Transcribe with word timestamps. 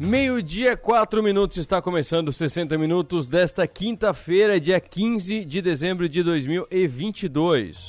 Meio-dia, 0.00 0.76
4 0.76 1.20
minutos, 1.20 1.56
está 1.56 1.82
começando 1.82 2.32
60 2.32 2.78
minutos 2.78 3.28
desta 3.28 3.66
quinta-feira, 3.66 4.60
dia 4.60 4.78
15 4.78 5.44
de 5.44 5.60
dezembro 5.60 6.08
de 6.08 6.22
2022. 6.22 7.88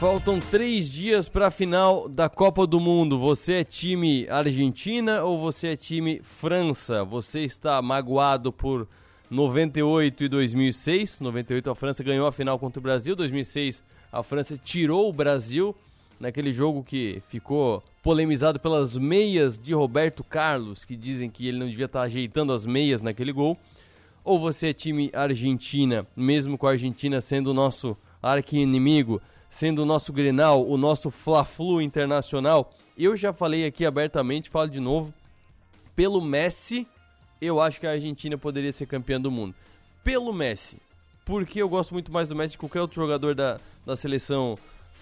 Faltam 0.00 0.40
três 0.40 0.90
dias 0.90 1.28
para 1.28 1.48
a 1.48 1.50
final 1.50 2.08
da 2.08 2.30
Copa 2.30 2.66
do 2.66 2.80
Mundo. 2.80 3.18
Você 3.18 3.54
é 3.54 3.64
time 3.64 4.26
Argentina 4.30 5.22
ou 5.22 5.38
você 5.38 5.68
é 5.68 5.76
time 5.76 6.22
França? 6.22 7.04
Você 7.04 7.42
está 7.42 7.82
magoado 7.82 8.50
por 8.50 8.88
98 9.30 10.24
e 10.24 10.28
2006. 10.28 11.20
98 11.20 11.70
a 11.70 11.74
França 11.74 12.02
ganhou 12.02 12.26
a 12.26 12.32
final 12.32 12.58
contra 12.58 12.80
o 12.80 12.82
Brasil. 12.82 13.14
2006 13.14 13.82
a 14.10 14.22
França 14.22 14.56
tirou 14.56 15.06
o 15.06 15.12
Brasil 15.12 15.76
naquele 16.18 16.50
jogo 16.50 16.82
que 16.82 17.22
ficou 17.28 17.82
polemizado 18.06 18.60
pelas 18.60 18.96
meias 18.96 19.58
de 19.58 19.74
Roberto 19.74 20.22
Carlos, 20.22 20.84
que 20.84 20.94
dizem 20.94 21.28
que 21.28 21.48
ele 21.48 21.58
não 21.58 21.68
devia 21.68 21.86
estar 21.86 22.02
ajeitando 22.02 22.52
as 22.52 22.64
meias 22.64 23.02
naquele 23.02 23.32
gol. 23.32 23.58
Ou 24.22 24.38
você 24.38 24.68
é 24.68 24.72
time 24.72 25.10
Argentina, 25.12 26.06
mesmo 26.16 26.56
com 26.56 26.68
a 26.68 26.70
Argentina 26.70 27.20
sendo 27.20 27.50
o 27.50 27.52
nosso 27.52 27.96
arqui-inimigo, 28.22 29.20
sendo 29.50 29.82
o 29.82 29.84
nosso 29.84 30.12
Grenal, 30.12 30.64
o 30.68 30.78
nosso 30.78 31.10
Fla-Flu 31.10 31.82
internacional. 31.82 32.72
Eu 32.96 33.16
já 33.16 33.32
falei 33.32 33.66
aqui 33.66 33.84
abertamente, 33.84 34.50
falo 34.50 34.70
de 34.70 34.78
novo, 34.78 35.12
pelo 35.96 36.20
Messi, 36.20 36.86
eu 37.40 37.60
acho 37.60 37.80
que 37.80 37.88
a 37.88 37.90
Argentina 37.90 38.38
poderia 38.38 38.72
ser 38.72 38.86
campeã 38.86 39.20
do 39.20 39.32
mundo. 39.32 39.52
Pelo 40.04 40.32
Messi, 40.32 40.76
porque 41.24 41.60
eu 41.60 41.68
gosto 41.68 41.92
muito 41.92 42.12
mais 42.12 42.28
do 42.28 42.36
Messi 42.36 42.52
que 42.52 42.60
qualquer 42.60 42.82
outro 42.82 43.02
jogador 43.02 43.34
da, 43.34 43.58
da 43.84 43.96
seleção 43.96 44.56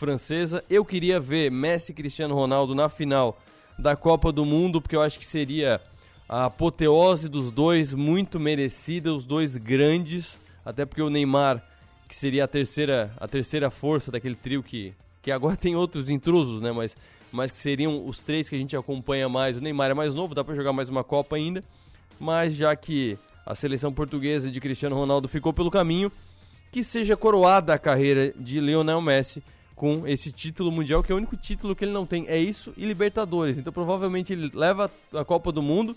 francesa. 0.05 0.63
Eu 0.69 0.85
queria 0.85 1.19
ver 1.19 1.51
Messi 1.51 1.93
e 1.93 1.95
Cristiano 1.95 2.35
Ronaldo 2.35 2.75
na 2.75 2.91
final 2.91 3.41
da 3.79 3.97
Copa 3.97 4.31
do 4.31 4.45
Mundo, 4.45 4.79
porque 4.79 4.95
eu 4.95 5.01
acho 5.01 5.19
que 5.19 5.25
seria 5.25 5.81
a 6.29 6.45
apoteose 6.45 7.27
dos 7.27 7.51
dois, 7.51 7.95
muito 7.95 8.39
merecida, 8.39 9.15
os 9.15 9.25
dois 9.25 9.57
grandes, 9.57 10.39
até 10.63 10.85
porque 10.85 11.01
o 11.01 11.09
Neymar, 11.09 11.65
que 12.07 12.15
seria 12.15 12.45
a 12.45 12.47
terceira, 12.47 13.11
a 13.19 13.27
terceira 13.27 13.71
força 13.71 14.13
daquele 14.13 14.35
trio 14.35 14.63
que, 14.63 14.93
que 15.23 15.31
agora 15.31 15.57
tem 15.57 15.75
outros 15.75 16.11
intrusos, 16.11 16.61
né, 16.61 16.71
mas, 16.71 16.95
mas 17.33 17.51
que 17.51 17.57
seriam 17.57 18.07
os 18.07 18.23
três 18.23 18.47
que 18.47 18.57
a 18.57 18.59
gente 18.59 18.77
acompanha 18.77 19.27
mais. 19.27 19.57
O 19.57 19.61
Neymar 19.63 19.91
é 19.91 19.95
mais 19.95 20.15
novo, 20.15 20.35
dá 20.35 20.45
para 20.45 20.55
jogar 20.55 20.75
mais 20.75 20.91
uma 20.91 21.03
Copa 21.03 21.37
ainda, 21.37 21.63
mas 22.21 22.55
já 22.55 22.77
que 22.77 23.19
a 23.47 23.55
seleção 23.55 23.91
portuguesa 23.91 24.51
de 24.51 24.61
Cristiano 24.61 24.97
Ronaldo 24.97 25.29
ficou 25.29 25.53
pelo 25.55 25.71
caminho, 25.71 26.13
que 26.71 26.85
seja 26.85 27.17
coroada 27.17 27.73
a 27.73 27.79
carreira 27.79 28.35
de 28.37 28.61
Lionel 28.61 29.01
Messi 29.01 29.43
com 29.75 30.07
esse 30.07 30.31
título 30.31 30.71
mundial, 30.71 31.03
que 31.03 31.11
é 31.11 31.15
o 31.15 31.19
único 31.19 31.37
título 31.37 31.75
que 31.75 31.85
ele 31.85 31.93
não 31.93 32.07
tem. 32.07 32.27
É 32.29 32.39
isso 32.39 32.73
e 32.77 32.85
Libertadores. 32.85 33.59
Então 33.59 33.73
provavelmente 33.73 34.33
ele 34.33 34.51
leva 34.55 34.91
a 35.13 35.25
Copa 35.25 35.51
do 35.51 35.63
Mundo, 35.63 35.97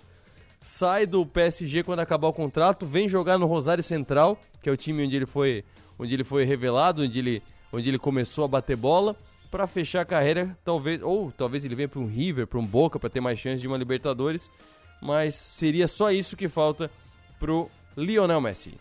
sai 0.62 1.06
do 1.06 1.26
PSG 1.26 1.84
quando 1.84 2.00
acabar 2.00 2.28
o 2.28 2.34
contrato, 2.34 2.86
vem 2.86 3.08
jogar 3.08 3.38
no 3.38 3.46
Rosário 3.46 3.84
Central, 3.84 4.40
que 4.62 4.70
é 4.70 4.72
o 4.72 4.78
time 4.78 5.06
onde 5.06 5.16
ele 5.16 5.26
foi, 5.26 5.64
onde 5.98 6.14
ele 6.14 6.24
foi 6.24 6.44
revelado, 6.44 7.04
onde 7.04 7.20
ele, 7.20 7.44
onde 7.72 7.90
ele 7.90 8.00
começou 8.00 8.46
a 8.46 8.48
bater 8.48 8.76
bola, 8.76 9.16
para 9.50 9.68
fechar 9.68 10.02
a 10.02 10.06
carreira, 10.06 10.58
talvez, 10.64 11.02
ou 11.02 11.32
talvez 11.32 11.64
ele 11.64 11.76
venha 11.76 11.88
para 11.88 12.00
um 12.00 12.08
River, 12.08 12.48
para 12.48 12.60
um 12.60 12.66
Boca, 12.66 13.00
para 13.00 13.10
ter 13.10 13.22
mais 13.22 13.40
chance 13.40 13.62
de 13.62 13.68
uma 13.68 13.78
Libertadores, 13.78 14.50
mas 15.02 15.36
seria 15.36 15.88
só 15.88 16.12
isso 16.12 16.36
que 16.36 16.50
falta 16.50 16.92
pro 17.40 17.70
Lionel 17.96 18.42
Messi. 18.42 18.74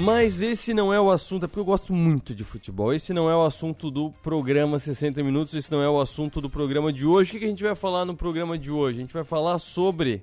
Mas 0.00 0.42
esse 0.42 0.72
não 0.72 0.94
é 0.94 1.00
o 1.00 1.10
assunto, 1.10 1.44
é 1.44 1.48
porque 1.48 1.58
eu 1.58 1.64
gosto 1.64 1.92
muito 1.92 2.32
de 2.32 2.44
futebol. 2.44 2.94
Esse 2.94 3.12
não 3.12 3.28
é 3.28 3.34
o 3.34 3.42
assunto 3.42 3.90
do 3.90 4.10
programa 4.22 4.78
60 4.78 5.20
Minutos, 5.24 5.54
esse 5.54 5.72
não 5.72 5.82
é 5.82 5.88
o 5.88 6.00
assunto 6.00 6.40
do 6.40 6.48
programa 6.48 6.92
de 6.92 7.04
hoje. 7.04 7.36
O 7.36 7.38
que 7.38 7.44
a 7.44 7.48
gente 7.48 7.64
vai 7.64 7.74
falar 7.74 8.04
no 8.04 8.14
programa 8.14 8.56
de 8.56 8.70
hoje? 8.70 8.98
A 8.98 9.02
gente 9.02 9.12
vai 9.12 9.24
falar 9.24 9.58
sobre 9.58 10.22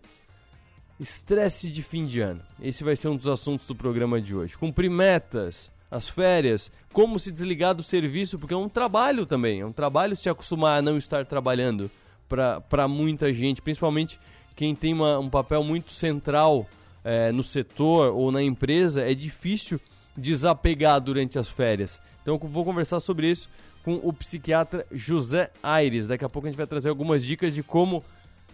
estresse 0.97 1.69
de 1.69 1.83
fim 1.83 2.05
de 2.05 2.22
ano. 2.22 2.41
Esse 2.61 2.85
vai 2.85 2.95
ser 2.95 3.09
um 3.09 3.17
dos 3.17 3.27
assuntos 3.27 3.67
do 3.67 3.75
programa 3.75 4.22
de 4.22 4.33
hoje. 4.33 4.57
Cumprir 4.57 4.89
metas, 4.89 5.69
as 5.91 6.07
férias, 6.07 6.71
como 6.94 7.19
se 7.19 7.29
desligar 7.29 7.75
do 7.75 7.83
serviço, 7.83 8.39
porque 8.39 8.53
é 8.53 8.57
um 8.57 8.69
trabalho 8.69 9.25
também. 9.25 9.59
É 9.59 9.66
um 9.66 9.73
trabalho 9.73 10.16
se 10.16 10.29
acostumar 10.29 10.79
a 10.79 10.81
não 10.81 10.97
estar 10.97 11.25
trabalhando 11.25 11.91
para 12.29 12.88
muita 12.88 13.33
gente, 13.33 13.61
principalmente 13.61 14.17
quem 14.55 14.73
tem 14.73 14.94
uma, 14.94 15.19
um 15.19 15.29
papel 15.29 15.63
muito 15.66 15.91
central 15.91 16.66
é, 17.05 17.31
no 17.31 17.43
setor 17.43 18.11
ou 18.13 18.31
na 18.31 18.41
empresa, 18.41 19.03
é 19.03 19.13
difícil 19.13 19.79
desapegar 20.17 20.99
durante 20.99 21.38
as 21.38 21.47
férias. 21.47 22.01
Então 22.23 22.35
vou 22.38 22.66
conversar 22.66 22.99
sobre 22.99 23.29
isso 23.29 23.47
com 23.83 23.99
o 24.01 24.11
psiquiatra 24.11 24.85
José 24.91 25.51
Aires. 25.61 26.07
Daqui 26.07 26.25
a 26.25 26.29
pouco 26.29 26.47
a 26.47 26.49
gente 26.49 26.57
vai 26.57 26.65
trazer 26.65 26.89
algumas 26.89 27.23
dicas 27.23 27.53
de 27.53 27.61
como 27.61 28.03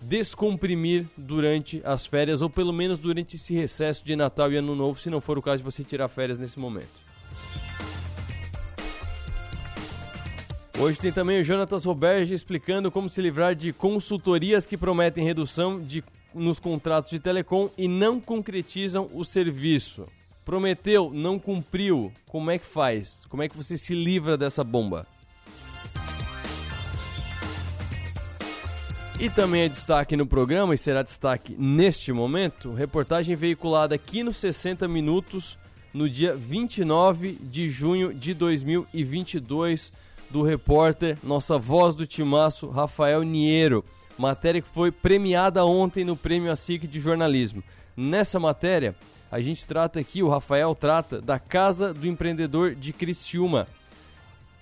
descomprimir 0.01 1.06
durante 1.16 1.81
as 1.85 2.06
férias, 2.06 2.41
ou 2.41 2.50
pelo 2.50 2.73
menos 2.73 3.00
durante 3.00 3.38
esse 3.38 3.53
recesso 3.53 4.03
de 4.03 4.16
Natal 4.16 4.51
e 4.51 4.57
Ano 4.57 4.75
Novo, 4.75 5.00
se 5.00 5.09
não 5.09 5.22
for 5.22 5.38
o 5.38 5.41
caso 5.41 5.59
de 5.59 5.63
você 5.63 5.84
tirar 5.84 6.09
férias 6.09 6.38
nesse 6.38 6.59
momento. 6.59 7.11
Hoje 10.78 10.97
tem 10.97 11.11
também 11.11 11.40
o 11.40 11.44
Jonatas 11.44 11.85
Roberge 11.85 12.34
explicando 12.34 12.90
como 12.90 13.07
se 13.07 13.22
livrar 13.22 13.53
de 13.53 13.72
consultorias 13.72 14.66
que 14.66 14.75
prometem 14.75 15.23
redução 15.23 15.79
de 15.79 16.03
nos 16.34 16.59
contratos 16.59 17.12
de 17.12 17.19
telecom 17.19 17.69
e 17.78 17.88
não 17.88 18.19
concretizam 18.19 19.09
o 19.14 19.24
serviço. 19.24 20.06
Prometeu, 20.44 21.12
não 21.14 21.38
cumpriu. 21.38 22.12
Como 22.28 22.50
é 22.50 22.58
que 22.58 22.66
faz? 22.66 23.22
Como 23.30 23.44
é 23.44 23.50
que 23.50 23.56
você 23.56 23.78
se 23.78 23.94
livra 23.94 24.38
dessa 24.38 24.64
bomba? 24.64 25.06
E 29.22 29.30
também 29.30 29.62
é 29.62 29.70
destaque 29.70 30.16
no 30.16 30.25
programa, 30.25 30.74
e 30.74 30.78
será 30.80 31.03
destaque 31.03 31.56
neste 31.56 32.12
momento, 32.12 32.74
reportagem 32.74 33.36
veiculada 33.36 33.94
aqui 33.94 34.24
no 34.24 34.34
60 34.34 34.88
Minutos, 34.88 35.59
no 35.94 36.09
dia 36.09 36.36
29 36.36 37.34
de 37.40 37.70
junho 37.70 38.12
de 38.12 38.34
2022, 38.34 39.91
do 40.28 40.41
repórter, 40.41 41.20
nossa 41.24 41.56
voz 41.56 41.94
do 41.94 42.08
timaço, 42.08 42.68
Rafael 42.70 43.22
Niero. 43.22 43.84
Matéria 44.17 44.61
que 44.61 44.67
foi 44.67 44.91
premiada 44.91 45.66
ontem 45.66 46.03
no 46.03 46.16
Prêmio 46.16 46.51
ASIC 46.51 46.88
de 46.88 46.99
Jornalismo. 46.99 47.63
Nessa 47.95 48.39
matéria, 48.39 48.95
a 49.31 49.39
gente 49.41 49.66
trata 49.66 49.99
aqui, 49.99 50.22
o 50.22 50.29
Rafael 50.29 50.75
trata 50.75 51.22
da 51.22 51.39
Casa 51.39 51.94
do 51.94 52.07
Empreendedor 52.07 52.75
de 52.75 52.94
Criciúma. 52.94 53.67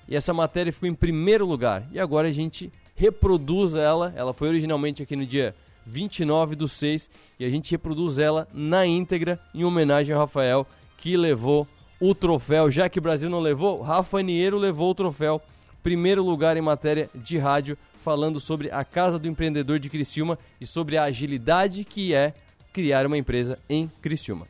E 0.08 0.16
essa 0.16 0.34
matéria 0.34 0.74
ficou 0.74 0.90
em 0.90 0.94
primeiro 0.94 1.46
lugar. 1.46 1.84
E 1.92 2.00
agora 2.00 2.28
a 2.28 2.32
gente 2.32 2.72
reproduz 2.96 3.76
ela. 3.76 4.14
Ela 4.16 4.34
foi 4.34 4.50
originalmente 4.50 5.04
aqui 5.04 5.16
no 5.16 5.26
dia 5.26 5.56
29 5.86 6.56
do 6.56 6.68
6 6.68 7.10
e 7.40 7.46
a 7.46 7.50
gente 7.50 7.72
reproduz 7.72 8.18
ela 8.18 8.48
na 8.54 8.86
íntegra 8.86 9.40
em 9.54 9.64
homenagem 9.64 10.14
ao 10.14 10.22
Rafael 10.22 10.68
que 10.98 11.16
levou 11.16 11.68
o 12.00 12.14
troféu. 12.14 12.70
Já 12.72 12.90
que 12.90 13.00
o 13.00 13.02
Brasil 13.02 13.30
não 13.30 13.40
levou, 13.40 13.82
Rafa 13.82 14.22
Niero 14.22 14.58
levou 14.58 14.92
o 14.92 14.96
troféu. 14.96 15.42
Primeiro 15.82 16.24
lugar 16.24 16.58
em 16.58 16.62
matéria 16.62 17.10
de 17.16 17.38
rádio 17.38 17.78
falando 18.04 18.40
sobre 18.40 18.72
a 18.72 18.84
Casa 18.84 19.20
do 19.20 19.28
Empreendedor 19.28 19.80
de 19.80 19.90
Criciúma 19.90 20.38
e 20.60 20.66
sobre 20.66 20.98
a 20.98 21.04
agilidade 21.04 21.84
que 21.84 22.14
é 22.14 22.34
criar 22.74 23.06
uma 23.06 23.18
empresa 23.18 23.60
em 23.70 23.88
Criciúma. 24.02 24.48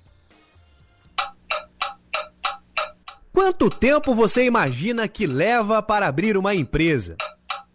Quanto 3.33 3.69
tempo 3.69 4.13
você 4.13 4.45
imagina 4.45 5.07
que 5.07 5.25
leva 5.25 5.81
para 5.81 6.07
abrir 6.07 6.35
uma 6.37 6.53
empresa? 6.53 7.15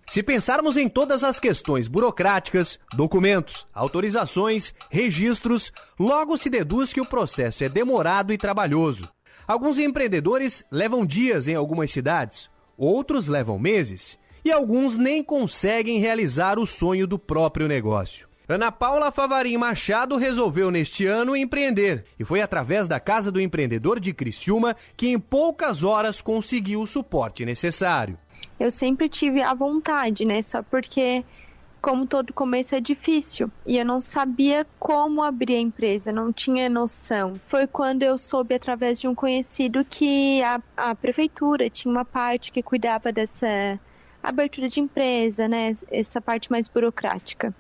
Se 0.07 0.23
pensarmos 0.23 0.77
em 0.77 0.89
todas 0.89 1.25
as 1.25 1.41
questões 1.41 1.89
burocráticas, 1.89 2.79
documentos, 2.95 3.67
autorizações, 3.73 4.75
registros, 4.91 5.73
logo 5.99 6.37
se 6.37 6.51
deduz 6.51 6.93
que 6.93 7.01
o 7.01 7.07
processo 7.07 7.65
é 7.65 7.69
demorado 7.69 8.33
e 8.33 8.39
trabalhoso. 8.39 9.09
Alguns 9.47 9.79
empreendedores 9.79 10.65
levam 10.71 11.05
dias 11.05 11.49
em 11.49 11.55
algumas 11.55 11.91
cidades, 11.91 12.51
outros 12.77 13.27
levam 13.27 13.59
meses 13.59 14.19
e 14.45 14.53
alguns 14.53 14.97
nem 14.97 15.23
conseguem 15.23 15.99
realizar 15.99 16.59
o 16.59 16.67
sonho 16.67 17.07
do 17.07 17.19
próprio 17.19 17.67
negócio. 17.67 18.29
Ana 18.47 18.71
Paula 18.71 19.11
Favarim 19.11 19.57
Machado 19.57 20.17
resolveu 20.17 20.71
neste 20.71 21.07
ano 21.07 21.35
empreender 21.35 22.05
e 22.19 22.25
foi 22.25 22.43
através 22.43 22.87
da 22.87 23.01
Casa 23.01 23.33
do 23.33 23.41
Empreendedor 23.41 23.99
de 23.99 24.13
Criciúma 24.13 24.77
que 24.97 25.09
em 25.09 25.19
poucas 25.19 25.83
horas 25.83 26.21
conseguiu 26.21 26.83
o 26.83 26.87
suporte 26.87 27.47
necessário. 27.47 28.19
Eu 28.61 28.71
sempre 28.71 29.09
tive 29.09 29.41
a 29.41 29.55
vontade, 29.55 30.27
né? 30.27 30.43
Só 30.43 30.63
porque 30.63 31.25
como 31.81 32.07
todo 32.07 32.35
começo 32.35 32.75
é 32.75 32.81
difícil 32.81 33.51
e 33.67 33.79
eu 33.79 33.85
não 33.85 33.99
sabia 33.99 34.67
como 34.79 35.23
abrir 35.23 35.57
a 35.57 35.61
empresa, 35.61 36.13
não 36.13 36.31
tinha 36.31 36.69
noção. 36.69 37.41
Foi 37.47 37.67
quando 37.67 38.03
eu 38.03 38.19
soube 38.19 38.55
através 38.55 39.01
de 39.01 39.09
um 39.09 39.15
conhecido 39.15 39.85
que 39.85 40.43
a, 40.43 40.61
a 40.77 40.95
prefeitura 40.95 41.71
tinha 41.71 41.93
uma 41.93 42.05
parte 42.05 42.53
que 42.53 42.63
cuidava 42.63 43.11
dessa 43.11 43.81
abertura 44.25 44.69
de 44.69 44.81
empresa, 44.81 45.47
né? 45.47 45.75
Essa 45.91 46.21
parte 46.21 46.51
mais 46.51 46.69
burocrática. 46.69 47.55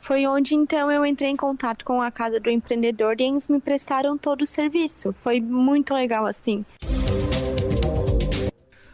Foi 0.00 0.26
onde 0.26 0.54
então 0.54 0.90
eu 0.90 1.06
entrei 1.06 1.30
em 1.30 1.36
contato 1.36 1.84
com 1.84 2.02
a 2.02 2.10
casa 2.10 2.38
do 2.38 2.50
empreendedor 2.50 3.16
e 3.18 3.24
eles 3.24 3.48
me 3.48 3.58
prestaram 3.58 4.18
todo 4.18 4.42
o 4.42 4.46
serviço. 4.46 5.14
Foi 5.22 5.40
muito 5.40 5.94
legal 5.94 6.26
assim. 6.26 6.62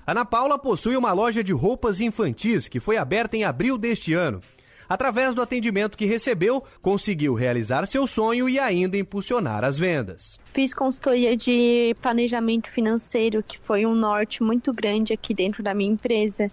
Ana 0.07 0.25
Paula 0.25 0.59
possui 0.59 0.97
uma 0.97 1.13
loja 1.13 1.43
de 1.43 1.53
roupas 1.53 2.01
infantis 2.01 2.69
que 2.69 2.79
foi 2.79 2.97
aberta 2.97 3.37
em 3.37 3.45
abril 3.45 3.77
deste 3.77 4.13
ano. 4.13 4.41
Através 4.89 5.37
do 5.37 5.41
atendimento 5.41 5.97
que 5.97 6.05
recebeu, 6.05 6.65
conseguiu 6.83 7.33
realizar 7.33 7.87
seu 7.87 8.09
sonho 8.09 8.49
e 8.49 8.59
ainda 8.59 8.99
impulsionar 8.99 9.63
as 9.63 9.79
vendas. 9.79 10.37
Fiz 10.53 10.75
consultoria 10.75 11.37
de 11.37 11.95
planejamento 12.03 12.69
financeiro, 12.69 13.41
que 13.41 13.57
foi 13.57 13.87
um 13.87 13.95
norte 13.95 14.43
muito 14.43 14.73
grande 14.73 15.13
aqui 15.13 15.33
dentro 15.33 15.63
da 15.63 15.73
minha 15.75 15.93
empresa. 15.93 16.51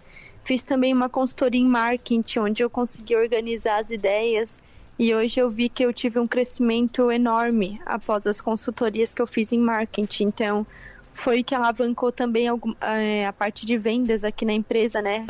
Fiz 0.48 0.64
também 0.64 0.94
uma 0.94 1.10
consultoria 1.10 1.60
em 1.60 1.68
marketing, 1.68 2.40
onde 2.40 2.64
eu 2.64 2.70
consegui 2.70 3.14
organizar 3.18 3.82
as 3.82 3.92
ideias 3.92 4.62
e 4.98 5.14
hoje 5.14 5.42
eu 5.42 5.50
vi 5.50 5.68
que 5.68 5.84
eu 5.84 5.92
tive 5.92 6.20
um 6.20 6.26
crescimento 6.26 7.12
enorme 7.12 7.82
após 7.86 8.26
as 8.26 8.40
consultorias 8.40 9.14
que 9.14 9.22
eu 9.22 9.28
fiz 9.28 9.52
em 9.52 9.60
marketing. 9.60 10.24
Então, 10.24 10.66
foi 11.12 11.44
que 11.44 11.54
alavancou 11.54 12.14
também 12.14 12.48
eh, 12.80 13.26
a 13.26 13.34
parte 13.34 13.66
de 13.66 13.78
vendas 13.78 14.24
aqui 14.24 14.46
na 14.46 14.54
empresa, 14.54 15.02
né? 15.02 15.26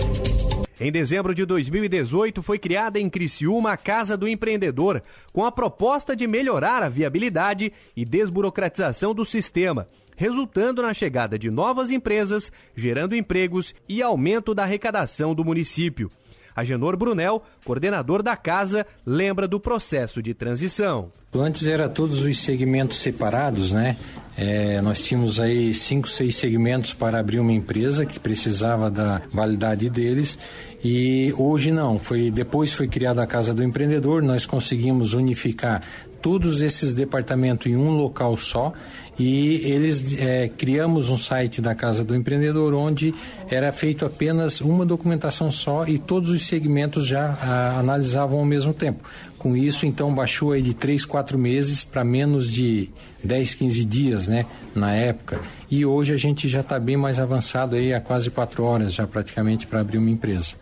Em 0.79 0.91
dezembro 0.91 1.33
de 1.33 1.47
2018, 1.47 2.43
foi 2.43 2.59
criada 2.59 2.99
em 2.99 3.09
Criciúma 3.09 3.71
a 3.71 3.77
Casa 3.77 4.15
do 4.15 4.27
Empreendedor, 4.27 5.01
com 5.33 5.43
a 5.43 5.51
proposta 5.51 6.15
de 6.15 6.27
melhorar 6.27 6.83
a 6.83 6.89
viabilidade 6.89 7.73
e 7.95 8.05
desburocratização 8.05 9.15
do 9.15 9.25
sistema, 9.25 9.87
resultando 10.17 10.81
na 10.81 10.93
chegada 10.93 11.39
de 11.39 11.49
novas 11.49 11.91
empresas, 11.91 12.51
gerando 12.75 13.15
empregos 13.15 13.73
e 13.87 14.01
aumento 14.01 14.53
da 14.53 14.63
arrecadação 14.63 15.33
do 15.33 15.45
município. 15.45 16.11
Agenor 16.57 16.97
Brunel, 16.97 17.43
coordenador 17.63 18.23
da 18.23 18.35
casa, 18.35 18.83
lembra 19.05 19.47
do 19.47 19.59
processo 19.59 20.23
de 20.23 20.33
transição. 20.33 21.11
Antes 21.31 21.67
era 21.67 21.87
todos 21.87 22.23
os 22.23 22.39
segmentos 22.39 22.97
separados, 22.97 23.71
né? 23.71 23.95
É, 24.35 24.81
nós 24.81 24.99
tínhamos 24.99 25.39
aí 25.39 25.71
cinco, 25.71 26.07
seis 26.07 26.35
segmentos 26.35 26.95
para 26.95 27.19
abrir 27.19 27.39
uma 27.39 27.53
empresa 27.53 28.07
que 28.07 28.19
precisava 28.19 28.89
da 28.89 29.21
validade 29.31 29.87
deles 29.87 30.39
e 30.83 31.31
hoje 31.37 31.71
não. 31.71 31.99
Foi 31.99 32.31
depois 32.31 32.73
foi 32.73 32.87
criada 32.87 33.21
a 33.21 33.27
Casa 33.27 33.53
do 33.53 33.63
Empreendedor, 33.63 34.23
nós 34.23 34.47
conseguimos 34.47 35.13
unificar 35.13 35.83
todos 36.23 36.61
esses 36.61 36.93
departamentos 36.95 37.67
em 37.67 37.75
um 37.75 37.91
local 37.91 38.35
só 38.35 38.73
e 39.19 39.61
eles 39.63 40.15
é, 40.19 40.47
criamos 40.47 41.09
um 41.09 41.17
site 41.17 41.61
da 41.61 41.73
Casa 41.73 42.03
do 42.03 42.15
Empreendedor 42.15 42.73
onde 42.73 43.13
era 43.49 43.71
feito 43.71 44.05
apenas 44.05 44.61
uma 44.61 44.85
documentação 44.85 45.51
só 45.51 45.87
e 45.87 45.97
todos 45.97 46.29
os 46.29 46.45
segmentos 46.45 47.05
já 47.05 47.37
a, 47.41 47.79
analisavam 47.79 48.39
ao 48.39 48.45
mesmo 48.45 48.73
tempo. 48.73 49.03
Com 49.37 49.55
isso, 49.55 49.85
então, 49.85 50.13
baixou 50.13 50.51
aí 50.51 50.61
de 50.61 50.73
3, 50.73 51.05
4 51.05 51.37
meses 51.37 51.83
para 51.83 52.03
menos 52.03 52.51
de 52.51 52.89
10, 53.23 53.53
15 53.53 53.85
dias, 53.85 54.27
né, 54.27 54.45
na 54.73 54.93
época. 54.93 55.39
E 55.69 55.85
hoje 55.85 56.13
a 56.13 56.17
gente 56.17 56.49
já 56.49 56.61
está 56.61 56.79
bem 56.79 56.97
mais 56.97 57.19
avançado 57.19 57.75
aí, 57.75 57.93
há 57.93 58.01
quase 58.01 58.31
4 58.31 58.63
horas 58.63 58.93
já 58.93 59.05
praticamente 59.05 59.67
para 59.67 59.81
abrir 59.81 59.99
uma 59.99 60.09
empresa. 60.09 60.55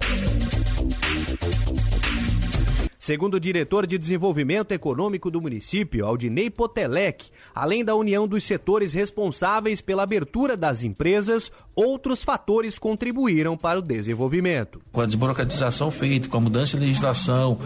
Segundo 3.06 3.36
o 3.36 3.40
diretor 3.40 3.86
de 3.86 4.00
Desenvolvimento 4.00 4.72
Econômico 4.72 5.30
do 5.30 5.40
município, 5.40 6.04
Aldinei 6.04 6.50
Potelec, 6.50 7.30
além 7.54 7.86
da 7.86 7.94
união 7.94 8.28
dos 8.28 8.44
setores 8.44 8.96
responsáveis 8.96 9.80
pela 9.80 10.02
abertura 10.02 10.57
das 10.57 10.81
empresas, 10.81 11.52
outros 11.75 12.24
fatores 12.24 12.80
contribuíram 12.80 13.57
para 13.57 13.80
o 13.80 13.81
desenvolvimento. 13.81 14.81
Com 14.92 15.01
a 15.01 15.06
desburocratização 15.06 15.92
feita, 15.92 16.27
com 16.27 16.38
a 16.38 16.42
mudança 16.42 16.77
de 16.77 16.86
legislação, 16.86 17.60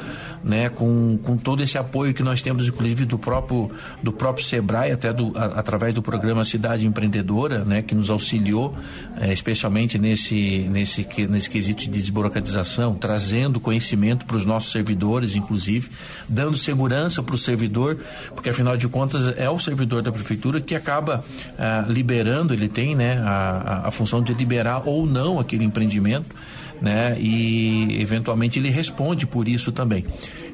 né, 0.43 0.69
com, 0.69 1.17
com 1.23 1.37
todo 1.37 1.61
esse 1.61 1.77
apoio 1.77 2.13
que 2.13 2.23
nós 2.23 2.41
temos, 2.41 2.67
inclusive, 2.67 3.05
do 3.05 3.19
próprio, 3.19 3.69
do 4.01 4.11
próprio 4.11 4.45
SEBRAE, 4.45 4.91
até 4.91 5.13
do, 5.13 5.31
a, 5.37 5.45
através 5.59 5.93
do 5.93 6.01
programa 6.01 6.43
Cidade 6.43 6.87
Empreendedora, 6.87 7.63
né, 7.63 7.81
que 7.81 7.93
nos 7.93 8.09
auxiliou, 8.09 8.75
é, 9.19 9.31
especialmente 9.31 9.97
nesse, 9.97 10.67
nesse, 10.69 11.07
nesse 11.29 11.49
quesito 11.49 11.81
de 11.83 11.89
desburocratização, 11.89 12.95
trazendo 12.95 13.59
conhecimento 13.59 14.25
para 14.25 14.37
os 14.37 14.45
nossos 14.45 14.71
servidores 14.71 15.35
inclusive, 15.35 15.89
dando 16.27 16.57
segurança 16.57 17.21
para 17.21 17.35
o 17.35 17.37
servidor, 17.37 17.97
porque 18.33 18.49
afinal 18.49 18.77
de 18.77 18.87
contas 18.87 19.37
é 19.37 19.49
o 19.49 19.59
servidor 19.59 20.01
da 20.01 20.11
prefeitura 20.11 20.61
que 20.61 20.75
acaba 20.75 21.23
ah, 21.57 21.85
liberando, 21.87 22.53
ele 22.53 22.67
tem 22.67 22.95
né, 22.95 23.19
a, 23.19 23.87
a 23.87 23.91
função 23.99 24.23
de 24.23 24.33
liberar 24.33 24.83
ou 24.85 25.05
não 25.05 25.39
aquele 25.39 25.65
empreendimento. 25.65 26.33
Né? 26.81 27.19
E 27.19 28.01
eventualmente 28.01 28.57
ele 28.57 28.69
responde 28.69 29.27
por 29.27 29.49
isso 29.49 29.69
também. 29.69 30.05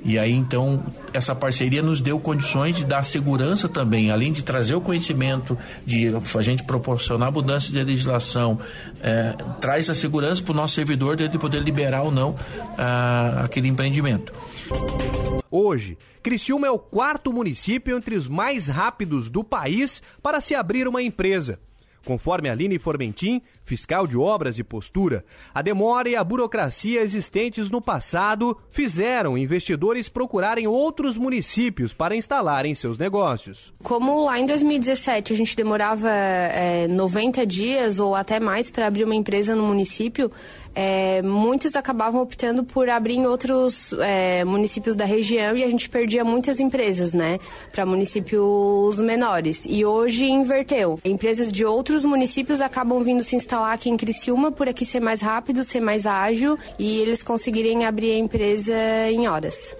E 0.03 0.18
aí 0.18 0.31
então 0.31 0.83
essa 1.13 1.36
parceria 1.36 1.83
nos 1.83 2.01
deu 2.01 2.19
condições 2.19 2.77
de 2.77 2.83
dar 2.83 3.03
segurança 3.03 3.69
também, 3.69 4.09
além 4.09 4.33
de 4.33 4.42
trazer 4.42 4.74
o 4.74 4.81
conhecimento, 4.81 5.56
de 5.86 6.07
a 6.15 6.42
gente 6.42 6.63
proporcionar 6.63 7.31
mudanças 7.31 7.69
de 7.69 7.83
legislação, 7.83 8.59
é, 9.03 9.36
traz 9.62 9.88
a 9.88 9.94
segurança 9.94 10.41
para 10.41 10.51
o 10.51 10.56
nosso 10.56 10.74
servidor 10.74 11.15
de 11.15 11.38
poder 11.38 11.62
liberar 11.62 12.01
ou 12.01 12.12
não 12.12 12.36
ah, 12.75 13.44
aquele 13.45 13.68
empreendimento. 13.68 14.33
Hoje, 15.51 15.95
Criciúma 16.24 16.65
é 16.65 16.71
o 16.71 16.80
quarto 16.80 17.31
município 17.31 17.95
entre 17.95 18.15
os 18.15 18.27
mais 18.27 18.68
rápidos 18.68 19.30
do 19.30 19.44
país 19.44 20.01
para 20.24 20.41
se 20.41 20.56
abrir 20.56 20.88
uma 20.88 21.03
empresa. 21.03 21.59
Conforme 22.05 22.49
Aline 22.49 22.77
Formentin, 22.77 23.41
fiscal 23.63 24.05
de 24.05 24.15
obras 24.15 24.59
e 24.59 24.63
postura, 24.63 25.25
a 25.53 25.61
demora 25.61 26.07
e 26.07 26.15
a 26.15 26.23
burocracia 26.23 27.01
existentes 27.01 27.69
no 27.69 27.81
passado 27.81 28.55
fizeram 28.69 29.35
investidores 29.37 30.07
procurarem 30.07 30.67
outros 30.67 31.17
municípios 31.17 31.93
para 31.93 32.15
instalarem 32.15 32.75
seus 32.75 32.99
negócios. 32.99 33.73
Como 33.83 34.23
lá 34.23 34.39
em 34.39 34.45
2017 34.45 35.33
a 35.33 35.35
gente 35.35 35.55
demorava 35.55 36.09
é, 36.09 36.87
90 36.87 37.45
dias 37.45 37.99
ou 37.99 38.13
até 38.13 38.39
mais 38.39 38.69
para 38.69 38.85
abrir 38.85 39.03
uma 39.03 39.15
empresa 39.15 39.55
no 39.55 39.63
município, 39.63 40.31
é, 40.75 41.22
acabavam 41.77 42.22
optando 42.22 42.63
por 42.63 42.89
abrir 42.89 43.16
em 43.16 43.25
outros 43.25 43.94
é, 44.00 44.44
municípios 44.44 44.95
da 44.95 45.06
região 45.06 45.56
e 45.56 45.63
a 45.63 45.69
gente 45.69 45.89
perdia 45.89 46.24
muitas 46.24 46.60
empresas, 46.60 47.13
né, 47.13 47.39
para 47.72 47.86
municípios 47.86 49.00
menores. 49.00 49.66
E 49.68 49.86
hoje 49.86 50.25
inverteu. 50.25 51.00
Empresas 51.04 51.51
de 51.51 51.66
outros 51.66 52.04
municípios 52.04 52.62
acabam 52.62 53.01
vindo 53.04 53.24
se 53.24 53.36
instalar 53.36 53.74
aqui 53.74 53.89
em 53.89 53.98
Criciúma 53.98 54.51
por 54.51 54.68
aqui 54.68 54.86
ser 54.86 55.00
mais 55.00 55.22
rápido, 55.22 55.63
ser 55.63 55.81
mais 55.81 56.06
ágil 56.06 56.57
e 56.77 57.00
eles 57.00 57.24
conseguirem 57.24 57.86
abrir 57.86 58.12
a 58.12 58.18
empresa 58.18 58.75
em 59.10 59.27
horas. 59.27 59.75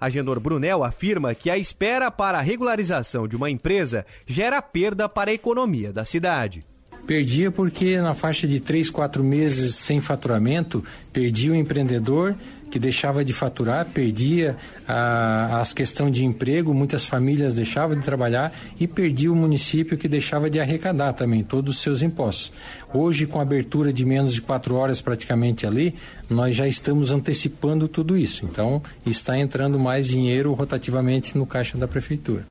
Agenor 0.00 0.38
Brunel 0.38 0.84
afirma 0.84 1.34
que 1.34 1.48
a 1.48 1.56
espera 1.56 2.10
para 2.10 2.38
a 2.38 2.42
regularização 2.42 3.26
de 3.26 3.36
uma 3.36 3.48
empresa 3.48 4.04
gera 4.26 4.60
perda 4.60 5.08
para 5.08 5.30
a 5.30 5.34
economia 5.34 5.92
da 5.92 6.04
cidade. 6.04 6.66
Perdia 7.06 7.50
porque 7.50 7.98
na 7.98 8.14
faixa 8.14 8.46
de 8.46 8.60
3, 8.60 8.90
4 8.90 9.22
meses 9.22 9.74
sem 9.74 10.00
faturamento, 10.00 10.82
perdia 11.12 11.52
o 11.52 11.54
empreendedor 11.54 12.34
que 12.74 12.78
deixava 12.80 13.24
de 13.24 13.32
faturar, 13.32 13.86
perdia 13.86 14.56
a, 14.88 15.60
as 15.60 15.72
questão 15.72 16.10
de 16.10 16.24
emprego, 16.24 16.74
muitas 16.74 17.04
famílias 17.04 17.54
deixavam 17.54 17.96
de 17.96 18.02
trabalhar 18.02 18.52
e 18.80 18.88
perdia 18.88 19.30
o 19.30 19.36
município 19.36 19.96
que 19.96 20.08
deixava 20.08 20.50
de 20.50 20.58
arrecadar 20.58 21.12
também 21.12 21.44
todos 21.44 21.76
os 21.76 21.80
seus 21.80 22.02
impostos. 22.02 22.52
Hoje, 22.92 23.26
com 23.26 23.38
a 23.38 23.42
abertura 23.42 23.92
de 23.92 24.04
menos 24.04 24.34
de 24.34 24.42
quatro 24.42 24.74
horas 24.74 25.00
praticamente 25.00 25.64
ali, 25.64 25.94
nós 26.28 26.56
já 26.56 26.66
estamos 26.66 27.12
antecipando 27.12 27.86
tudo 27.86 28.18
isso. 28.18 28.44
Então, 28.44 28.82
está 29.06 29.38
entrando 29.38 29.78
mais 29.78 30.08
dinheiro 30.08 30.52
rotativamente 30.52 31.38
no 31.38 31.46
caixa 31.46 31.78
da 31.78 31.86
prefeitura. 31.86 32.44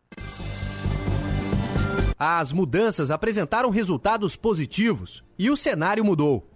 As 2.17 2.51
mudanças 2.51 3.11
apresentaram 3.11 3.69
resultados 3.69 4.35
positivos 4.35 5.23
e 5.37 5.49
o 5.49 5.57
cenário 5.57 6.05
mudou. 6.05 6.47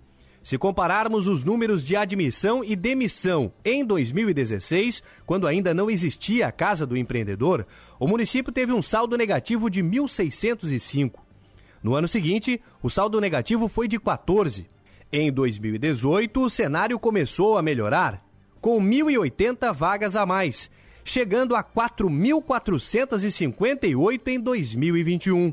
Se 0.47 0.57
compararmos 0.57 1.27
os 1.27 1.43
números 1.43 1.83
de 1.83 1.95
admissão 1.95 2.63
e 2.63 2.73
demissão 2.73 3.51
em 3.65 3.83
2016, 3.83 5.03
quando 5.25 5.45
ainda 5.45 5.73
não 5.73 5.89
existia 5.89 6.47
a 6.47 6.51
Casa 6.53 6.85
do 6.85 6.95
Empreendedor, 6.95 7.65
o 7.99 8.07
município 8.07 8.53
teve 8.53 8.71
um 8.71 8.81
saldo 8.81 9.17
negativo 9.17 9.69
de 9.69 9.83
1.605. 9.83 11.15
No 11.83 11.95
ano 11.95 12.07
seguinte, 12.07 12.61
o 12.81 12.89
saldo 12.89 13.19
negativo 13.19 13.67
foi 13.67 13.87
de 13.87 13.99
14. 13.99 14.69
Em 15.11 15.31
2018, 15.31 16.41
o 16.41 16.49
cenário 16.49 16.97
começou 16.97 17.57
a 17.57 17.61
melhorar, 17.61 18.25
com 18.61 18.81
1.080 18.81 19.73
vagas 19.73 20.15
a 20.15 20.25
mais, 20.25 20.69
chegando 21.07 21.55
a 21.55 21.63
4.458 21.63 24.27
em 24.27 24.39
2021. 24.39 25.51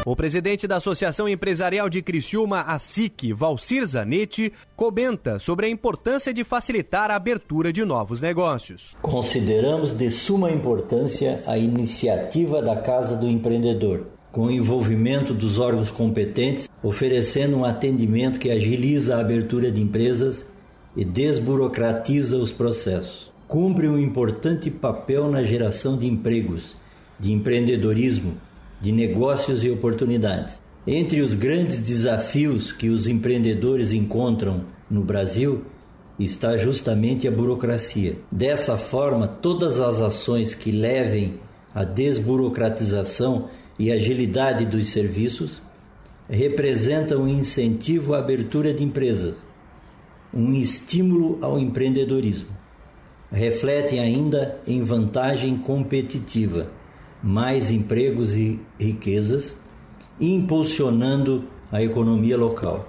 O 0.08 0.16
presidente 0.16 0.68
da 0.68 0.76
Associação 0.76 1.28
Empresarial 1.28 1.90
de 1.90 2.00
Criciúma, 2.00 2.62
a 2.62 2.78
SIC, 2.78 3.34
Valcir 3.34 3.84
Zanetti, 3.88 4.54
comenta 4.76 5.40
sobre 5.40 5.66
a 5.66 5.70
importância 5.70 6.32
de 6.32 6.44
facilitar 6.44 7.10
a 7.10 7.16
abertura 7.16 7.74
de 7.74 7.84
novos 7.84 8.22
negócios. 8.22 8.96
Consideramos 9.02 9.98
de 9.98 10.12
suma 10.12 10.52
importância 10.52 11.44
a 11.48 11.58
iniciativa 11.58 12.62
da 12.62 12.76
Casa 12.76 13.16
do 13.16 13.28
Empreendedor, 13.28 14.06
com 14.32 14.42
o 14.46 14.52
envolvimento 14.52 15.34
dos 15.34 15.58
órgãos 15.58 15.90
competentes, 15.90 16.70
oferecendo 16.84 17.58
um 17.58 17.66
atendimento 17.66 18.38
que 18.38 18.52
agiliza 18.52 19.16
a 19.16 19.22
abertura 19.22 19.72
de 19.72 19.82
empresas 19.82 20.46
e 20.96 21.04
desburocratiza 21.04 22.38
os 22.38 22.52
processos. 22.52 23.32
Cumpre 23.48 23.88
um 23.88 23.98
importante 23.98 24.70
papel 24.70 25.32
na 25.32 25.42
geração 25.42 25.98
de 25.98 26.06
empregos, 26.06 26.78
de 27.20 27.32
empreendedorismo, 27.32 28.38
de 28.86 28.92
negócios 28.92 29.64
e 29.64 29.72
oportunidades. 29.72 30.60
Entre 30.86 31.20
os 31.20 31.34
grandes 31.34 31.80
desafios 31.80 32.72
que 32.72 32.88
os 32.88 33.08
empreendedores 33.08 33.92
encontram 33.92 34.66
no 34.88 35.02
Brasil 35.02 35.66
está 36.20 36.56
justamente 36.56 37.28
a 37.28 37.32
burocracia. 37.32 38.20
Dessa 38.32 38.78
forma, 38.78 39.28
todas 39.28 39.80
as 39.80 40.00
ações 40.02 40.54
que 40.54 40.72
levem 40.72 41.40
à 41.74 41.84
desburocratização 41.84 43.50
e 43.80 43.92
agilidade 43.92 44.68
dos 44.68 44.90
serviços 44.90 45.60
representam 46.30 47.24
um 47.24 47.28
incentivo 47.28 48.14
à 48.14 48.20
abertura 48.20 48.72
de 48.72 48.84
empresas, 48.84 49.36
um 50.32 50.54
estímulo 50.54 51.40
ao 51.42 51.58
empreendedorismo. 51.58 52.50
Refletem 53.32 54.00
ainda 54.00 54.60
em 54.68 54.84
vantagem 54.84 55.56
competitiva 55.56 56.68
mais 57.26 57.72
empregos 57.72 58.36
e 58.36 58.60
riquezas, 58.80 59.58
impulsionando 60.22 61.50
a 61.72 61.82
economia 61.82 62.38
local. 62.38 62.86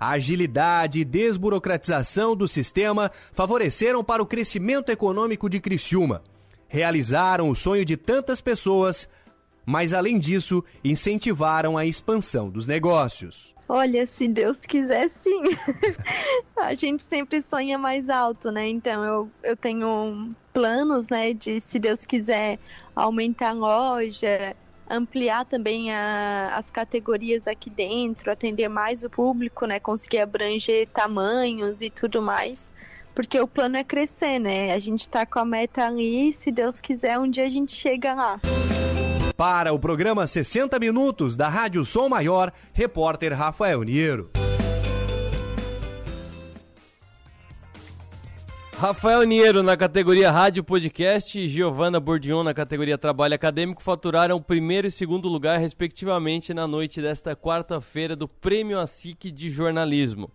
A 0.00 0.12
agilidade 0.12 1.00
e 1.00 1.04
desburocratização 1.04 2.34
do 2.34 2.48
sistema 2.48 3.10
favoreceram 3.34 4.02
para 4.02 4.22
o 4.22 4.26
crescimento 4.26 4.88
econômico 4.88 5.46
de 5.50 5.60
Criciúma. 5.60 6.22
Realizaram 6.68 7.50
o 7.50 7.54
sonho 7.54 7.84
de 7.84 7.98
tantas 7.98 8.40
pessoas, 8.40 9.06
mas 9.66 9.92
além 9.92 10.18
disso, 10.18 10.64
incentivaram 10.82 11.76
a 11.76 11.84
expansão 11.84 12.48
dos 12.48 12.66
negócios. 12.66 13.54
Olha, 13.68 14.06
se 14.06 14.26
Deus 14.26 14.60
quiser, 14.60 15.10
sim. 15.10 15.42
a 16.56 16.72
gente 16.72 17.02
sempre 17.02 17.42
sonha 17.42 17.76
mais 17.76 18.08
alto, 18.08 18.50
né? 18.50 18.66
Então 18.66 19.04
eu, 19.04 19.30
eu 19.42 19.56
tenho 19.56 20.34
planos, 20.54 21.08
né, 21.08 21.34
de 21.34 21.60
se 21.60 21.78
Deus 21.78 22.04
quiser 22.04 22.58
aumentar 22.96 23.50
a 23.50 23.52
loja, 23.52 24.56
ampliar 24.88 25.44
também 25.44 25.92
a, 25.92 26.54
as 26.56 26.70
categorias 26.70 27.46
aqui 27.46 27.68
dentro, 27.68 28.32
atender 28.32 28.68
mais 28.68 29.04
o 29.04 29.10
público, 29.10 29.66
né, 29.66 29.78
conseguir 29.78 30.20
abranger 30.20 30.88
tamanhos 30.88 31.82
e 31.82 31.90
tudo 31.90 32.22
mais. 32.22 32.72
Porque 33.14 33.38
o 33.38 33.46
plano 33.46 33.76
é 33.76 33.84
crescer, 33.84 34.38
né? 34.38 34.72
A 34.72 34.78
gente 34.78 35.08
tá 35.08 35.26
com 35.26 35.40
a 35.40 35.44
meta 35.44 35.86
ali, 35.86 36.32
se 36.32 36.50
Deus 36.50 36.80
quiser, 36.80 37.18
um 37.18 37.28
dia 37.28 37.44
a 37.44 37.48
gente 37.50 37.72
chega 37.72 38.14
lá. 38.14 38.40
Para 39.38 39.72
o 39.72 39.78
programa 39.78 40.26
60 40.26 40.80
Minutos 40.80 41.36
da 41.36 41.48
Rádio 41.48 41.84
Som 41.84 42.08
Maior, 42.08 42.52
repórter 42.72 43.32
Rafael 43.32 43.84
Niero. 43.84 44.32
Rafael 48.76 49.22
Niero 49.22 49.62
na 49.62 49.76
categoria 49.76 50.32
Rádio 50.32 50.64
Podcast 50.64 51.38
e 51.38 51.46
Giovana 51.46 52.00
Bordion 52.00 52.42
na 52.42 52.52
categoria 52.52 52.98
Trabalho 52.98 53.36
Acadêmico 53.36 53.80
faturaram 53.80 54.34
o 54.34 54.42
primeiro 54.42 54.88
e 54.88 54.90
segundo 54.90 55.28
lugar, 55.28 55.60
respectivamente, 55.60 56.52
na 56.52 56.66
noite 56.66 57.00
desta 57.00 57.36
quarta-feira 57.36 58.16
do 58.16 58.26
Prêmio 58.26 58.76
ASIC 58.80 59.30
de 59.30 59.48
Jornalismo. 59.50 60.32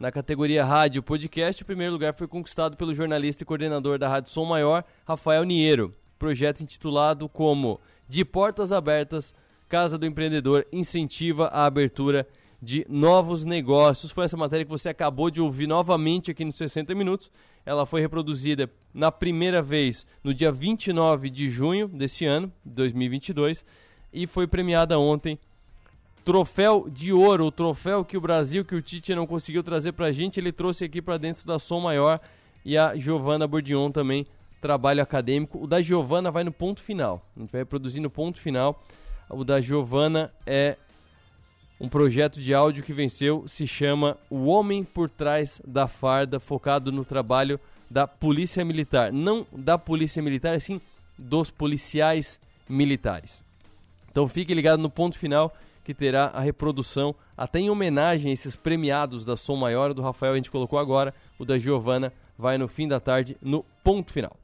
Na 0.00 0.10
categoria 0.10 0.64
Rádio 0.64 1.02
Podcast, 1.02 1.62
o 1.62 1.66
primeiro 1.66 1.92
lugar 1.92 2.14
foi 2.14 2.26
conquistado 2.26 2.74
pelo 2.74 2.94
jornalista 2.94 3.42
e 3.42 3.46
coordenador 3.46 3.98
da 3.98 4.08
Rádio 4.08 4.30
Som 4.30 4.46
Maior, 4.46 4.82
Rafael 5.04 5.44
Niero. 5.44 5.94
Projeto 6.18 6.62
intitulado 6.62 7.28
como 7.28 7.78
de 8.08 8.24
portas 8.24 8.72
abertas, 8.72 9.34
Casa 9.68 9.98
do 9.98 10.06
Empreendedor 10.06 10.64
incentiva 10.72 11.46
a 11.46 11.64
abertura 11.64 12.26
de 12.62 12.86
novos 12.88 13.44
negócios. 13.44 14.12
Foi 14.12 14.24
essa 14.24 14.36
matéria 14.36 14.64
que 14.64 14.70
você 14.70 14.88
acabou 14.88 15.30
de 15.30 15.40
ouvir 15.40 15.66
novamente 15.66 16.30
aqui 16.30 16.44
nos 16.44 16.56
60 16.56 16.94
minutos. 16.94 17.30
Ela 17.64 17.84
foi 17.84 18.00
reproduzida 18.00 18.70
na 18.94 19.10
primeira 19.10 19.60
vez 19.60 20.06
no 20.22 20.32
dia 20.32 20.52
29 20.52 21.28
de 21.28 21.50
junho 21.50 21.88
desse 21.88 22.24
ano, 22.24 22.52
2022, 22.64 23.64
e 24.12 24.26
foi 24.26 24.46
premiada 24.46 24.98
ontem. 24.98 25.38
Troféu 26.24 26.88
de 26.88 27.12
ouro, 27.12 27.46
o 27.46 27.52
troféu 27.52 28.04
que 28.04 28.16
o 28.16 28.20
Brasil, 28.20 28.64
que 28.64 28.74
o 28.74 28.82
Tite 28.82 29.14
não 29.14 29.26
conseguiu 29.26 29.62
trazer 29.62 29.92
pra 29.92 30.12
gente, 30.12 30.40
ele 30.40 30.52
trouxe 30.52 30.84
aqui 30.84 31.02
para 31.02 31.18
dentro 31.18 31.46
da 31.46 31.58
Som 31.58 31.80
Maior 31.80 32.20
e 32.64 32.76
a 32.76 32.96
Giovana 32.96 33.46
Bordion 33.46 33.90
também 33.92 34.26
trabalho 34.66 35.00
acadêmico. 35.00 35.62
O 35.62 35.66
da 35.66 35.80
Giovana 35.80 36.28
vai 36.28 36.42
no 36.42 36.50
ponto 36.50 36.82
final. 36.82 37.24
A 37.36 37.40
gente 37.40 37.52
vai 37.52 37.60
reproduzir 37.60 38.02
no 38.02 38.10
ponto 38.10 38.40
final. 38.40 38.82
O 39.30 39.44
da 39.44 39.60
Giovana 39.60 40.32
é 40.44 40.76
um 41.80 41.88
projeto 41.88 42.40
de 42.40 42.52
áudio 42.52 42.82
que 42.82 42.92
venceu, 42.92 43.44
se 43.46 43.64
chama 43.64 44.16
O 44.28 44.46
Homem 44.46 44.82
por 44.82 45.08
Trás 45.08 45.60
da 45.64 45.86
Farda, 45.86 46.40
focado 46.40 46.90
no 46.90 47.04
trabalho 47.04 47.60
da 47.88 48.08
Polícia 48.08 48.64
Militar. 48.64 49.12
Não 49.12 49.46
da 49.52 49.78
Polícia 49.78 50.20
Militar, 50.20 50.60
sim 50.60 50.80
dos 51.16 51.48
policiais 51.48 52.40
militares. 52.68 53.40
Então 54.10 54.26
fique 54.26 54.52
ligado 54.52 54.80
no 54.82 54.90
ponto 54.90 55.16
final 55.16 55.54
que 55.84 55.94
terá 55.94 56.32
a 56.34 56.40
reprodução, 56.40 57.14
até 57.36 57.60
em 57.60 57.70
homenagem 57.70 58.32
a 58.32 58.34
esses 58.34 58.56
premiados 58.56 59.24
da 59.24 59.36
Som 59.36 59.54
Maior, 59.54 59.94
do 59.94 60.02
Rafael 60.02 60.32
a 60.32 60.36
gente 60.36 60.50
colocou 60.50 60.80
agora, 60.80 61.14
o 61.38 61.44
da 61.44 61.56
Giovana 61.56 62.12
vai 62.36 62.58
no 62.58 62.66
fim 62.66 62.88
da 62.88 62.98
tarde 62.98 63.36
no 63.40 63.64
ponto 63.84 64.10
final. 64.10 64.36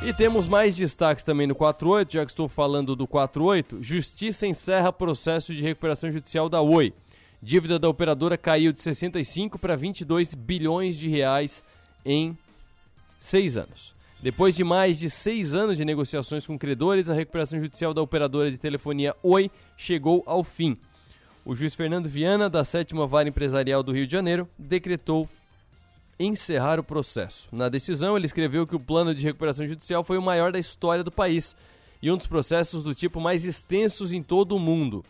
E 0.00 0.12
temos 0.12 0.48
mais 0.48 0.76
destaques 0.76 1.24
também 1.24 1.46
no 1.46 1.56
48, 1.56 2.12
já 2.12 2.24
que 2.24 2.30
estou 2.30 2.48
falando 2.48 2.94
do 2.94 3.06
48. 3.06 3.82
Justiça 3.82 4.46
encerra 4.46 4.92
processo 4.92 5.52
de 5.52 5.60
recuperação 5.60 6.10
judicial 6.10 6.48
da 6.48 6.60
Oi. 6.60 6.94
Dívida 7.42 7.78
da 7.78 7.88
operadora 7.88 8.38
caiu 8.38 8.72
de 8.72 8.80
65 8.80 9.58
para 9.58 9.76
22 9.76 10.34
bilhões 10.34 10.96
de 10.96 11.08
reais 11.08 11.64
em 12.06 12.38
seis 13.18 13.56
anos. 13.56 13.92
Depois 14.22 14.56
de 14.56 14.64
mais 14.64 14.98
de 14.98 15.10
seis 15.10 15.52
anos 15.52 15.76
de 15.76 15.84
negociações 15.84 16.46
com 16.46 16.58
credores, 16.58 17.10
a 17.10 17.14
recuperação 17.14 17.60
judicial 17.60 17.92
da 17.92 18.00
operadora 18.00 18.50
de 18.50 18.58
telefonia 18.58 19.14
Oi 19.22 19.50
chegou 19.76 20.22
ao 20.26 20.42
fim. 20.44 20.76
O 21.44 21.54
juiz 21.54 21.74
Fernando 21.74 22.08
Viana, 22.08 22.48
da 22.48 22.64
sétima 22.64 23.06
vara 23.06 23.28
empresarial 23.28 23.82
do 23.82 23.92
Rio 23.92 24.06
de 24.06 24.12
Janeiro, 24.12 24.48
decretou 24.58 25.28
encerrar 26.18 26.80
o 26.80 26.84
processo. 26.84 27.48
Na 27.52 27.68
decisão, 27.68 28.16
ele 28.16 28.26
escreveu 28.26 28.66
que 28.66 28.76
o 28.76 28.80
plano 28.80 29.14
de 29.14 29.22
recuperação 29.22 29.66
judicial 29.66 30.02
foi 30.02 30.18
o 30.18 30.22
maior 30.22 30.50
da 30.50 30.58
história 30.58 31.04
do 31.04 31.12
país 31.12 31.54
e 32.02 32.10
um 32.10 32.16
dos 32.16 32.26
processos 32.26 32.82
do 32.82 32.94
tipo 32.94 33.20
mais 33.20 33.44
extensos 33.44 34.12
em 34.12 34.22
todo 34.22 34.56
o 34.56 34.58
mundo. 34.58 35.04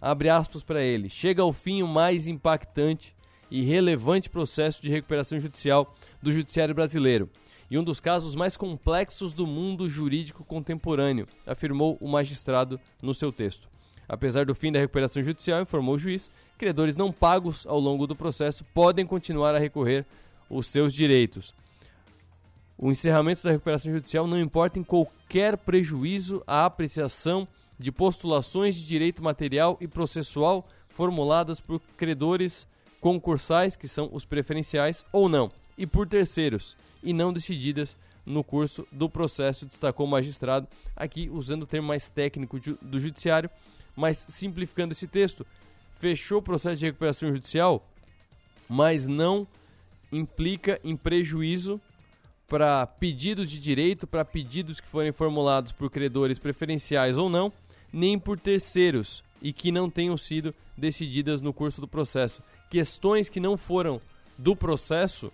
Abre 0.00 0.28
aspas 0.28 0.62
para 0.62 0.82
ele. 0.82 1.08
Chega 1.08 1.42
ao 1.42 1.52
fim 1.52 1.82
o 1.82 1.88
mais 1.88 2.26
impactante 2.26 3.14
e 3.50 3.62
relevante 3.62 4.28
processo 4.28 4.82
de 4.82 4.90
recuperação 4.90 5.38
judicial 5.38 5.94
do 6.22 6.32
judiciário 6.32 6.74
brasileiro 6.74 7.28
e 7.70 7.78
um 7.78 7.84
dos 7.84 8.00
casos 8.00 8.34
mais 8.34 8.56
complexos 8.56 9.32
do 9.32 9.46
mundo 9.46 9.88
jurídico 9.88 10.44
contemporâneo, 10.44 11.26
afirmou 11.46 11.96
o 12.00 12.08
magistrado 12.08 12.78
no 13.02 13.14
seu 13.14 13.32
texto. 13.32 13.68
Apesar 14.08 14.44
do 14.44 14.54
fim 14.54 14.70
da 14.70 14.78
recuperação 14.78 15.22
judicial, 15.22 15.62
informou 15.62 15.94
o 15.94 15.98
juiz, 15.98 16.30
credores 16.58 16.96
não 16.96 17.10
pagos 17.10 17.66
ao 17.66 17.80
longo 17.80 18.06
do 18.06 18.14
processo 18.14 18.64
podem 18.74 19.06
continuar 19.06 19.54
a 19.54 19.58
recorrer 19.58 20.04
os 20.48 20.66
seus 20.66 20.92
direitos. 20.92 21.54
O 22.76 22.90
encerramento 22.90 23.42
da 23.42 23.52
recuperação 23.52 23.92
judicial 23.92 24.26
não 24.26 24.40
importa 24.40 24.78
em 24.78 24.84
qualquer 24.84 25.56
prejuízo 25.56 26.42
à 26.46 26.64
apreciação 26.64 27.46
de 27.78 27.90
postulações 27.90 28.74
de 28.74 28.84
direito 28.84 29.22
material 29.22 29.76
e 29.80 29.86
processual 29.86 30.66
formuladas 30.88 31.60
por 31.60 31.80
credores 31.96 32.66
concursais, 33.00 33.76
que 33.76 33.88
são 33.88 34.08
os 34.12 34.24
preferenciais, 34.24 35.04
ou 35.12 35.28
não, 35.28 35.50
e 35.76 35.86
por 35.86 36.06
terceiros, 36.06 36.76
e 37.02 37.12
não 37.12 37.32
decididas 37.32 37.96
no 38.24 38.42
curso 38.42 38.86
do 38.90 39.08
processo, 39.08 39.66
destacou 39.66 40.06
o 40.06 40.08
magistrado, 40.08 40.66
aqui 40.96 41.28
usando 41.30 41.64
o 41.64 41.66
termo 41.66 41.88
mais 41.88 42.08
técnico 42.08 42.58
do 42.80 42.98
judiciário, 42.98 43.50
mas 43.94 44.26
simplificando 44.30 44.92
esse 44.92 45.06
texto, 45.06 45.46
fechou 45.98 46.38
o 46.38 46.42
processo 46.42 46.76
de 46.76 46.86
recuperação 46.86 47.32
judicial, 47.32 47.86
mas 48.68 49.06
não 49.06 49.46
implica 50.12 50.80
em 50.84 50.96
prejuízo 50.96 51.80
para 52.48 52.86
pedidos 52.86 53.50
de 53.50 53.60
direito, 53.60 54.06
para 54.06 54.24
pedidos 54.24 54.80
que 54.80 54.86
forem 54.86 55.12
formulados 55.12 55.72
por 55.72 55.90
credores 55.90 56.38
preferenciais 56.38 57.16
ou 57.16 57.28
não, 57.28 57.52
nem 57.92 58.18
por 58.18 58.38
terceiros 58.38 59.22
e 59.40 59.52
que 59.52 59.72
não 59.72 59.90
tenham 59.90 60.16
sido 60.16 60.54
decididas 60.76 61.40
no 61.40 61.52
curso 61.52 61.80
do 61.80 61.88
processo. 61.88 62.42
Questões 62.70 63.28
que 63.28 63.40
não 63.40 63.56
foram 63.56 64.00
do 64.36 64.54
processo 64.54 65.32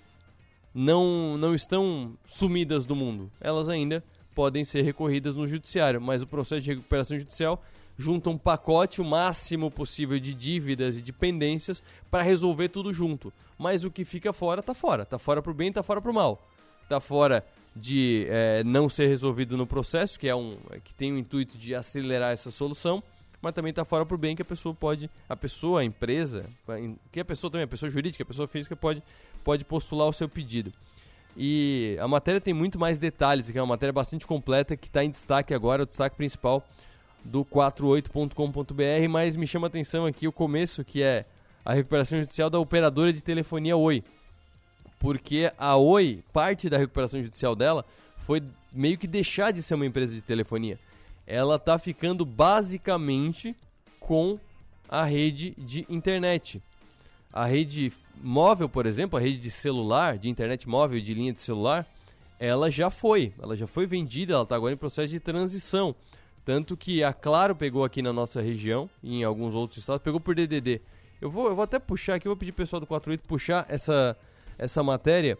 não, 0.75 1.37
não 1.37 1.55
estão 1.55 2.15
sumidas 2.27 2.85
do 2.87 2.95
mundo. 2.95 3.31
Elas 3.41 3.69
ainda 3.69 4.05
podem 4.35 4.65
ser 4.65 4.83
recorridas 4.83 5.35
no 5.35 5.47
judiciário, 5.47 6.01
mas 6.01 6.23
o 6.23 6.27
processo 6.27 6.63
de 6.63 6.71
recuperação 6.71 7.19
judicial 7.19 7.63
junta 8.01 8.31
um 8.31 8.39
pacote 8.39 9.01
o 9.01 9.05
máximo 9.05 9.71
possível 9.71 10.19
de 10.19 10.33
dívidas 10.33 10.97
e 10.97 11.03
de 11.03 11.13
pendências 11.13 11.83
para 12.11 12.23
resolver 12.23 12.69
tudo 12.69 12.93
junto. 12.93 13.33
Mas 13.59 13.85
o 13.85 13.91
que 13.91 14.05
fica 14.05 14.33
fora, 14.33 14.61
está 14.61 14.75
fora. 14.75 15.03
Está 15.03 15.19
fora 15.19 15.43
para 15.43 15.51
o 15.51 15.55
bem, 15.55 15.69
está 15.69 15.83
fora 15.83 16.01
para 16.01 16.11
o 16.11 16.15
mal. 16.15 16.41
Está 16.83 16.99
fora 16.99 17.45
de 17.77 18.27
é, 18.29 18.65
não 18.65 18.89
ser 18.89 19.07
resolvido 19.07 19.57
no 19.57 19.67
processo, 19.67 20.19
que 20.19 20.29
é 20.29 20.35
um 20.35 20.57
que 20.83 20.95
tem 20.95 21.13
o 21.13 21.19
intuito 21.19 21.57
de 21.57 21.75
acelerar 21.75 22.33
essa 22.33 22.51
solução, 22.51 23.03
mas 23.41 23.55
também 23.55 23.71
está 23.71 23.85
fora 23.85 24.05
para 24.05 24.15
o 24.15 24.19
bem 24.19 24.35
que 24.35 24.43
a 24.43 24.45
pessoa 24.45 24.75
pode, 24.75 25.09
a 25.29 25.37
pessoa, 25.37 25.83
a 25.83 25.85
empresa, 25.85 26.47
que 27.13 27.21
a 27.21 27.25
pessoa 27.25 27.51
também, 27.51 27.65
a 27.65 27.69
pessoa 27.69 27.89
jurídica, 27.89 28.23
a 28.23 28.27
pessoa 28.27 28.49
física 28.49 28.75
pode, 28.75 29.03
pode 29.45 29.65
postular 29.65 30.09
o 30.09 30.13
seu 30.13 30.29
pedido. 30.29 30.73
E 31.37 31.97
a 32.01 32.09
matéria 32.09 32.41
tem 32.41 32.53
muito 32.53 32.79
mais 32.79 32.99
detalhes, 32.99 33.51
que 33.51 33.59
é 33.59 33.63
uma 33.63 33.69
matéria 33.69 33.93
bastante 33.93 34.27
completa 34.27 34.77
que 34.77 34.89
está 34.89 35.05
em 35.05 35.11
destaque 35.11 35.55
agora, 35.55 35.85
o 35.85 35.87
destaque 35.87 36.17
principal 36.17 36.67
do 37.25 37.45
48.com.br, 37.45 39.09
mas 39.09 39.37
me 39.37 39.47
chama 39.47 39.67
atenção 39.67 40.07
aqui 40.07 40.27
o 40.27 40.33
começo, 40.33 40.85
que 40.85 41.03
é 41.03 41.25
a 41.65 41.73
recuperação 41.73 42.19
judicial 42.19 42.49
da 42.49 42.59
operadora 42.59 43.13
de 43.13 43.23
telefonia 43.23 43.77
Oi. 43.77 44.03
Porque 44.99 45.53
a 45.59 45.77
Oi, 45.77 46.23
parte 46.33 46.69
da 46.69 46.79
recuperação 46.79 47.23
judicial 47.23 47.55
dela 47.55 47.85
foi 48.19 48.43
meio 48.73 48.99
que 48.99 49.07
deixar 49.07 49.51
de 49.53 49.63
ser 49.63 49.75
uma 49.75 49.87
empresa 49.87 50.15
de 50.15 50.21
telefonia. 50.21 50.79
Ela 51.27 51.57
está 51.57 51.79
ficando 51.79 52.25
basicamente 52.25 53.55
com 53.99 54.39
a 54.89 55.05
rede 55.05 55.55
de 55.57 55.87
internet. 55.89 56.61
A 57.33 57.45
rede 57.45 57.93
móvel, 58.21 58.69
por 58.69 58.87
exemplo, 58.87 59.19
a 59.19 59.23
rede 59.23 59.39
de 59.39 59.51
celular, 59.51 60.19
de 60.19 60.29
internet 60.29 60.69
móvel, 60.69 61.01
de 61.01 61.15
linha 61.15 61.33
de 61.33 61.41
celular, 61.41 61.87
ela 62.39 62.71
já 62.71 62.91
foi. 62.91 63.33
Ela 63.41 63.57
já 63.57 63.67
foi 63.67 63.87
vendida, 63.87 64.35
ela 64.35 64.43
está 64.43 64.57
agora 64.57 64.75
em 64.75 64.77
processo 64.77 65.09
de 65.09 65.21
transição. 65.21 65.95
Tanto 66.45 66.77
que 66.77 67.05
a 67.05 67.13
Claro 67.13 67.55
pegou 67.55 67.85
aqui 67.85 68.03
na 68.03 68.13
nossa 68.13 68.41
região 68.41 68.89
e 69.03 69.21
em 69.21 69.25
alguns 69.25 69.55
outros 69.55 69.79
estados, 69.79 70.03
pegou 70.03 70.21
por 70.21 70.35
DDD. 70.35 70.81
Eu 71.21 71.31
vou, 71.31 71.49
eu 71.49 71.55
vou 71.55 71.65
até 71.65 71.79
puxar 71.79 72.15
aqui, 72.15 72.27
vou 72.27 72.37
pedir 72.37 72.53
pro 72.53 72.63
pessoal 72.63 72.81
do 72.81 72.87
48 72.87 73.29
puxar 73.29 73.67
essa, 73.69 74.17
essa 74.59 74.83
matéria 74.83 75.37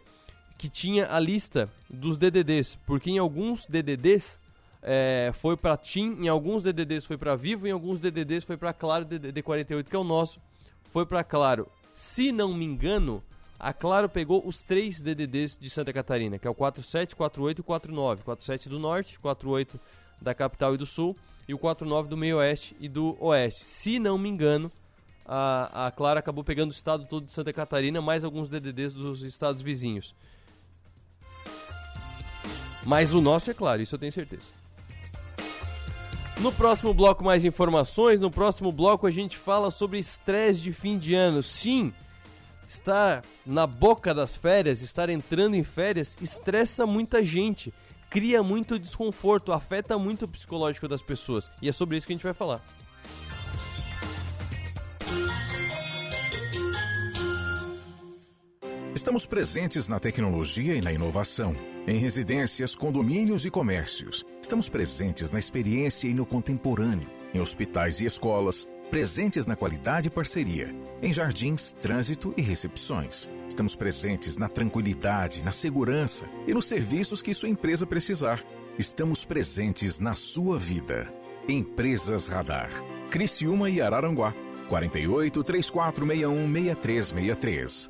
que 0.57 0.69
tinha 0.69 1.11
a 1.11 1.19
lista 1.19 1.67
dos 1.89 2.17
DDDs, 2.17 2.75
porque 2.85 3.09
em 3.09 3.17
alguns 3.17 3.65
DDDs 3.65 4.39
é, 4.83 5.31
foi 5.33 5.57
para 5.57 5.75
TIM, 5.75 6.23
em 6.23 6.27
alguns 6.27 6.61
DDDs 6.61 7.05
foi 7.05 7.17
para 7.17 7.35
Vivo, 7.35 7.67
em 7.67 7.71
alguns 7.71 7.99
DDDs 7.99 8.43
foi 8.43 8.57
para 8.57 8.71
Claro, 8.71 9.03
DDD 9.05 9.41
48 9.41 9.89
que 9.89 9.95
é 9.95 9.99
o 9.99 10.03
nosso, 10.03 10.39
foi 10.91 11.05
para 11.05 11.23
Claro. 11.23 11.67
Se 11.95 12.31
não 12.31 12.53
me 12.53 12.63
engano, 12.63 13.23
a 13.59 13.73
Claro 13.73 14.09
pegou 14.09 14.41
os 14.45 14.63
três 14.63 15.01
DDDs 15.01 15.57
de 15.59 15.69
Santa 15.69 15.91
Catarina, 15.93 16.39
que 16.39 16.47
é 16.47 16.49
o 16.49 16.55
47, 16.55 17.15
48 17.15 17.59
e 17.59 17.63
49. 17.63 18.23
47 18.23 18.69
do 18.69 18.79
Norte, 18.79 19.19
48 19.19 19.79
da 20.21 20.33
capital 20.33 20.75
e 20.75 20.77
do 20.77 20.85
sul, 20.85 21.15
e 21.47 21.53
o 21.53 21.57
49 21.57 22.07
do 22.07 22.15
meio 22.15 22.37
oeste 22.37 22.75
e 22.79 22.87
do 22.87 23.17
oeste. 23.19 23.65
Se 23.65 23.99
não 23.99 24.17
me 24.17 24.29
engano, 24.29 24.71
a, 25.25 25.87
a 25.87 25.91
Clara 25.91 26.19
acabou 26.19 26.43
pegando 26.43 26.69
o 26.69 26.73
estado 26.73 27.07
todo 27.07 27.25
de 27.25 27.31
Santa 27.31 27.51
Catarina, 27.51 28.01
mais 28.01 28.23
alguns 28.23 28.47
DDDs 28.47 28.93
dos 28.93 29.23
estados 29.23 29.61
vizinhos. 29.61 30.13
Mas 32.85 33.13
o 33.13 33.21
nosso 33.21 33.51
é 33.51 33.53
claro, 33.53 33.81
isso 33.81 33.95
eu 33.95 33.99
tenho 33.99 34.11
certeza. 34.11 34.61
No 36.39 36.51
próximo 36.51 36.93
bloco, 36.93 37.23
mais 37.23 37.45
informações. 37.45 38.19
No 38.19 38.31
próximo 38.31 38.71
bloco, 38.71 39.05
a 39.05 39.11
gente 39.11 39.37
fala 39.37 39.69
sobre 39.69 39.99
estresse 39.99 40.59
de 40.59 40.73
fim 40.73 40.97
de 40.97 41.13
ano. 41.13 41.43
Sim, 41.43 41.93
estar 42.67 43.23
na 43.45 43.67
boca 43.67 44.11
das 44.11 44.35
férias, 44.35 44.81
estar 44.81 45.07
entrando 45.09 45.55
em 45.55 45.63
férias, 45.63 46.17
estressa 46.19 46.85
muita 46.87 47.23
gente 47.23 47.71
cria 48.11 48.43
muito 48.43 48.77
desconforto, 48.77 49.53
afeta 49.53 49.97
muito 49.97 50.25
o 50.25 50.27
psicológico 50.27 50.87
das 50.87 51.01
pessoas. 51.01 51.49
E 51.61 51.69
é 51.69 51.71
sobre 51.71 51.97
isso 51.97 52.05
que 52.05 52.11
a 52.11 52.15
gente 52.15 52.23
vai 52.23 52.33
falar. 52.33 52.61
Estamos 58.93 59.25
presentes 59.25 59.87
na 59.87 59.99
tecnologia 59.99 60.75
e 60.75 60.81
na 60.81 60.91
inovação, 60.91 61.55
em 61.87 61.97
residências, 61.97 62.75
condomínios 62.75 63.45
e 63.45 63.49
comércios. 63.49 64.25
Estamos 64.41 64.67
presentes 64.67 65.31
na 65.31 65.39
experiência 65.39 66.07
e 66.07 66.13
no 66.13 66.25
contemporâneo, 66.25 67.09
em 67.33 67.39
hospitais 67.39 68.01
e 68.01 68.05
escolas, 68.05 68.67
presentes 68.91 69.47
na 69.47 69.55
qualidade 69.55 70.09
e 70.09 70.11
parceria, 70.11 70.75
em 71.01 71.13
jardins, 71.13 71.71
trânsito 71.71 72.33
e 72.35 72.41
recepções. 72.41 73.29
Estamos 73.47 73.73
presentes 73.73 74.35
na 74.35 74.49
tranquilidade, 74.49 75.41
na 75.43 75.53
segurança 75.53 76.25
e 76.45 76.53
nos 76.53 76.65
serviços 76.65 77.21
que 77.21 77.33
sua 77.33 77.47
empresa 77.47 77.87
precisar. 77.87 78.43
Estamos 78.77 79.23
presentes 79.23 79.97
na 79.97 80.13
sua 80.13 80.59
vida. 80.59 81.11
Empresas 81.47 82.27
Radar. 82.27 82.69
Criciúma 83.09 83.69
e 83.69 83.79
Araranguá. 83.79 84.33
48 84.67 85.41
3461 85.41 86.51
6363. 86.51 87.89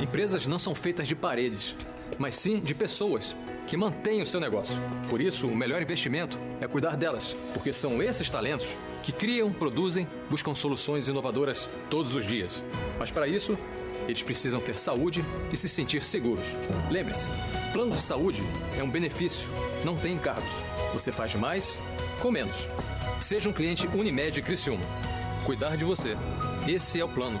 Empresas 0.00 0.46
não 0.46 0.58
são 0.58 0.72
feitas 0.72 1.08
de 1.08 1.16
paredes, 1.16 1.74
mas 2.16 2.36
sim 2.36 2.60
de 2.60 2.76
pessoas 2.76 3.34
que 3.66 3.76
mantêm 3.76 4.22
o 4.22 4.26
seu 4.26 4.38
negócio. 4.38 4.76
Por 5.10 5.20
isso, 5.20 5.48
o 5.48 5.56
melhor 5.56 5.82
investimento 5.82 6.38
é 6.60 6.68
cuidar 6.68 6.96
delas, 6.96 7.34
porque 7.54 7.72
são 7.72 8.00
esses 8.00 8.30
talentos 8.30 8.76
que 9.02 9.12
criam, 9.12 9.52
produzem, 9.52 10.06
buscam 10.30 10.54
soluções 10.54 11.08
inovadoras 11.08 11.68
todos 11.90 12.14
os 12.14 12.24
dias. 12.24 12.62
Mas 12.98 13.10
para 13.10 13.26
isso, 13.26 13.58
eles 14.06 14.22
precisam 14.22 14.60
ter 14.60 14.78
saúde 14.78 15.24
e 15.52 15.56
se 15.56 15.68
sentir 15.68 16.02
seguros. 16.02 16.46
Lembre-se, 16.90 17.26
plano 17.72 17.96
de 17.96 18.02
saúde 18.02 18.42
é 18.78 18.82
um 18.82 18.90
benefício, 18.90 19.48
não 19.84 19.96
tem 19.96 20.14
encargos. 20.14 20.52
Você 20.94 21.10
faz 21.10 21.34
mais 21.34 21.78
com 22.20 22.30
menos. 22.30 22.56
Seja 23.20 23.48
um 23.48 23.52
cliente 23.52 23.86
Unimed 23.88 24.40
Criciúma. 24.42 24.84
Cuidar 25.44 25.76
de 25.76 25.84
você. 25.84 26.16
Esse 26.66 27.00
é 27.00 27.04
o 27.04 27.08
plano. 27.08 27.40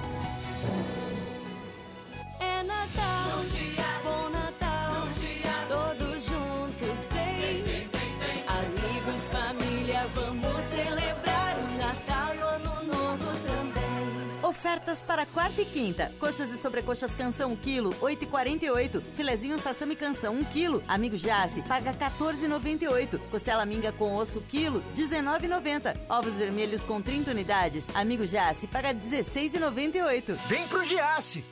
Ofertas 14.92 15.02
para 15.02 15.24
quarta 15.24 15.62
e 15.62 15.64
quinta. 15.64 16.12
Coxas 16.20 16.50
e 16.50 16.58
sobrecoxas 16.58 17.14
canção 17.14 17.52
1 17.52 17.56
kg, 17.56 17.82
8,48. 18.00 19.02
Filezinho 19.16 19.58
sassami 19.58 19.96
canção 19.96 20.34
1 20.34 20.44
kg. 20.44 20.82
Amigo 20.86 21.16
Jace, 21.16 21.62
paga 21.62 21.94
14,98. 21.94 23.18
Costela 23.30 23.64
minga 23.64 23.90
com 23.92 24.14
osso 24.14 24.42
quilo, 24.42 24.82
19,90. 24.94 25.96
Ovos 26.10 26.36
vermelhos 26.36 26.84
com 26.84 27.00
30 27.00 27.30
unidades. 27.30 27.88
Amigo 27.94 28.26
Jace, 28.26 28.66
paga 28.66 28.94
16,98. 28.94 30.34
Vem 30.46 30.68
pro 30.68 30.84
Giasse! 30.84 31.42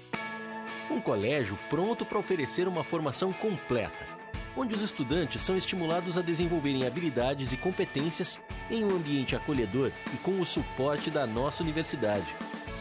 Um 0.91 1.01
colégio 1.01 1.59
pronto 1.71 2.05
para 2.05 2.19
oferecer 2.19 2.69
uma 2.69 2.85
formação 2.85 3.33
completa, 3.33 4.07
onde 4.55 4.75
os 4.75 4.83
estudantes 4.83 5.41
são 5.41 5.57
estimulados 5.57 6.19
a 6.19 6.21
desenvolverem 6.21 6.87
habilidades 6.87 7.53
e 7.53 7.57
competências 7.57 8.39
em 8.71 8.85
um 8.85 8.91
ambiente 8.91 9.35
acolhedor 9.35 9.93
e 10.13 10.17
com 10.19 10.41
o 10.41 10.47
suporte 10.47 11.11
da 11.11 11.27
nossa 11.27 11.63
universidade. 11.63 12.35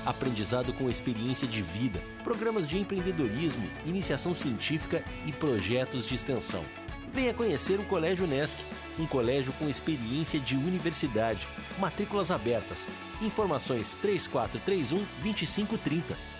Aprendizado 0.09 0.73
com 0.73 0.89
experiência 0.89 1.47
de 1.47 1.61
vida, 1.61 2.01
programas 2.23 2.67
de 2.67 2.79
empreendedorismo, 2.79 3.69
iniciação 3.85 4.33
científica 4.33 5.03
e 5.23 5.31
projetos 5.31 6.07
de 6.07 6.15
extensão. 6.15 6.65
Venha 7.13 7.31
conhecer 7.31 7.79
o 7.79 7.85
Colégio 7.85 8.25
Nesc, 8.25 8.57
um 8.97 9.05
colégio 9.05 9.53
com 9.59 9.69
experiência 9.69 10.39
de 10.39 10.55
universidade. 10.55 11.47
Matrículas 11.77 12.31
abertas. 12.31 12.89
Informações 13.21 13.95
3431 14.01 15.05
2530. 15.21 16.38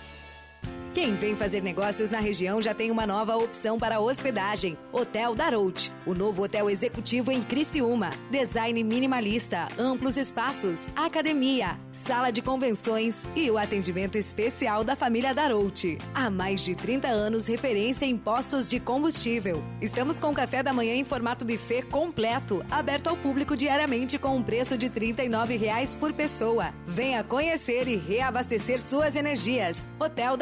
Quem 0.91 1.13
vem 1.13 1.35
fazer 1.35 1.61
negócios 1.61 2.09
na 2.09 2.19
região 2.19 2.59
já 2.59 2.73
tem 2.73 2.89
uma 2.89 3.05
nova 3.05 3.35
opção 3.37 3.77
para 3.77 3.99
hospedagem. 3.99 4.75
Hotel 4.91 5.35
Darout, 5.35 5.91
o 6.03 6.15
novo 6.15 6.43
hotel 6.43 6.67
executivo 6.67 7.31
em 7.31 7.43
Criciúma. 7.43 8.09
Design 8.31 8.83
minimalista, 8.83 9.67
amplos 9.77 10.17
espaços, 10.17 10.87
academia, 10.95 11.77
sala 11.91 12.31
de 12.31 12.41
convenções 12.41 13.27
e 13.35 13.51
o 13.51 13.57
atendimento 13.57 14.17
especial 14.17 14.83
da 14.83 14.95
família 14.95 15.33
Darouti. 15.33 15.99
Há 16.13 16.27
mais 16.31 16.65
de 16.65 16.73
30 16.73 17.07
anos, 17.07 17.45
referência 17.45 18.05
em 18.05 18.17
postos 18.17 18.67
de 18.67 18.79
combustível. 18.79 19.63
Estamos 19.79 20.17
com 20.17 20.33
café 20.33 20.63
da 20.63 20.73
manhã 20.73 20.95
em 20.95 21.05
formato 21.05 21.45
buffet 21.45 21.83
completo, 21.83 22.65
aberto 22.69 23.07
ao 23.07 23.17
público 23.17 23.55
diariamente 23.55 24.17
com 24.17 24.35
um 24.35 24.41
preço 24.43 24.75
de 24.75 24.87
R$ 24.87 25.13
39,00 25.13 25.99
por 25.99 26.11
pessoa. 26.13 26.73
Venha 26.83 27.23
conhecer 27.23 27.87
e 27.87 27.95
reabastecer 27.95 28.81
suas 28.81 29.15
energias. 29.15 29.87
Hotel 29.99 30.35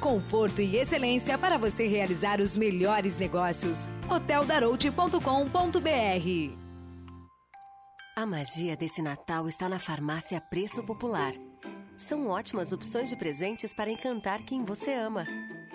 Conforto 0.00 0.60
e 0.60 0.76
excelência 0.76 1.38
para 1.38 1.58
você 1.58 1.86
realizar 1.86 2.40
os 2.40 2.56
melhores 2.56 3.18
negócios. 3.18 3.88
hoteldarouti.com.br 4.08 6.56
A 8.16 8.26
magia 8.26 8.76
desse 8.76 9.02
Natal 9.02 9.48
está 9.48 9.68
na 9.68 9.78
Farmácia 9.78 10.40
Preço 10.40 10.82
Popular. 10.82 11.32
São 11.96 12.28
ótimas 12.28 12.72
opções 12.72 13.08
de 13.08 13.16
presentes 13.16 13.74
para 13.74 13.90
encantar 13.90 14.42
quem 14.42 14.64
você 14.64 14.92
ama. 14.92 15.24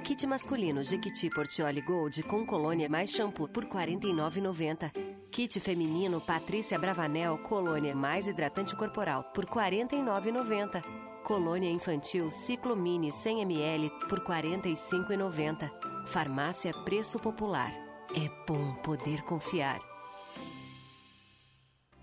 Kit 0.03 0.25
masculino 0.27 0.83
Jequiti 0.83 1.29
Portioli 1.29 1.81
Gold 1.81 2.23
com 2.23 2.45
colônia 2.45 2.89
mais 2.89 3.11
shampoo 3.11 3.47
por 3.47 3.63
R$ 3.63 3.69
49,90. 3.69 4.91
Kit 5.31 5.59
feminino 5.59 6.19
Patrícia 6.19 6.79
Bravanel 6.79 7.37
Colônia 7.37 7.95
mais 7.95 8.27
hidratante 8.27 8.75
corporal 8.75 9.23
por 9.33 9.45
R$ 9.45 9.51
49,90. 9.51 11.06
Colônia 11.27 11.69
infantil 11.69 12.31
Ciclo 12.31 12.73
Mini 12.73 13.11
100 13.11 13.41
ml 13.41 13.89
por 14.07 14.19
R$ 14.19 14.41
45,90. 14.41 15.69
Farmácia 16.05 16.71
Preço 16.85 17.19
Popular. 17.19 17.69
É 18.15 18.29
bom 18.47 18.73
poder 18.75 19.21
confiar. 19.23 19.96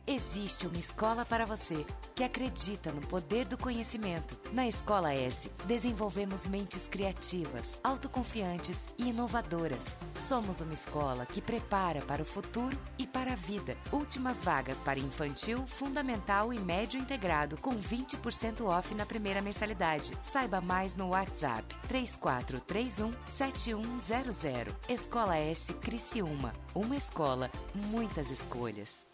Existe 0.07 0.67
uma 0.67 0.77
escola 0.77 1.25
para 1.25 1.47
você 1.47 1.87
que 2.15 2.23
acredita 2.23 2.93
no 2.93 3.01
poder 3.01 3.49
do 3.49 3.57
conhecimento. 3.57 4.39
Na 4.53 4.69
Escola 4.69 5.15
S, 5.15 5.51
desenvolvemos 5.65 6.47
mentes 6.47 6.87
criativas, 6.87 7.79
autoconfiantes 7.83 8.87
e 8.99 9.09
inovadoras. 9.09 9.99
Somos 10.19 10.61
uma 10.61 10.75
escola 10.75 11.25
que 11.25 11.41
prepara 11.41 12.03
para 12.03 12.21
o 12.21 12.27
futuro 12.27 12.79
e 12.99 13.07
para 13.07 13.33
a 13.33 13.35
vida. 13.35 13.79
Últimas 13.91 14.45
vagas 14.45 14.83
para 14.83 15.01
infantil, 15.01 15.67
fundamental 15.67 16.53
e 16.53 16.61
médio 16.61 17.01
integrado 17.01 17.57
com 17.57 17.75
20% 17.75 18.61
off 18.67 18.95
na 18.95 19.07
primeira 19.07 19.41
mensalidade. 19.41 20.13
Saiba 20.23 20.61
mais 20.61 20.97
no 20.97 21.09
WhatsApp 21.09 21.65
3431 21.89 23.11
7100. 23.25 24.67
Escola 24.87 25.39
S 25.39 25.73
Criciúma. 25.73 26.53
Uma 26.75 26.95
escola, 26.95 27.51
muitas 27.75 28.31
escolhas. 28.31 29.14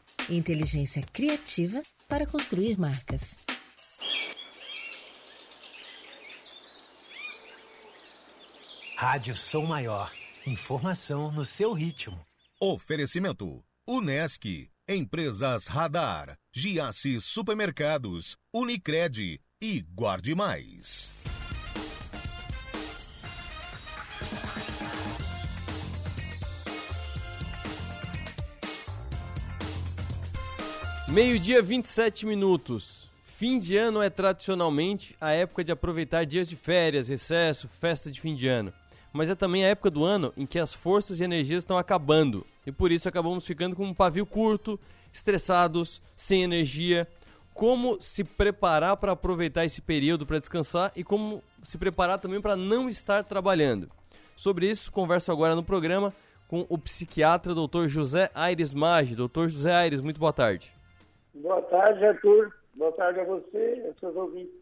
Inteligência 0.29 1.01
criativa 1.11 1.81
para 2.07 2.25
construir 2.25 2.79
marcas. 2.79 3.37
Rádio 8.95 9.35
Som 9.35 9.65
Maior. 9.65 10.11
Informação 10.45 11.31
no 11.31 11.43
seu 11.43 11.73
ritmo. 11.73 12.19
Oferecimento: 12.59 13.63
Unesc, 13.87 14.69
Empresas 14.87 15.67
Radar, 15.67 16.37
Giasse 16.53 17.19
Supermercados, 17.19 18.35
Unicred 18.53 19.41
e 19.61 19.81
Guarde 19.81 20.35
Mais. 20.35 21.30
Meio-dia, 31.11 31.61
27 31.61 32.25
minutos. 32.25 33.09
Fim 33.25 33.59
de 33.59 33.75
ano 33.75 34.01
é 34.01 34.09
tradicionalmente 34.09 35.13
a 35.19 35.31
época 35.31 35.61
de 35.61 35.69
aproveitar 35.69 36.25
dias 36.25 36.47
de 36.47 36.55
férias, 36.55 37.09
recesso, 37.09 37.67
festa 37.67 38.09
de 38.09 38.21
fim 38.21 38.33
de 38.33 38.47
ano. 38.47 38.71
Mas 39.11 39.29
é 39.29 39.35
também 39.35 39.65
a 39.65 39.67
época 39.67 39.89
do 39.91 40.05
ano 40.05 40.31
em 40.37 40.45
que 40.45 40.57
as 40.57 40.73
forças 40.73 41.19
e 41.19 41.23
energias 41.25 41.63
estão 41.63 41.77
acabando. 41.77 42.47
E 42.65 42.71
por 42.71 42.93
isso 42.93 43.09
acabamos 43.09 43.45
ficando 43.45 43.75
com 43.75 43.83
um 43.83 43.93
pavio 43.93 44.25
curto, 44.25 44.79
estressados, 45.13 46.01
sem 46.15 46.43
energia. 46.43 47.05
Como 47.53 48.01
se 48.01 48.23
preparar 48.23 48.95
para 48.95 49.11
aproveitar 49.11 49.65
esse 49.65 49.81
período 49.81 50.25
para 50.25 50.39
descansar 50.39 50.93
e 50.95 51.03
como 51.03 51.43
se 51.61 51.77
preparar 51.77 52.19
também 52.19 52.39
para 52.39 52.55
não 52.55 52.89
estar 52.89 53.25
trabalhando. 53.25 53.89
Sobre 54.37 54.69
isso, 54.69 54.89
converso 54.89 55.29
agora 55.29 55.57
no 55.57 55.63
programa 55.63 56.13
com 56.47 56.65
o 56.69 56.77
psiquiatra 56.77 57.53
Dr. 57.53 57.87
José 57.87 58.31
Aires 58.33 58.73
Maggi. 58.73 59.13
Dr. 59.13 59.49
José 59.49 59.73
Aires, 59.73 59.99
muito 59.99 60.17
boa 60.17 60.31
tarde. 60.31 60.71
Boa 61.33 61.61
tarde, 61.63 62.05
Arthur. 62.05 62.53
Boa 62.73 62.91
tarde 62.93 63.19
a 63.19 63.23
você 63.23 63.81
e 63.83 63.87
aos 63.87 63.99
seus 63.99 64.15
ouvintes. 64.15 64.61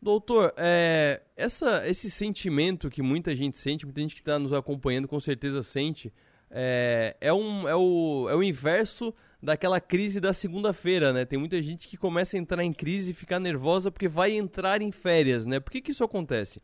Doutor, 0.00 0.52
é, 0.56 1.22
essa, 1.36 1.86
esse 1.88 2.10
sentimento 2.10 2.90
que 2.90 3.00
muita 3.00 3.34
gente 3.36 3.56
sente, 3.56 3.86
muita 3.86 4.00
gente 4.00 4.14
que 4.14 4.20
está 4.20 4.38
nos 4.38 4.52
acompanhando 4.52 5.06
com 5.06 5.20
certeza 5.20 5.62
sente, 5.62 6.12
é, 6.50 7.16
é, 7.20 7.32
um, 7.32 7.68
é, 7.68 7.76
o, 7.76 8.26
é 8.28 8.34
o 8.34 8.42
inverso 8.42 9.14
daquela 9.40 9.80
crise 9.80 10.20
da 10.20 10.32
segunda-feira, 10.32 11.12
né? 11.12 11.24
Tem 11.24 11.38
muita 11.38 11.60
gente 11.62 11.88
que 11.88 11.96
começa 11.96 12.36
a 12.36 12.40
entrar 12.40 12.64
em 12.64 12.72
crise 12.72 13.12
e 13.12 13.14
ficar 13.14 13.38
nervosa 13.38 13.90
porque 13.90 14.08
vai 14.08 14.32
entrar 14.32 14.82
em 14.82 14.90
férias, 14.90 15.46
né? 15.46 15.60
Por 15.60 15.70
que, 15.70 15.80
que 15.80 15.92
isso 15.92 16.04
acontece? 16.04 16.60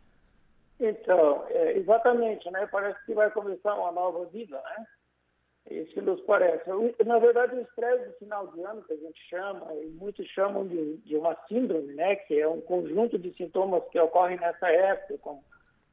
Então, 0.80 1.44
é, 1.48 1.78
exatamente, 1.78 2.48
né? 2.50 2.66
Parece 2.70 3.04
que 3.04 3.14
vai 3.14 3.30
começar 3.30 3.74
uma 3.74 3.92
nova 3.92 4.26
vida, 4.26 4.56
né? 4.56 4.86
Isso 5.70 6.00
nos 6.00 6.20
parece. 6.22 6.64
Na 7.04 7.18
verdade, 7.18 7.56
o 7.56 7.60
estresse 7.60 8.06
do 8.06 8.12
final 8.14 8.46
de 8.48 8.62
ano, 8.62 8.82
que 8.82 8.92
a 8.92 8.96
gente 8.96 9.20
chama, 9.28 9.74
e 9.74 9.86
muitos 9.88 10.26
chamam 10.28 10.66
de, 10.66 10.96
de 10.98 11.16
uma 11.16 11.36
síndrome, 11.46 11.92
né, 11.94 12.16
que 12.16 12.40
é 12.40 12.48
um 12.48 12.60
conjunto 12.62 13.18
de 13.18 13.32
sintomas 13.34 13.82
que 13.90 14.00
ocorrem 14.00 14.38
nessa 14.38 14.66
época, 14.68 15.18
como, 15.18 15.44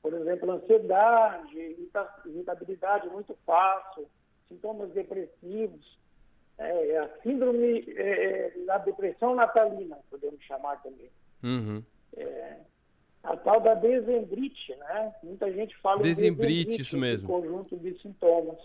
por 0.01 0.13
exemplo, 0.13 0.51
ansiedade, 0.51 1.89
irritabilidade 2.25 3.09
muito 3.09 3.38
fácil, 3.45 4.07
sintomas 4.47 4.91
depressivos, 4.91 5.97
é, 6.57 6.91
é, 6.91 6.99
a 6.99 7.09
síndrome 7.21 7.83
é, 7.97 8.53
é, 8.55 8.65
da 8.65 8.77
depressão 8.77 9.35
natalina, 9.35 9.97
podemos 10.09 10.41
chamar 10.43 10.81
também. 10.81 11.09
Uhum. 11.43 11.83
É, 12.15 12.57
a 13.23 13.35
tal 13.35 13.59
da 13.59 13.73
dezembrite, 13.73 14.73
né? 14.75 15.13
Muita 15.21 15.51
gente 15.51 15.75
fala 15.77 16.01
dezembrite, 16.01 16.81
isso 16.81 16.97
mesmo. 16.97 17.27
conjunto 17.27 17.75
de 17.77 17.99
sintomas. 17.99 18.59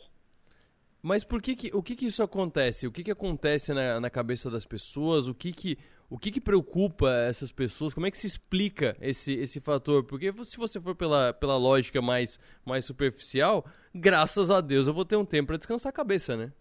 Mas 1.03 1.25
por 1.25 1.41
que, 1.41 1.57
que 1.57 1.75
o 1.75 1.83
que, 1.83 1.97
que 1.97 2.07
isso 2.07 2.23
acontece? 2.23 2.87
O 2.87 2.93
que, 2.93 3.03
que 3.03 3.11
acontece 3.11 3.73
na, 3.73 3.99
na 3.99 4.11
cabeça 4.11 4.51
das 4.51 4.67
pessoas? 4.67 5.29
O 5.29 5.35
que 5.35 5.51
que, 5.51 5.79
o 6.11 6.19
que 6.19 6.31
que 6.31 6.41
preocupa 6.41 7.11
essas 7.27 7.51
pessoas? 7.51 7.95
Como 7.95 8.07
é 8.07 8.11
que 8.11 8.19
se 8.19 8.27
explica 8.27 8.95
esse, 9.01 9.33
esse 9.33 9.61
fator? 9.61 10.05
Porque 10.05 10.31
se 10.45 10.59
você 10.59 10.79
for 10.79 10.95
pela, 10.95 11.33
pela 11.33 11.57
lógica 11.57 12.03
mais, 12.03 12.39
mais 12.67 12.85
superficial, 12.85 13.65
graças 13.95 14.51
a 14.51 14.61
Deus 14.61 14.87
eu 14.87 14.95
vou 14.95 15.07
ter 15.07 15.17
um 15.17 15.25
tempo 15.25 15.49
para 15.49 15.57
descansar 15.57 15.89
a 15.89 15.95
cabeça, 15.95 16.37
né? 16.37 16.53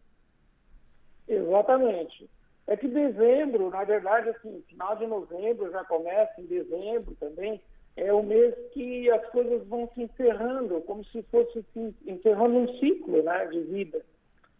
Exatamente. 1.27 2.29
É 2.65 2.77
que 2.77 2.87
dezembro, 2.87 3.69
na 3.69 3.83
verdade, 3.83 4.29
assim, 4.29 4.63
final 4.69 4.95
de 4.95 5.05
novembro 5.05 5.69
já 5.69 5.83
começa, 5.83 6.39
em 6.39 6.45
dezembro 6.45 7.15
também, 7.19 7.59
é 7.97 8.13
o 8.13 8.23
mês 8.23 8.55
que 8.71 9.09
as 9.11 9.27
coisas 9.31 9.67
vão 9.67 9.89
se 9.93 10.03
encerrando, 10.03 10.79
como 10.81 11.03
se 11.05 11.21
fosse 11.23 11.59
assim, 11.59 11.93
encerrando 12.05 12.55
um 12.55 12.79
ciclo 12.79 13.21
né, 13.23 13.45
de 13.47 13.59
vida 13.61 14.01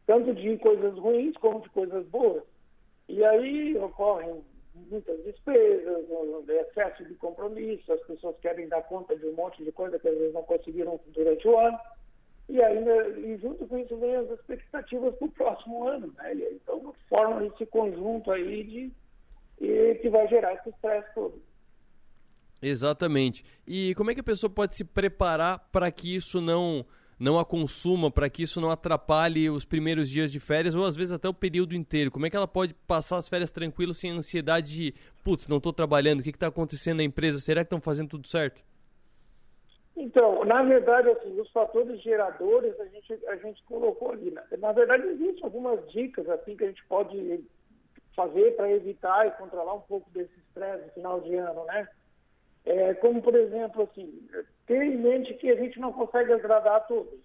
tanto 0.10 0.34
de 0.34 0.58
coisas 0.58 0.98
ruins 0.98 1.38
como 1.38 1.62
de 1.62 1.69
coisas 1.69 2.04
boas. 2.08 2.41
E 3.08 3.24
aí 3.24 3.78
ocorrem 3.78 4.41
muitas 4.89 5.24
despesas, 5.24 6.04
excesso 6.50 7.06
de 7.06 7.13
compromisso, 7.13 7.93
as 7.93 8.02
pessoas 8.08 8.36
querem 8.39 8.67
dar 8.67 8.82
conta 8.82 9.15
de 9.15 9.28
um 9.28 9.34
monte 9.34 9.63
de 9.63 9.72
coisa 9.72 10.00
que 10.00 10.08
às 10.08 10.17
vezes 10.17 10.34
não 10.34 10.41
conseguiram 10.41 11.00
durante 11.13 11.48
o 11.48 11.60
ano. 11.60 11.78
E 12.50 12.60
ainda, 12.60 13.08
e 13.19 13.38
junto 13.38 13.67
com 13.67 13.78
isso 13.78 13.95
vem 13.98 14.15
as 14.15 14.32
expectativas 14.32 15.13
para 15.13 15.28
o 15.28 15.32
próximo 15.32 15.88
ano, 15.88 16.12
né? 16.17 16.34
Então 16.54 16.91
formam 17.08 17.45
esse 17.45 17.67
conjunto 17.67 18.32
aí 18.32 18.63
de 18.63 18.91
e 19.62 19.95
que 20.02 20.10
vai 20.10 20.28
gerar 20.28 20.56
esse 20.56 20.69
estresse 20.69 21.13
todo. 21.13 21.39
Exatamente. 22.60 23.43
E 23.67 23.93
como 23.93 24.10
é 24.10 24.15
que 24.15 24.22
a 24.22 24.24
pessoa 24.24 24.50
pode 24.50 24.76
se 24.76 24.84
preparar 24.84 25.69
para 25.72 25.91
que 25.91 26.15
isso 26.15 26.41
não 26.41 26.84
não 27.20 27.38
a 27.38 27.44
consuma, 27.44 28.10
para 28.10 28.30
que 28.30 28.44
isso 28.44 28.62
não 28.62 28.72
atrapalhe 28.72 29.50
os 29.50 29.66
primeiros 29.66 30.10
dias 30.10 30.32
de 30.32 30.40
férias 30.40 30.74
ou 30.74 30.86
às 30.86 30.96
vezes 30.96 31.12
até 31.12 31.28
o 31.28 31.34
período 31.34 31.76
inteiro? 31.76 32.10
Como 32.10 32.26
é 32.26 32.30
que 32.30 32.36
ela 32.36 32.48
pode 32.48 32.74
passar 32.88 33.18
as 33.18 33.28
férias 33.28 33.52
tranquilo 33.52 33.94
sem 33.94 34.12
ansiedade 34.12 34.74
de, 34.74 34.94
putz, 35.24 35.48
não 35.48 35.58
estou 35.58 35.74
trabalhando, 35.74 36.22
o 36.22 36.24
que 36.24 36.30
está 36.30 36.48
acontecendo 36.48 36.98
na 36.98 37.04
empresa? 37.04 37.40
Será 37.40 37.62
que 37.62 37.68
estão 37.68 37.82
fazendo 37.82 38.10
tudo 38.10 38.28
certo? 38.28 38.64
Então, 39.98 40.46
na 40.46 40.64
verdade, 40.64 41.10
assim, 41.10 41.38
os 41.42 41.52
fatores 41.52 42.02
geradores 42.02 42.80
a 42.80 42.86
gente, 42.86 43.28
a 43.28 43.36
gente 43.36 43.62
colocou 43.66 44.12
ali. 44.12 44.32
Né? 44.32 44.42
Na 44.58 44.72
verdade, 44.72 45.06
existem 45.08 45.44
algumas 45.44 45.86
dicas 45.92 46.30
assim 46.30 46.56
que 46.56 46.64
a 46.64 46.68
gente 46.68 46.86
pode 46.86 47.44
fazer 48.16 48.56
para 48.56 48.72
evitar 48.72 49.28
e 49.28 49.32
controlar 49.32 49.74
um 49.74 49.82
pouco 49.82 50.10
desse 50.12 50.32
estresse 50.40 50.86
no 50.86 50.92
final 50.94 51.20
de 51.20 51.36
ano, 51.36 51.66
né? 51.66 51.88
É, 52.66 52.94
como, 52.96 53.22
por 53.22 53.36
exemplo, 53.36 53.84
assim, 53.84 54.28
ter 54.70 54.84
em 54.84 54.98
mente 54.98 55.34
que 55.34 55.50
a 55.50 55.56
gente 55.56 55.80
não 55.80 55.92
consegue 55.92 56.32
agradar 56.32 56.76
a 56.76 56.80
todos. 56.82 57.20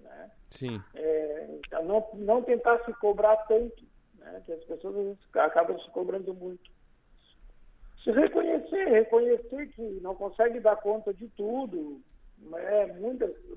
Né? 0.00 0.30
Sim. 0.50 0.82
É, 0.94 1.46
então, 1.66 1.82
não, 1.82 2.06
não 2.12 2.42
tentar 2.42 2.78
se 2.84 2.92
cobrar 2.92 3.38
tanto, 3.48 3.82
né? 4.18 4.42
que 4.44 4.52
as 4.52 4.62
pessoas 4.64 5.16
acabam 5.32 5.80
se 5.80 5.90
cobrando 5.92 6.34
muito. 6.34 6.70
Se 8.04 8.10
reconhecer, 8.10 8.84
reconhecer 8.84 9.68
que 9.68 9.82
não 10.02 10.14
consegue 10.14 10.60
dar 10.60 10.76
conta 10.76 11.14
de 11.14 11.26
tudo. 11.28 12.02
Né? 12.38 12.86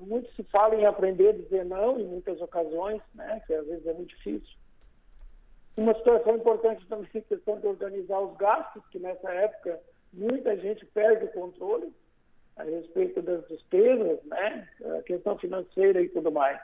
Muito 0.00 0.34
se 0.34 0.42
fala 0.44 0.74
em 0.74 0.86
aprender 0.86 1.28
a 1.28 1.32
dizer 1.32 1.66
não 1.66 2.00
em 2.00 2.06
muitas 2.06 2.40
ocasiões, 2.40 3.02
né? 3.14 3.42
que 3.46 3.52
às 3.52 3.66
vezes 3.66 3.86
é 3.86 3.92
muito 3.92 4.16
difícil. 4.16 4.56
Uma 5.76 5.94
situação 5.94 6.36
importante 6.36 6.86
também 6.88 7.10
é 7.12 7.18
a 7.18 7.20
questão 7.20 7.60
de 7.60 7.66
organizar 7.66 8.20
os 8.20 8.34
gastos, 8.38 8.82
que 8.86 8.98
nessa 8.98 9.30
época 9.30 9.78
muita 10.14 10.56
gente 10.56 10.86
perde 10.86 11.26
o 11.26 11.32
controle 11.32 11.92
a 12.58 12.64
respeito 12.64 13.22
das 13.22 13.46
despesas, 13.48 14.22
né? 14.24 14.68
A 14.98 15.02
questão 15.02 15.38
financeira 15.38 16.02
e 16.02 16.08
tudo 16.08 16.30
mais. 16.30 16.60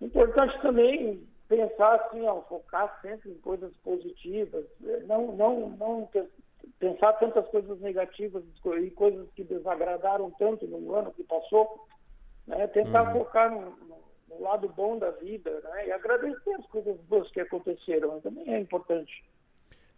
Importante 0.00 0.60
também 0.60 1.26
pensar 1.48 1.94
assim, 1.94 2.22
ó, 2.26 2.42
focar 2.42 3.00
sempre 3.00 3.30
em 3.30 3.38
coisas 3.38 3.74
positivas, 3.78 4.64
não, 5.06 5.34
não, 5.36 5.70
não 5.70 6.08
pensar 6.78 7.14
tantas 7.14 7.46
coisas 7.48 7.80
negativas 7.80 8.44
e 8.82 8.90
coisas 8.90 9.28
que 9.34 9.44
desagradaram 9.44 10.30
tanto 10.32 10.66
no 10.66 10.94
ano 10.94 11.12
que 11.12 11.24
passou, 11.24 11.86
né? 12.46 12.66
Tentar 12.68 13.08
uhum. 13.08 13.20
focar 13.20 13.50
no, 13.50 13.70
no, 14.28 14.42
lado 14.42 14.68
bom 14.68 14.98
da 14.98 15.10
vida, 15.12 15.60
né? 15.64 15.88
E 15.88 15.92
agradecer 15.92 16.54
as 16.54 16.66
coisas 16.66 17.00
boas 17.02 17.30
que 17.30 17.40
aconteceram, 17.40 18.20
também 18.20 18.52
é 18.52 18.60
importante. 18.60 19.24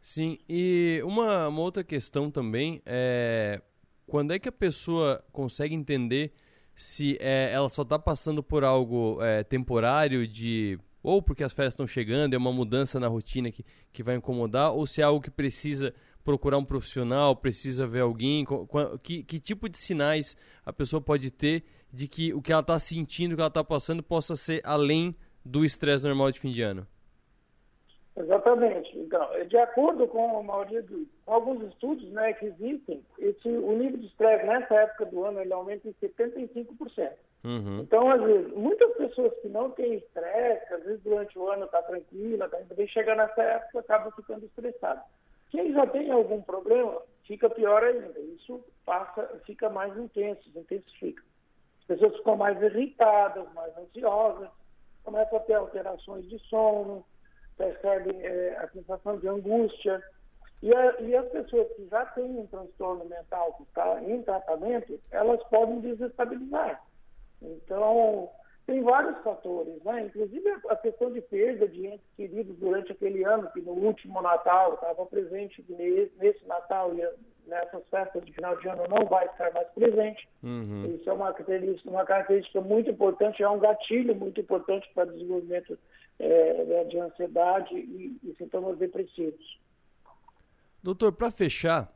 Sim, 0.00 0.38
e 0.48 1.00
uma, 1.04 1.48
uma 1.48 1.62
outra 1.62 1.82
questão 1.82 2.30
também 2.30 2.80
é 2.86 3.60
quando 4.08 4.32
é 4.32 4.38
que 4.38 4.48
a 4.48 4.52
pessoa 4.52 5.22
consegue 5.30 5.74
entender 5.74 6.32
se 6.74 7.18
é, 7.20 7.52
ela 7.52 7.68
só 7.68 7.82
está 7.82 7.98
passando 7.98 8.42
por 8.42 8.64
algo 8.64 9.22
é, 9.22 9.44
temporário 9.44 10.26
de 10.26 10.78
ou 11.02 11.22
porque 11.22 11.44
as 11.44 11.52
férias 11.52 11.74
estão 11.74 11.86
chegando, 11.86 12.34
é 12.34 12.38
uma 12.38 12.52
mudança 12.52 12.98
na 12.98 13.06
rotina 13.06 13.52
que, 13.52 13.64
que 13.92 14.02
vai 14.02 14.16
incomodar, 14.16 14.72
ou 14.72 14.86
se 14.86 15.00
é 15.00 15.04
algo 15.04 15.20
que 15.20 15.30
precisa 15.30 15.94
procurar 16.24 16.58
um 16.58 16.64
profissional, 16.64 17.36
precisa 17.36 17.86
ver 17.86 18.00
alguém, 18.00 18.44
que, 19.02 19.22
que 19.22 19.38
tipo 19.38 19.68
de 19.68 19.78
sinais 19.78 20.36
a 20.64 20.72
pessoa 20.72 21.00
pode 21.00 21.30
ter 21.30 21.64
de 21.92 22.08
que 22.08 22.34
o 22.34 22.42
que 22.42 22.52
ela 22.52 22.60
está 22.60 22.78
sentindo, 22.78 23.32
o 23.32 23.36
que 23.36 23.40
ela 23.40 23.48
está 23.48 23.64
passando, 23.64 24.02
possa 24.02 24.34
ser 24.34 24.60
além 24.64 25.14
do 25.44 25.64
estresse 25.64 26.04
normal 26.04 26.30
de 26.30 26.40
fim 26.40 26.50
de 26.50 26.62
ano? 26.62 26.86
Exatamente. 28.18 28.98
Então, 28.98 29.28
de 29.46 29.56
acordo 29.56 30.06
com 30.08 30.38
a 30.38 30.42
maioria 30.42 30.82
de, 30.82 31.06
com 31.24 31.32
alguns 31.32 31.62
estudos 31.68 32.10
né, 32.10 32.32
que 32.32 32.46
existem, 32.46 33.04
esse, 33.18 33.48
o 33.48 33.72
nível 33.72 33.98
de 33.98 34.06
estresse 34.06 34.44
nessa 34.44 34.74
época 34.74 35.06
do 35.06 35.24
ano 35.24 35.40
ele 35.40 35.52
aumenta 35.52 35.88
em 35.88 35.94
75%. 35.94 37.12
Uhum. 37.44 37.80
Então, 37.80 38.10
às 38.10 38.20
vezes, 38.20 38.52
muitas 38.52 38.92
pessoas 38.96 39.32
que 39.40 39.48
não 39.48 39.70
têm 39.70 39.94
estresse, 39.94 40.74
às 40.74 40.82
vezes 40.82 41.02
durante 41.02 41.38
o 41.38 41.48
ano 41.48 41.66
está 41.66 41.80
tranquila, 41.82 42.50
indo 42.60 42.74
bem, 42.74 42.88
chega 42.88 43.14
nessa 43.14 43.40
época 43.40 43.80
acaba 43.80 44.10
ficando 44.10 44.44
estressado. 44.44 45.00
Quem 45.50 45.72
já 45.72 45.86
tem 45.86 46.10
algum 46.10 46.42
problema, 46.42 47.00
fica 47.24 47.48
pior 47.48 47.82
ainda. 47.84 48.18
Isso 48.18 48.62
passa, 48.84 49.40
fica 49.46 49.70
mais 49.70 49.96
intenso, 49.96 50.50
intensifica. 50.54 51.22
As 51.80 51.86
pessoas 51.86 52.16
ficam 52.16 52.36
mais 52.36 52.60
irritadas, 52.60 53.46
mais 53.54 53.76
ansiosas, 53.78 54.48
começam 55.04 55.38
a 55.38 55.42
ter 55.42 55.54
alterações 55.54 56.28
de 56.28 56.38
sono, 56.40 57.04
percebem 57.58 58.24
é, 58.24 58.56
a 58.58 58.68
sensação 58.68 59.18
de 59.18 59.28
angústia. 59.28 60.02
E, 60.62 60.74
a, 60.74 61.00
e, 61.00 61.14
as 61.14 61.28
pessoas 61.28 61.68
que 61.74 61.86
já 61.88 62.04
têm 62.06 62.38
um 62.38 62.46
transtorno 62.46 63.04
mental 63.04 63.52
que 63.54 63.64
está 63.64 64.02
em 64.02 64.22
tratamento, 64.22 64.98
elas 65.10 65.42
podem 65.44 65.80
desestabilizar. 65.80 66.82
Então, 67.42 68.30
tem 68.66 68.82
vários 68.82 69.16
fatores, 69.22 69.82
né? 69.84 70.02
Inclusive 70.02 70.46
a 70.68 70.76
questão 70.76 71.12
de 71.12 71.20
perda 71.20 71.66
de 71.68 71.86
entes 71.86 72.06
queridos 72.16 72.56
durante 72.58 72.92
aquele 72.92 73.24
ano, 73.24 73.50
que 73.52 73.62
no 73.62 73.72
último 73.72 74.20
Natal 74.20 74.74
estava 74.74 75.06
presente, 75.06 75.64
nesse 76.18 76.46
Natal 76.46 76.92
e 76.94 77.02
nessas 77.48 77.82
festas 77.88 78.22
de 78.24 78.32
final 78.32 78.56
de 78.58 78.68
ano 78.68 78.82
não 78.88 79.06
vai 79.06 79.24
estar 79.24 79.50
mais 79.52 79.68
presente. 79.68 80.28
Uhum. 80.42 80.96
Isso 80.96 81.08
é 81.08 81.12
uma 81.12 81.32
característica, 81.32 81.88
uma 81.88 82.04
característica 82.04 82.60
muito 82.60 82.90
importante, 82.90 83.42
é 83.42 83.48
um 83.48 83.58
gatilho 83.58 84.14
muito 84.14 84.40
importante 84.40 84.86
para 84.94 85.08
o 85.08 85.12
desenvolvimento 85.12 85.78
é, 86.18 86.64
né, 86.64 86.84
de 86.84 86.98
ansiedade 86.98 87.74
e, 87.74 88.18
e, 88.22 88.34
sintomas 88.36 88.78
depressivos. 88.78 89.58
Doutor, 90.82 91.12
para 91.12 91.30
fechar, 91.30 91.92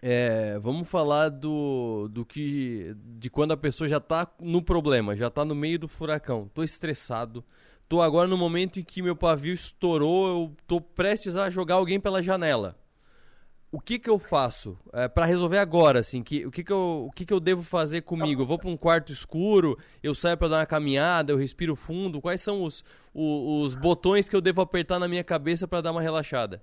é, 0.00 0.58
vamos 0.58 0.88
falar 0.88 1.28
do, 1.28 2.08
do 2.08 2.24
que 2.24 2.94
de 2.96 3.30
quando 3.30 3.52
a 3.52 3.56
pessoa 3.56 3.88
já 3.88 3.98
está 3.98 4.30
no 4.44 4.62
problema, 4.62 5.16
já 5.16 5.28
está 5.28 5.44
no 5.44 5.54
meio 5.54 5.78
do 5.78 5.88
furacão. 5.88 6.46
Estou 6.46 6.64
estressado, 6.64 7.44
estou 7.82 8.02
agora 8.02 8.28
no 8.28 8.36
momento 8.36 8.80
em 8.80 8.84
que 8.84 9.02
meu 9.02 9.16
pavio 9.16 9.54
estourou, 9.54 10.28
eu 10.28 10.54
estou 10.60 10.80
prestes 10.80 11.36
a 11.36 11.50
jogar 11.50 11.76
alguém 11.76 12.00
pela 12.00 12.22
janela 12.22 12.81
o 13.72 13.80
que 13.80 13.98
que 13.98 14.10
eu 14.10 14.18
faço 14.18 14.78
é, 14.92 15.08
para 15.08 15.24
resolver 15.24 15.56
agora, 15.56 16.00
assim, 16.00 16.22
que, 16.22 16.44
o, 16.44 16.50
que 16.50 16.62
que 16.62 16.70
eu, 16.70 17.06
o 17.08 17.10
que 17.10 17.24
que 17.24 17.32
eu 17.32 17.40
devo 17.40 17.62
fazer 17.62 18.02
comigo? 18.02 18.42
Eu 18.42 18.46
vou 18.46 18.58
para 18.58 18.68
um 18.68 18.76
quarto 18.76 19.10
escuro, 19.10 19.78
eu 20.02 20.14
saio 20.14 20.36
para 20.36 20.48
dar 20.48 20.56
uma 20.58 20.66
caminhada, 20.66 21.32
eu 21.32 21.38
respiro 21.38 21.74
fundo, 21.74 22.20
quais 22.20 22.42
são 22.42 22.64
os, 22.64 22.84
os, 23.14 23.72
os 23.72 23.74
botões 23.74 24.28
que 24.28 24.36
eu 24.36 24.42
devo 24.42 24.60
apertar 24.60 24.98
na 24.98 25.08
minha 25.08 25.24
cabeça 25.24 25.66
para 25.66 25.80
dar 25.80 25.90
uma 25.90 26.02
relaxada? 26.02 26.62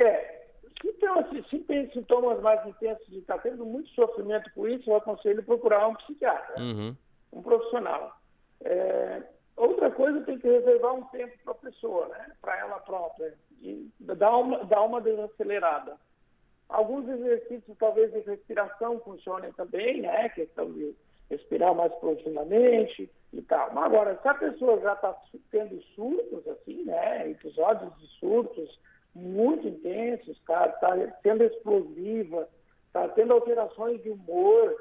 É, 0.00 0.48
se 0.82 0.92
tem, 0.94 1.44
se 1.48 1.58
tem 1.60 1.90
sintomas 1.92 2.40
mais 2.40 2.66
intensos 2.66 3.06
de 3.06 3.18
estar 3.18 3.36
tá 3.36 3.42
tendo 3.42 3.64
muito 3.64 3.88
sofrimento 3.90 4.50
com 4.52 4.66
isso, 4.66 4.90
eu 4.90 4.96
aconselho 4.96 5.44
procurar 5.44 5.86
um 5.86 5.94
psiquiatra, 5.94 6.60
uhum. 6.60 6.96
um 7.32 7.40
profissional. 7.40 8.20
É, 8.64 9.22
outra 9.56 9.88
coisa, 9.92 10.20
tem 10.22 10.40
que 10.40 10.48
reservar 10.48 10.92
um 10.92 11.04
tempo 11.04 11.38
para 11.44 11.52
a 11.52 11.56
pessoa, 11.56 12.08
né, 12.08 12.32
para 12.42 12.58
ela 12.58 12.80
própria 12.80 13.32
e 13.60 13.90
dá 14.00 14.36
uma, 14.36 14.64
dá 14.64 14.82
uma 14.82 15.00
desacelerada. 15.00 15.96
Alguns 16.68 17.08
exercícios, 17.08 17.76
talvez, 17.78 18.12
de 18.12 18.20
respiração 18.20 19.00
funcionem 19.00 19.52
também, 19.52 20.02
né? 20.02 20.28
Questão 20.30 20.72
de 20.72 20.94
respirar 21.28 21.74
mais 21.74 21.92
profundamente 21.94 23.10
e 23.32 23.42
tal. 23.42 23.72
Mas 23.72 23.84
agora, 23.84 24.18
se 24.20 24.28
a 24.28 24.34
pessoa 24.34 24.80
já 24.80 24.92
está 24.94 25.16
tendo 25.50 25.82
surtos, 25.94 26.46
assim, 26.48 26.84
né? 26.84 27.30
Episódios 27.30 27.92
de 27.98 28.06
surtos 28.18 28.78
muito 29.14 29.66
intensos, 29.66 30.36
está 30.36 30.68
tá 30.68 30.94
sendo 31.22 31.44
explosiva, 31.44 32.48
está 32.86 33.08
tendo 33.08 33.32
alterações 33.32 34.02
de 34.02 34.10
humor, 34.10 34.76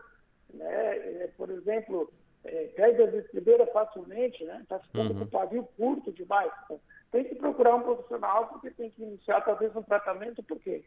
né? 0.54 1.24
É, 1.24 1.30
por 1.36 1.50
exemplo, 1.50 2.12
é, 2.44 2.68
perde 2.76 3.02
as 3.02 3.14
estribeiras 3.14 3.70
facilmente, 3.72 4.44
né? 4.44 4.60
Está 4.62 4.80
ficando 4.80 5.14
uhum. 5.14 5.20
com 5.20 5.26
o 5.26 5.28
pavio 5.28 5.68
curto 5.78 6.12
demais. 6.12 6.52
Então, 6.66 6.80
tem 7.12 7.24
que 7.24 7.36
procurar 7.36 7.76
um 7.76 7.82
profissional 7.82 8.48
porque 8.48 8.70
tem 8.72 8.92
que 8.92 9.02
iniciar 9.02 9.42
talvez 9.42 9.76
um 9.76 9.82
tratamento, 9.82 10.44
porque 10.44 10.84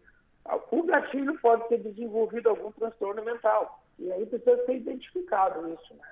o 0.70 0.82
gatilho 0.84 1.38
pode 1.40 1.68
ter 1.68 1.78
desenvolvido 1.78 2.48
algum 2.48 2.70
transtorno 2.72 3.24
mental. 3.24 3.82
E 3.98 4.10
aí 4.12 4.26
precisa 4.26 4.64
ser 4.64 4.76
identificado 4.76 5.68
isso, 5.68 5.94
né? 5.94 6.08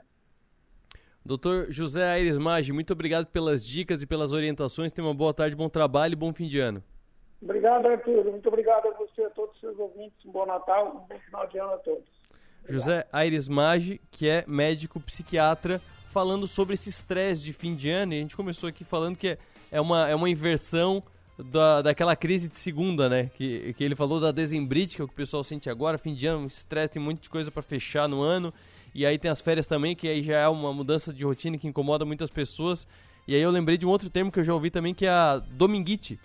Doutor 1.25 1.67
José 1.71 2.05
Aires 2.05 2.39
Maggi, 2.39 2.73
muito 2.73 2.93
obrigado 2.93 3.27
pelas 3.27 3.65
dicas 3.65 4.03
e 4.03 4.07
pelas 4.07 4.33
orientações. 4.33 4.91
Tenha 4.91 5.07
uma 5.07 5.15
boa 5.15 5.35
tarde, 5.35 5.55
bom 5.55 5.69
trabalho 5.69 6.13
e 6.13 6.17
bom 6.17 6.33
fim 6.33 6.47
de 6.47 6.59
ano. 6.59 6.83
Obrigado, 7.43 7.87
Arthur. 7.87 8.25
Muito 8.25 8.49
obrigado 8.49 8.89
a 8.89 8.91
você, 8.93 9.23
a 9.23 9.31
todos 9.31 9.55
os 9.55 9.61
seus 9.61 9.79
ouvintes. 9.79 10.25
Um 10.25 10.31
bom 10.31 10.47
Natal, 10.47 10.89
um 10.89 11.07
bom 11.07 11.21
final 11.21 11.47
de 11.47 11.59
ano 11.59 11.73
a 11.73 11.79
todos. 11.79 12.05
Obrigado. 12.63 12.73
José 12.73 13.07
Aires 13.13 13.49
Maggi, 13.49 14.01
que 14.11 14.29
é 14.29 14.45
médico 14.47 15.01
psiquiatra, 15.01 15.81
falando 16.13 16.47
sobre 16.47 16.75
esse 16.75 16.89
estresse 16.89 17.43
de 17.43 17.53
fim 17.53 17.75
de 17.75 17.91
ano. 17.91 18.13
E 18.13 18.17
a 18.17 18.21
gente 18.21 18.37
começou 18.37 18.69
aqui 18.69 18.85
falando 18.85 19.17
que 19.17 19.29
é 19.29 19.39
é 19.71 19.81
uma, 19.81 20.09
é 20.09 20.15
uma 20.15 20.29
inversão 20.29 21.03
da, 21.39 21.83
daquela 21.83 22.15
crise 22.15 22.49
de 22.49 22.57
segunda, 22.57 23.09
né? 23.09 23.31
Que, 23.37 23.73
que 23.75 23.85
ele 23.85 23.95
falou 23.95 24.21
da 24.21 24.31
desembrite, 24.31 24.97
que 24.97 25.03
é 25.03 25.05
o 25.05 25.09
que 25.09 25.15
o 25.15 25.17
pessoal 25.17 25.43
sente 25.43 25.71
agora, 25.71 25.99
fim 25.99 26.15
de 26.15 26.27
ano, 26.27 26.47
estresse, 26.47 26.95
tem 26.95 27.03
muita 27.03 27.29
coisa 27.29 27.51
para 27.51 27.63
fechar 27.63 28.09
no 28.09 28.21
ano. 28.21 28.53
E 28.95 29.07
aí 29.07 29.19
tem 29.19 29.31
as 29.31 29.41
férias 29.41 29.67
também, 29.67 29.95
que 29.95 30.09
aí 30.09 30.23
já 30.23 30.39
é 30.39 30.49
uma 30.49 30.73
mudança 30.73 31.13
de 31.13 31.25
rotina 31.25 31.57
que 31.57 31.69
incomoda 31.69 32.05
muitas 32.05 32.29
pessoas. 32.29 32.87
E 33.27 33.35
aí 33.35 33.41
eu 33.41 33.51
lembrei 33.51 33.79
de 33.79 33.87
um 33.87 33.89
outro 33.89 34.11
termo 34.11 34.33
que 34.33 34.41
eu 34.41 34.45
já 34.45 34.53
ouvi 34.53 34.71
também, 34.71 34.93
que 34.93 35.07
é 35.07 35.11
a 35.11 35.39
dominguite. 35.39 36.19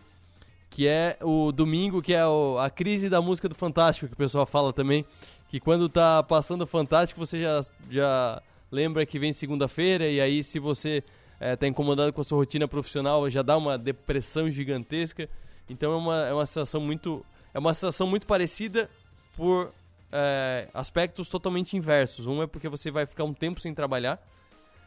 Que 0.69 0.87
é 0.87 1.17
o 1.21 1.51
domingo, 1.51 2.01
que 2.01 2.13
é 2.13 2.25
o, 2.25 2.57
a 2.57 2.69
crise 2.69 3.07
da 3.07 3.21
música 3.21 3.47
do 3.47 3.55
Fantástico, 3.55 4.07
que 4.07 4.13
o 4.13 4.17
pessoal 4.17 4.45
fala 4.45 4.73
também. 4.73 5.05
Que 5.47 5.59
quando 5.59 5.87
tá 5.87 6.23
passando 6.23 6.63
o 6.63 6.67
Fantástico, 6.67 7.19
você 7.19 7.41
já, 7.41 7.61
já 7.89 8.41
lembra 8.71 9.05
que 9.05 9.19
vem 9.19 9.31
segunda-feira. 9.31 10.09
E 10.09 10.19
aí, 10.19 10.43
se 10.43 10.59
você 10.59 11.03
é, 11.39 11.55
tá 11.55 11.67
incomodado 11.67 12.11
com 12.13 12.21
a 12.21 12.23
sua 12.23 12.37
rotina 12.37 12.67
profissional, 12.67 13.29
já 13.29 13.41
dá 13.41 13.57
uma 13.57 13.77
depressão 13.77 14.49
gigantesca. 14.49 15.29
Então 15.69 15.93
é 15.93 15.95
uma, 15.95 16.25
é 16.27 16.33
uma 16.33 16.45
situação 16.45 16.81
muito. 16.81 17.25
É 17.53 17.59
uma 17.59 17.73
situação 17.73 18.05
muito 18.07 18.27
parecida 18.27 18.89
por 19.35 19.71
é, 20.11 20.67
aspectos 20.73 21.29
totalmente 21.29 21.75
inversos. 21.75 22.25
Um 22.25 22.41
é 22.41 22.47
porque 22.47 22.69
você 22.69 22.91
vai 22.91 23.05
ficar 23.05 23.23
um 23.23 23.33
tempo 23.33 23.59
sem 23.59 23.73
trabalhar, 23.73 24.19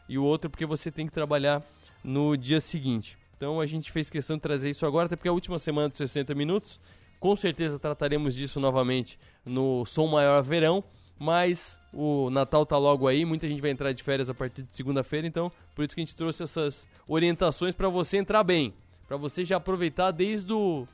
e 0.07 0.17
o 0.17 0.23
outro 0.23 0.47
é 0.47 0.49
porque 0.49 0.65
você 0.65 0.91
tem 0.91 1.05
que 1.05 1.13
trabalhar 1.13 1.63
no 2.03 2.35
dia 2.37 2.59
seguinte. 2.59 3.17
Então 3.35 3.59
a 3.59 3.65
gente 3.65 3.91
fez 3.91 4.09
questão 4.09 4.35
de 4.35 4.41
trazer 4.41 4.69
isso 4.69 4.85
agora, 4.85 5.05
até 5.05 5.15
porque 5.15 5.27
é 5.27 5.31
a 5.31 5.33
última 5.33 5.57
semana 5.57 5.89
dos 5.89 5.97
60 5.97 6.33
minutos. 6.35 6.79
Com 7.19 7.35
certeza 7.35 7.77
trataremos 7.77 8.33
disso 8.33 8.59
novamente 8.59 9.19
no 9.45 9.85
Som 9.85 10.07
Maior 10.07 10.41
Verão, 10.41 10.83
mas 11.19 11.77
o 11.93 12.29
Natal 12.29 12.65
tá 12.65 12.77
logo 12.77 13.07
aí, 13.07 13.25
muita 13.25 13.47
gente 13.47 13.61
vai 13.61 13.71
entrar 13.71 13.91
de 13.91 14.01
férias 14.01 14.29
a 14.29 14.33
partir 14.33 14.63
de 14.63 14.75
segunda-feira, 14.75 15.27
então 15.27 15.51
por 15.75 15.83
isso 15.83 15.93
que 15.93 16.01
a 16.01 16.05
gente 16.05 16.15
trouxe 16.15 16.41
essas 16.41 16.87
orientações 17.07 17.75
para 17.75 17.89
você 17.89 18.17
entrar 18.17 18.43
bem, 18.43 18.73
para 19.07 19.17
você 19.17 19.43
já 19.43 19.57
aproveitar 19.57 20.11
desde 20.11 20.53
o 20.53 20.87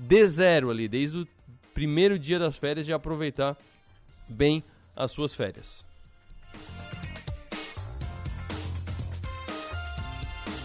D0 0.00 0.70
ali, 0.70 0.88
desde 0.88 1.18
o 1.20 1.28
primeiro 1.72 2.18
dia 2.18 2.38
das 2.38 2.56
férias 2.56 2.86
já 2.86 2.96
aproveitar 2.96 3.56
bem 4.28 4.64
as 4.96 5.10
suas 5.10 5.34
férias. 5.34 5.84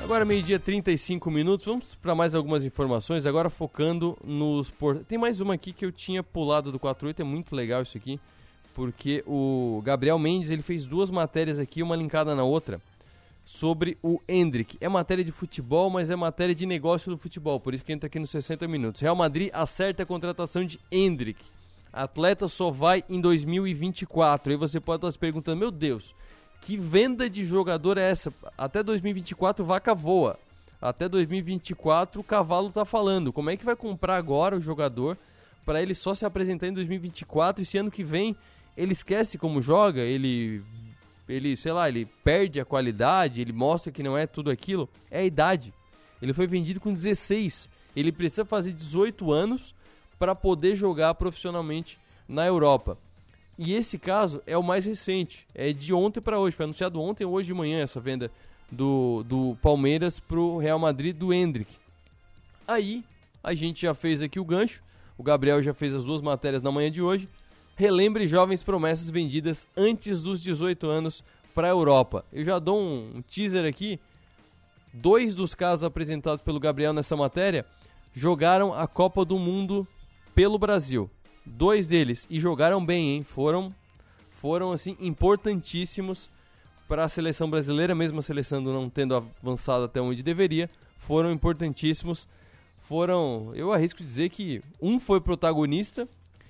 Agora 0.04 0.24
meio-dia 0.24 0.58
35 0.58 1.30
minutos, 1.30 1.66
vamos 1.66 1.94
para 1.96 2.16
mais 2.16 2.34
algumas 2.34 2.64
informações, 2.64 3.26
agora 3.26 3.50
focando 3.50 4.18
nos 4.24 4.72
por... 4.72 5.04
Tem 5.04 5.18
mais 5.18 5.42
uma 5.42 5.56
aqui 5.56 5.74
que 5.74 5.86
eu 5.86 5.92
tinha 5.92 6.24
pulado 6.24 6.72
do 6.72 6.80
48, 6.80 7.22
é 7.22 7.26
muito 7.26 7.54
legal 7.54 7.82
isso 7.82 7.98
aqui, 7.98 8.18
porque 8.78 9.24
o 9.26 9.82
Gabriel 9.84 10.20
Mendes, 10.20 10.52
ele 10.52 10.62
fez 10.62 10.86
duas 10.86 11.10
matérias 11.10 11.58
aqui, 11.58 11.82
uma 11.82 11.96
linkada 11.96 12.36
na 12.36 12.44
outra, 12.44 12.80
sobre 13.44 13.98
o 14.04 14.22
Hendrick. 14.30 14.78
É 14.80 14.88
matéria 14.88 15.24
de 15.24 15.32
futebol, 15.32 15.90
mas 15.90 16.12
é 16.12 16.16
matéria 16.16 16.54
de 16.54 16.64
negócio 16.68 17.10
do 17.10 17.18
futebol, 17.18 17.60
por 17.60 17.74
isso 17.74 17.84
que 17.84 17.92
entra 17.92 18.06
aqui 18.06 18.20
nos 18.20 18.30
60 18.30 18.68
minutos. 18.68 19.02
Real 19.02 19.16
Madrid 19.16 19.50
acerta 19.52 20.04
a 20.04 20.06
contratação 20.06 20.64
de 20.64 20.80
Hendrick. 20.92 21.44
Atleta 21.92 22.48
só 22.48 22.70
vai 22.70 23.04
em 23.10 23.20
2024. 23.20 24.52
Aí 24.52 24.58
você 24.60 24.80
pode 24.80 25.00
estar 25.00 25.12
se 25.12 25.18
perguntando, 25.18 25.58
meu 25.58 25.72
Deus, 25.72 26.14
que 26.62 26.78
venda 26.78 27.28
de 27.28 27.44
jogador 27.44 27.98
é 27.98 28.12
essa? 28.12 28.32
Até 28.56 28.84
2024 28.84 29.66
vaca 29.66 29.96
voa. 29.96 30.38
Até 30.80 31.10
2024 31.10 32.22
o 32.22 32.24
cavalo 32.24 32.70
tá 32.70 32.86
falando. 32.86 33.34
Como 33.34 33.50
é 33.50 33.58
que 33.58 33.66
vai 33.66 33.76
comprar 33.76 34.18
agora 34.18 34.56
o 34.56 34.62
jogador 34.62 35.18
para 35.66 35.82
ele 35.82 35.96
só 35.96 36.14
se 36.14 36.28
apresentar 36.28 36.68
em 36.68 36.74
2024 36.74 37.64
e 37.64 37.66
se 37.66 37.80
ano 37.80 37.90
que 37.90 38.04
vem 38.04 38.38
ele 38.78 38.94
esquece 38.94 39.38
como 39.38 39.62
joga, 39.62 40.02
ele 40.02 40.62
ele, 41.28 41.58
sei 41.58 41.74
lá, 41.74 41.90
ele 41.90 42.06
perde 42.24 42.60
a 42.60 42.64
qualidade, 42.64 43.42
ele 43.42 43.52
mostra 43.52 43.92
que 43.92 44.02
não 44.02 44.18
é 44.18 44.26
tudo 44.26 44.50
aquilo, 44.50 44.88
é 45.12 45.20
a 45.20 45.26
idade. 45.26 45.74
Ele 46.22 46.34
foi 46.34 46.48
vendido 46.48 46.80
com 46.80 46.94
16. 46.94 47.70
Ele 47.96 48.14
precisa 48.14 48.46
fazer 48.46 48.72
18 48.72 49.32
anos 49.32 49.76
para 50.18 50.34
poder 50.34 50.76
jogar 50.76 51.14
profissionalmente 51.16 52.00
na 52.30 52.46
Europa. 52.46 52.98
E 53.58 53.74
esse 53.74 53.98
caso 53.98 54.42
é 54.46 54.58
o 54.58 54.64
mais 54.64 54.86
recente, 54.86 55.46
é 55.54 55.74
de 55.74 55.94
ontem 55.94 56.22
para 56.22 56.40
hoje, 56.40 56.56
foi 56.56 56.66
anunciado 56.66 57.02
ontem 57.02 57.26
hoje 57.26 57.48
de 57.48 57.56
manhã 57.56 57.80
essa 57.80 58.00
venda 58.00 58.32
do, 58.72 59.24
do 59.24 59.58
Palmeiras 59.64 60.20
para 60.20 60.40
o 60.40 60.60
Real 60.60 60.78
Madrid 60.78 61.16
do 61.16 61.34
Hendrick. 61.34 61.72
Aí 62.68 63.04
a 63.44 63.56
gente 63.56 63.82
já 63.82 63.96
fez 63.96 64.22
aqui 64.22 64.40
o 64.40 64.46
gancho, 64.46 64.84
o 65.18 65.24
Gabriel 65.24 65.64
já 65.64 65.74
fez 65.74 65.96
as 65.96 66.04
duas 66.04 66.22
matérias 66.22 66.62
na 66.62 66.72
manhã 66.72 66.92
de 66.92 67.02
hoje. 67.02 67.28
Relembre 67.78 68.28
jovens 68.28 68.62
promessas 68.62 69.10
vendidas 69.10 69.66
antes 69.78 70.22
dos 70.22 70.42
18 70.42 70.86
anos 70.88 71.24
para 71.56 71.68
a 71.68 71.72
Europa. 71.72 72.26
Eu 72.34 72.44
já 72.44 72.60
dou 72.60 72.78
um 72.78 73.24
teaser 73.26 73.66
aqui. 73.66 73.98
Dois 74.92 75.34
dos 75.34 75.56
casos 75.56 75.86
apresentados 75.86 76.42
pelo 76.42 76.60
Gabriel 76.60 76.92
nessa 76.92 77.16
matéria 77.16 77.66
jogaram 78.14 78.74
a 78.74 78.86
Copa 78.88 79.24
do 79.24 79.38
Mundo 79.38 79.88
pelo 80.34 80.58
Brasil 80.58 81.10
dois 81.48 81.88
deles 81.88 82.28
e 82.30 82.40
jogaram 82.40 82.86
bem, 82.86 83.16
hein? 83.16 83.24
Foram, 83.24 83.74
foram 84.32 84.72
assim 84.72 84.98
importantíssimos 85.00 86.30
para 86.88 87.04
a 87.04 87.10
seleção 87.10 87.50
brasileira, 87.50 87.96
mesmo 87.96 88.20
a 88.20 88.24
seleção 88.24 88.62
não 88.62 88.90
tendo 88.90 89.16
avançado 89.16 89.86
até 89.86 90.02
onde 90.02 90.24
deveria, 90.24 90.70
foram 90.98 91.32
importantíssimos. 91.32 92.28
Foram, 92.88 93.52
eu 93.54 93.74
arrisco 93.74 94.04
dizer 94.04 94.30
que 94.30 94.62
um 94.82 95.00
foi 95.00 95.20
protagonista 95.20 96.08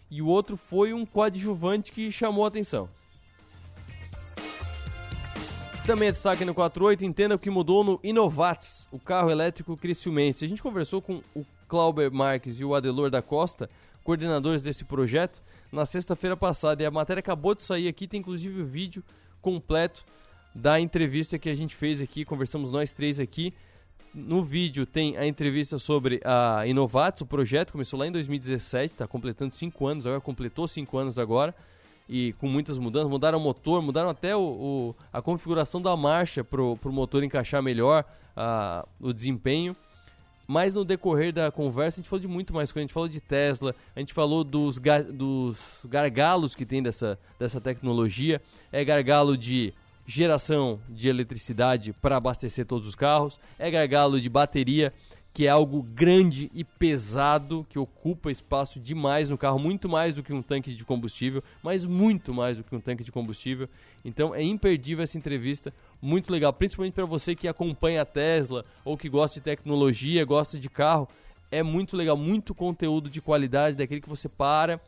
e 0.10 0.22
o 0.22 0.28
outro 0.28 0.56
foi 0.56 0.94
um 0.94 1.06
coadjuvante 1.06 1.92
que 1.92 2.12
chamou 2.12 2.46
a 2.46 2.48
atenção. 2.48 2.90
Também 5.86 6.10
é 6.10 6.12
destaque 6.12 6.44
no 6.44 6.54
48, 6.54 7.06
entenda 7.06 7.36
o 7.36 7.40
que 7.40 7.50
mudou 7.50 7.82
no 7.82 7.98
Inovatis, 8.04 8.86
o 8.92 9.00
carro 9.00 9.30
elétrico 9.30 9.78
Criciumense. 9.78 10.44
A 10.44 10.48
gente 10.48 10.62
conversou 10.62 11.02
com 11.02 11.22
o 11.34 11.46
Clauber 11.68 12.12
Marques 12.12 12.60
e 12.60 12.66
o 12.66 12.76
Adelor 12.76 13.10
da 13.10 13.22
Costa, 13.22 13.70
coordenadores 14.04 14.64
desse 14.64 14.84
projeto, 14.84 15.42
na 15.72 15.86
sexta-feira 15.86 16.36
passada. 16.36 16.84
E 16.84 16.86
a 16.86 16.92
matéria 16.92 17.20
acabou 17.22 17.56
de 17.56 17.64
sair 17.64 17.88
aqui, 17.88 18.06
tem 18.06 18.20
inclusive 18.20 18.62
o 18.62 18.66
vídeo 18.66 19.02
completo 19.42 20.04
da 20.54 20.78
entrevista 20.80 21.40
que 21.40 21.48
a 21.48 21.56
gente 21.56 21.76
fez 21.76 22.02
aqui, 22.02 22.26
conversamos 22.26 22.72
nós 22.72 22.94
três 22.94 23.18
aqui. 23.18 23.54
No 24.18 24.44
vídeo 24.44 24.84
tem 24.84 25.16
a 25.16 25.28
entrevista 25.28 25.78
sobre 25.78 26.20
a 26.26 26.66
Inovatis, 26.66 27.22
o 27.22 27.26
projeto 27.28 27.72
começou 27.72 28.00
lá 28.00 28.08
em 28.08 28.12
2017, 28.12 28.94
está 28.94 29.08
completando 29.08 29.54
cinco 29.54 29.86
anos, 29.86 30.08
agora 30.08 30.20
completou 30.20 30.68
cinco 30.68 30.98
anos 30.98 31.20
agora, 31.20 31.54
e 32.10 32.34
com 32.40 32.48
muitas 32.48 32.80
mudanças, 32.80 33.12
mudaram 33.12 33.38
o 33.38 33.42
motor, 33.42 33.80
mudaram 33.80 34.10
até 34.10 34.36
o, 34.36 34.42
o 34.42 34.96
a 35.14 35.22
configuração 35.22 35.80
da 35.80 35.96
marcha 35.96 36.44
para 36.44 36.60
o 36.60 36.80
motor 36.86 37.24
encaixar 37.24 37.62
melhor 37.62 38.04
a, 38.36 38.88
o 39.00 39.14
desempenho. 39.14 39.76
Mas 40.48 40.74
no 40.74 40.84
decorrer 40.84 41.32
da 41.32 41.52
conversa 41.52 42.00
a 42.00 42.02
gente 42.02 42.10
falou 42.10 42.22
de 42.22 42.28
muito 42.28 42.56
mais 42.56 42.72
coisa. 42.72 42.86
A 42.86 42.88
gente 42.88 42.94
falou 42.94 43.10
de 43.10 43.22
Tesla, 43.22 43.76
a 43.96 44.00
gente 44.00 44.16
falou 44.16 44.44
dos, 44.44 44.80
ga 44.80 45.00
dos 45.04 45.82
gargalos 45.86 46.56
que 46.56 46.66
tem 46.66 46.82
dessa, 46.82 47.20
dessa 47.38 47.62
tecnologia. 47.62 48.42
É 48.72 48.84
gargalo 48.84 49.38
de 49.38 49.76
geração 50.08 50.80
de 50.88 51.10
eletricidade 51.10 51.92
para 51.92 52.16
abastecer 52.16 52.66
todos 52.66 52.88
os 52.88 52.96
carros, 52.96 53.38
é 53.60 53.70
gargalo 53.70 54.22
de 54.22 54.30
bateria, 54.30 54.94
que 55.34 55.46
é 55.46 55.50
algo 55.50 55.84
grande 55.84 56.50
e 56.56 56.64
pesado, 56.64 57.68
que 57.70 57.78
ocupa 57.78 58.32
espaço 58.32 58.80
demais 58.80 59.30
no 59.30 59.38
carro, 59.38 59.60
muito 59.60 59.88
mais 59.88 60.16
do 60.16 60.24
que 60.24 60.34
um 60.34 60.42
tanque 60.42 60.74
de 60.74 60.84
combustível, 60.84 61.44
mas 61.62 61.86
muito 61.86 62.34
mais 62.34 62.58
do 62.58 62.64
que 62.64 62.76
um 62.76 62.80
tanque 62.80 63.04
de 63.04 63.12
combustível. 63.12 63.70
Então 64.04 64.34
é 64.34 64.42
imperdível 64.42 65.04
essa 65.04 65.18
entrevista 65.18 65.74
muito 66.02 66.32
legal, 66.32 66.54
principalmente 66.54 66.94
para 66.94 67.06
você 67.06 67.36
que 67.36 67.48
acompanha 67.48 68.02
a 68.02 68.06
Tesla 68.06 68.66
ou 68.86 68.98
que 68.98 69.10
gosta 69.10 69.40
de 69.40 69.44
tecnologia, 69.44 70.26
gosta 70.26 70.58
de 70.58 70.70
carro. 70.70 71.08
É 71.52 71.62
muito 71.62 71.96
legal, 71.96 72.18
muito 72.18 72.56
conteúdo 72.56 73.10
de 73.10 73.22
qualidade, 73.22 73.76
daquele 73.76 74.02
que 74.02 74.10
você 74.10 74.28
para, 74.28 74.82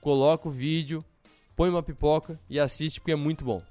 coloca 0.00 0.48
o 0.48 0.52
vídeo, 0.52 1.02
põe 1.56 1.70
uma 1.70 1.82
pipoca 1.82 2.38
e 2.50 2.60
assiste 2.60 3.00
porque 3.00 3.12
é 3.12 3.16
muito 3.16 3.44
bom. 3.44 3.62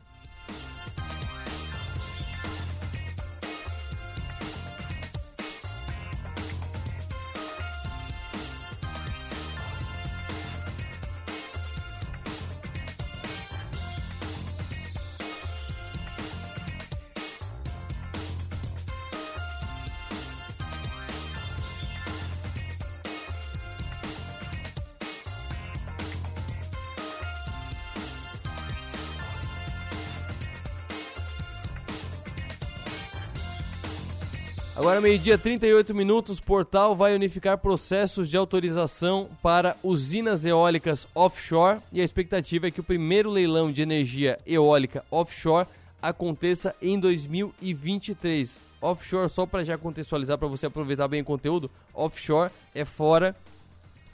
Meio-dia, 35.03 35.37
38 35.37 35.93
minutos, 35.93 36.39
Portal 36.39 36.95
vai 36.95 37.13
unificar 37.13 37.57
processos 37.57 38.29
de 38.29 38.37
autorização 38.37 39.29
para 39.41 39.75
usinas 39.83 40.45
eólicas 40.45 41.05
offshore 41.13 41.81
e 41.91 41.99
a 41.99 42.05
expectativa 42.05 42.67
é 42.67 42.71
que 42.71 42.79
o 42.79 42.83
primeiro 42.83 43.29
leilão 43.29 43.69
de 43.69 43.81
energia 43.81 44.37
eólica 44.47 45.03
offshore 45.11 45.67
aconteça 46.01 46.73
em 46.81 46.97
2023. 46.97 48.61
Offshore, 48.81 49.29
só 49.29 49.45
para 49.45 49.65
já 49.65 49.77
contextualizar, 49.77 50.37
para 50.37 50.47
você 50.47 50.67
aproveitar 50.67 51.09
bem 51.09 51.21
o 51.21 51.25
conteúdo, 51.25 51.69
offshore 51.93 52.49
é 52.73 52.85
fora 52.85 53.35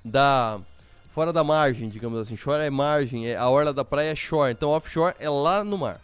da 0.03 0.59
fora 1.13 1.31
da 1.31 1.43
margem, 1.43 1.87
digamos 1.87 2.17
assim. 2.17 2.35
Shore 2.35 2.63
é 2.63 2.69
margem, 2.71 3.27
é 3.27 3.35
a 3.35 3.47
orla 3.47 3.71
da 3.71 3.85
praia 3.85 4.09
é 4.09 4.15
shore. 4.15 4.53
Então 4.53 4.71
offshore 4.71 5.13
é 5.19 5.29
lá 5.29 5.63
no 5.63 5.77
mar. 5.77 6.01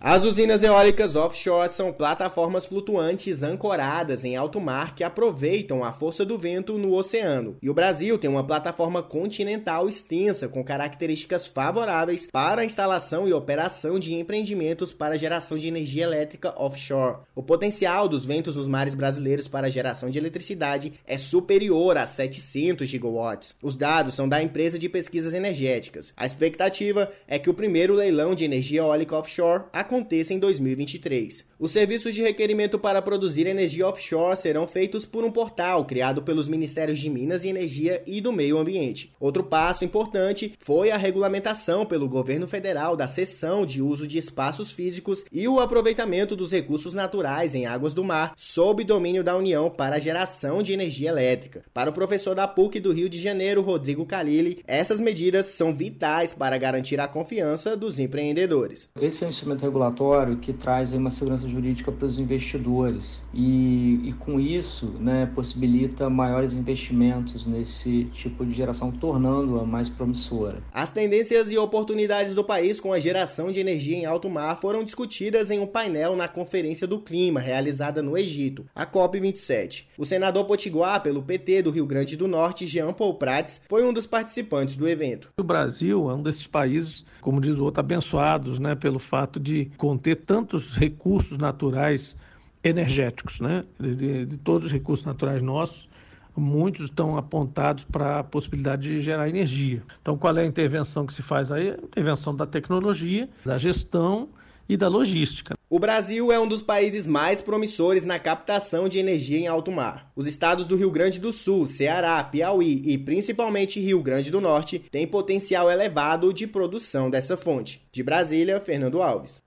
As 0.00 0.24
usinas 0.24 0.62
eólicas 0.62 1.16
offshore 1.16 1.72
são 1.72 1.92
plataformas 1.92 2.64
flutuantes 2.64 3.42
ancoradas 3.42 4.22
em 4.22 4.36
alto 4.36 4.60
mar 4.60 4.94
que 4.94 5.02
aproveitam 5.02 5.82
a 5.82 5.92
força 5.92 6.24
do 6.24 6.38
vento 6.38 6.78
no 6.78 6.94
oceano. 6.94 7.56
E 7.60 7.68
o 7.68 7.74
Brasil 7.74 8.16
tem 8.16 8.30
uma 8.30 8.46
plataforma 8.46 9.02
continental 9.02 9.88
extensa 9.88 10.46
com 10.46 10.62
características 10.62 11.48
favoráveis 11.48 12.28
para 12.30 12.62
a 12.62 12.64
instalação 12.64 13.26
e 13.26 13.32
operação 13.32 13.98
de 13.98 14.14
empreendimentos 14.14 14.92
para 14.92 15.18
geração 15.18 15.58
de 15.58 15.66
energia 15.66 16.04
elétrica 16.04 16.54
offshore. 16.56 17.16
O 17.34 17.42
potencial 17.42 18.08
dos 18.08 18.24
ventos 18.24 18.54
nos 18.54 18.68
mares 18.68 18.94
brasileiros 18.94 19.48
para 19.48 19.68
geração 19.68 20.10
de 20.10 20.18
eletricidade 20.18 20.92
é 21.08 21.16
superior 21.16 21.98
a 21.98 22.06
700 22.06 22.88
gigawatts. 22.88 23.56
Os 23.60 23.76
dados 23.76 24.14
são 24.14 24.28
da 24.28 24.40
empresa 24.40 24.78
de 24.78 24.88
pesquisas 24.88 25.34
energéticas. 25.34 26.12
A 26.16 26.24
expectativa 26.24 27.10
é 27.26 27.36
que 27.36 27.50
o 27.50 27.54
primeiro 27.54 27.94
leilão 27.94 28.32
de 28.32 28.44
energia 28.44 28.82
eólica 28.82 29.16
offshore 29.16 29.64
aconteça 29.88 30.34
em 30.34 30.38
2023. 30.38 31.46
Os 31.58 31.72
serviços 31.72 32.14
de 32.14 32.22
requerimento 32.22 32.78
para 32.78 33.00
produzir 33.00 33.46
energia 33.46 33.88
offshore 33.88 34.36
serão 34.36 34.68
feitos 34.68 35.06
por 35.06 35.24
um 35.24 35.32
portal 35.32 35.86
criado 35.86 36.22
pelos 36.22 36.46
Ministérios 36.46 36.98
de 36.98 37.08
Minas 37.08 37.42
e 37.42 37.48
Energia 37.48 38.02
e 38.06 38.20
do 38.20 38.30
Meio 38.30 38.58
Ambiente. 38.58 39.14
Outro 39.18 39.42
passo 39.42 39.86
importante 39.86 40.52
foi 40.60 40.90
a 40.90 40.98
regulamentação 40.98 41.86
pelo 41.86 42.06
governo 42.06 42.46
federal 42.46 42.94
da 42.94 43.08
cessão 43.08 43.64
de 43.64 43.80
uso 43.80 44.06
de 44.06 44.18
espaços 44.18 44.70
físicos 44.70 45.24
e 45.32 45.48
o 45.48 45.58
aproveitamento 45.58 46.36
dos 46.36 46.52
recursos 46.52 46.92
naturais 46.92 47.54
em 47.54 47.64
águas 47.64 47.94
do 47.94 48.04
mar 48.04 48.34
sob 48.36 48.84
domínio 48.84 49.24
da 49.24 49.36
União 49.36 49.70
para 49.70 49.96
a 49.96 50.00
geração 50.00 50.62
de 50.62 50.72
energia 50.74 51.08
elétrica. 51.08 51.64
Para 51.72 51.88
o 51.88 51.94
professor 51.94 52.34
da 52.34 52.46
PUC 52.46 52.78
do 52.78 52.92
Rio 52.92 53.08
de 53.08 53.20
Janeiro, 53.20 53.62
Rodrigo 53.62 54.04
Calili, 54.04 54.62
essas 54.66 55.00
medidas 55.00 55.46
são 55.46 55.74
vitais 55.74 56.34
para 56.34 56.58
garantir 56.58 57.00
a 57.00 57.08
confiança 57.08 57.74
dos 57.74 57.98
empreendedores. 57.98 58.90
Esse 59.00 59.24
é 59.24 59.26
um 59.26 59.30
instrumento 59.30 59.64
regulatório 59.78 60.36
que 60.38 60.52
traz 60.52 60.92
uma 60.92 61.10
segurança 61.10 61.48
jurídica 61.48 61.92
para 61.92 62.06
os 62.06 62.18
investidores 62.18 63.22
e, 63.32 64.00
e 64.08 64.12
com 64.18 64.40
isso 64.40 64.86
né, 64.98 65.30
possibilita 65.34 66.10
maiores 66.10 66.52
investimentos 66.54 67.46
nesse 67.46 68.04
tipo 68.06 68.44
de 68.44 68.52
geração, 68.52 68.90
tornando-a 68.90 69.64
mais 69.64 69.88
promissora. 69.88 70.58
As 70.72 70.90
tendências 70.90 71.52
e 71.52 71.56
oportunidades 71.56 72.34
do 72.34 72.42
país 72.42 72.80
com 72.80 72.92
a 72.92 72.98
geração 72.98 73.52
de 73.52 73.60
energia 73.60 73.96
em 73.96 74.04
alto 74.04 74.28
mar 74.28 74.58
foram 74.58 74.82
discutidas 74.82 75.50
em 75.50 75.60
um 75.60 75.66
painel 75.66 76.16
na 76.16 76.26
Conferência 76.26 76.86
do 76.86 76.98
Clima, 76.98 77.40
realizada 77.40 78.02
no 78.02 78.18
Egito, 78.18 78.66
a 78.74 78.84
COP27. 78.84 79.84
O 79.96 80.04
senador 80.04 80.44
potiguar 80.44 81.02
pelo 81.02 81.22
PT 81.22 81.62
do 81.62 81.70
Rio 81.70 81.86
Grande 81.86 82.16
do 82.16 82.26
Norte, 82.26 82.66
Jean 82.66 82.92
Paul 82.92 83.14
Prats, 83.14 83.60
foi 83.68 83.84
um 83.84 83.92
dos 83.92 84.06
participantes 84.06 84.74
do 84.74 84.88
evento. 84.88 85.30
O 85.38 85.42
Brasil 85.42 86.10
é 86.10 86.14
um 86.14 86.22
desses 86.22 86.46
países, 86.46 87.04
como 87.20 87.40
diz 87.40 87.56
o 87.56 87.64
outro, 87.64 87.80
abençoados 87.80 88.58
né, 88.58 88.74
pelo 88.74 88.98
fato 88.98 89.38
de 89.38 89.67
conter 89.76 90.16
tantos 90.16 90.76
recursos 90.76 91.38
naturais 91.38 92.16
energéticos, 92.62 93.40
né? 93.40 93.64
De, 93.78 93.94
de, 93.94 94.26
de, 94.26 94.36
todos 94.38 94.66
os 94.66 94.72
recursos 94.72 95.04
naturais 95.04 95.42
nossos, 95.42 95.88
muitos 96.36 96.86
estão 96.86 97.16
apontados 97.16 97.84
para 97.84 98.20
a 98.20 98.24
possibilidade 98.24 98.88
de 98.88 99.00
gerar 99.00 99.28
energia. 99.28 99.82
Então, 100.00 100.16
qual 100.16 100.36
é 100.36 100.42
a 100.42 100.46
intervenção 100.46 101.06
que 101.06 101.12
se 101.12 101.22
faz 101.22 101.50
aí? 101.50 101.70
A 101.70 101.74
intervenção 101.74 102.34
da 102.34 102.46
tecnologia, 102.46 103.28
da 103.44 103.58
gestão 103.58 104.28
e 104.68 104.76
da 104.76 104.86
logística. 104.86 105.56
O 105.70 105.78
Brasil 105.78 106.30
é 106.30 106.38
um 106.38 106.46
dos 106.48 106.62
países 106.62 107.06
mais 107.06 107.40
promissores 107.40 108.04
na 108.04 108.18
captação 108.18 108.88
de 108.88 108.98
energia 108.98 109.38
em 109.38 109.46
alto 109.46 109.72
mar. 109.72 110.10
Os 110.14 110.26
estados 110.26 110.66
do 110.66 110.76
Rio 110.76 110.90
Grande 110.90 111.18
do 111.18 111.32
Sul, 111.32 111.66
Ceará, 111.66 112.22
Piauí 112.22 112.82
e 112.84 112.98
principalmente 112.98 113.80
Rio 113.80 114.02
Grande 114.02 114.30
do 114.30 114.40
Norte 114.40 114.78
têm 114.78 115.06
potencial 115.06 115.70
elevado 115.70 116.32
de 116.32 116.46
produção 116.46 117.10
dessa 117.10 117.36
fonte. 117.36 117.86
De 117.92 118.02
Brasília, 118.02 118.60
Fernando 118.60 119.02
Alves. 119.02 119.42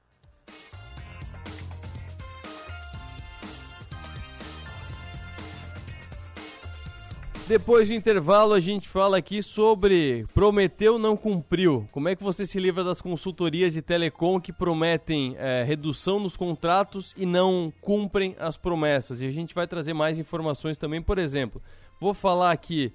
Depois 7.52 7.90
do 7.90 7.94
intervalo, 7.94 8.54
a 8.54 8.62
gente 8.62 8.88
fala 8.88 9.18
aqui 9.18 9.44
sobre 9.44 10.26
prometeu, 10.34 10.98
não 10.98 11.18
cumpriu. 11.18 11.86
Como 11.92 12.08
é 12.08 12.16
que 12.16 12.24
você 12.24 12.46
se 12.46 12.58
livra 12.58 12.82
das 12.82 13.02
consultorias 13.02 13.74
de 13.74 13.82
telecom 13.82 14.40
que 14.40 14.54
prometem 14.54 15.36
é, 15.38 15.62
redução 15.62 16.18
nos 16.18 16.38
contratos 16.38 17.14
e 17.18 17.26
não 17.26 17.74
cumprem 17.82 18.38
as 18.40 18.56
promessas? 18.56 19.20
E 19.20 19.26
a 19.26 19.32
gente 19.32 19.54
vai 19.54 19.68
trazer 19.68 19.94
mais 19.94 20.18
informações 20.18 20.78
também. 20.78 21.02
Por 21.02 21.18
exemplo, 21.18 21.62
vou 22.00 22.14
falar 22.14 22.52
aqui 22.52 22.94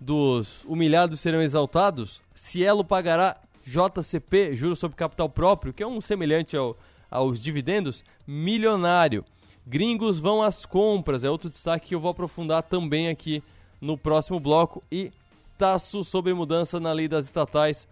dos 0.00 0.64
humilhados 0.64 1.20
serão 1.20 1.42
exaltados. 1.42 2.22
Cielo 2.34 2.82
pagará 2.82 3.36
JCP, 3.62 4.56
juros 4.56 4.78
sobre 4.78 4.96
capital 4.96 5.28
próprio, 5.28 5.74
que 5.74 5.82
é 5.82 5.86
um 5.86 6.00
semelhante 6.00 6.56
ao, 6.56 6.78
aos 7.10 7.42
dividendos, 7.42 8.02
milionário. 8.26 9.22
Gringos 9.66 10.18
vão 10.18 10.42
às 10.42 10.64
compras, 10.64 11.24
é 11.24 11.30
outro 11.30 11.50
destaque 11.50 11.88
que 11.88 11.94
eu 11.94 12.00
vou 12.00 12.10
aprofundar 12.10 12.62
também 12.62 13.10
aqui 13.10 13.42
no 13.80 13.96
próximo 13.96 14.40
bloco. 14.40 14.82
E 14.90 15.12
Taço 15.58 16.04
sobre 16.04 16.32
mudança 16.32 16.78
na 16.78 16.92
lei 16.92 17.08
das 17.08 17.24
estatais 17.24 17.88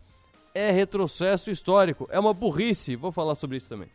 é 0.54 0.70
retrocesso 0.70 1.50
histórico, 1.50 2.08
é 2.12 2.18
uma 2.18 2.32
burrice. 2.32 2.94
Vou 2.94 3.10
falar 3.10 3.34
sobre 3.34 3.56
isso 3.56 3.68
também. 3.68 3.88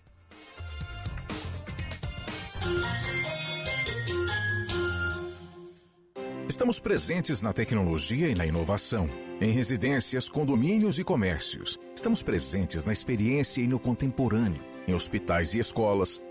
Estamos 6.49 6.81
presentes 6.81 7.41
na 7.41 7.53
tecnologia 7.53 8.27
e 8.27 8.35
na 8.35 8.45
inovação. 8.45 9.09
Em 9.39 9.51
residências, 9.51 10.27
condomínios 10.27 10.99
e 10.99 11.03
comércios. 11.03 11.79
Estamos 11.95 12.21
presentes 12.21 12.83
na 12.83 12.91
experiência 12.91 13.61
e 13.61 13.67
no 13.67 13.79
contemporâneo. 13.79 14.61
Em 14.85 14.93
hospitais 14.93 15.55
e 15.55 15.59
escolas. 15.59 16.21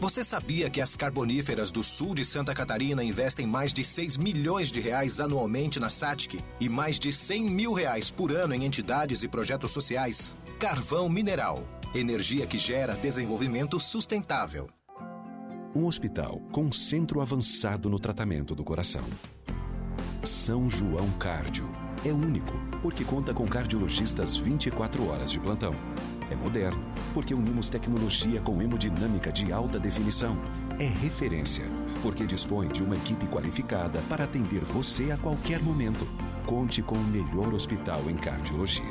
Você 0.00 0.22
sabia 0.22 0.68
que 0.68 0.80
as 0.80 0.94
carboníferas 0.94 1.70
do 1.70 1.82
sul 1.82 2.14
de 2.14 2.24
Santa 2.24 2.54
Catarina 2.54 3.02
investem 3.02 3.46
mais 3.46 3.72
de 3.72 3.84
6 3.84 4.16
milhões 4.16 4.70
de 4.70 4.80
reais 4.80 5.20
anualmente 5.20 5.80
na 5.80 5.88
SATIC 5.88 6.40
e 6.60 6.68
mais 6.68 6.98
de 6.98 7.12
100 7.12 7.50
mil 7.50 7.72
reais 7.72 8.10
por 8.10 8.30
ano 8.30 8.54
em 8.54 8.64
entidades 8.64 9.22
e 9.22 9.28
projetos 9.28 9.70
sociais? 9.70 10.34
Carvão 10.58 11.08
Mineral. 11.08 11.64
Energia 11.94 12.46
que 12.46 12.58
gera 12.58 12.94
desenvolvimento 12.94 13.78
sustentável. 13.80 14.68
Um 15.74 15.86
hospital 15.86 16.40
com 16.52 16.70
centro 16.70 17.20
avançado 17.20 17.88
no 17.88 17.98
tratamento 17.98 18.54
do 18.54 18.62
coração. 18.62 19.04
São 20.22 20.68
João 20.68 21.10
Cárdio. 21.18 21.70
É 22.04 22.12
único, 22.12 22.52
porque 22.82 23.04
conta 23.04 23.32
com 23.32 23.46
cardiologistas 23.46 24.36
24 24.36 25.08
horas 25.08 25.30
de 25.30 25.40
plantão. 25.40 25.74
É 26.30 26.36
moderno, 26.36 26.82
porque 27.12 27.34
unimos 27.34 27.70
tecnologia 27.70 28.40
com 28.40 28.60
hemodinâmica 28.60 29.30
de 29.30 29.52
alta 29.52 29.78
definição. 29.78 30.36
É 30.78 30.86
referência, 30.86 31.64
porque 32.02 32.26
dispõe 32.26 32.68
de 32.68 32.82
uma 32.82 32.96
equipe 32.96 33.26
qualificada 33.26 34.00
para 34.08 34.24
atender 34.24 34.64
você 34.64 35.10
a 35.10 35.16
qualquer 35.16 35.62
momento. 35.62 36.06
Conte 36.46 36.82
com 36.82 36.96
o 36.96 37.04
melhor 37.04 37.54
hospital 37.54 38.02
em 38.08 38.16
cardiologia. 38.16 38.84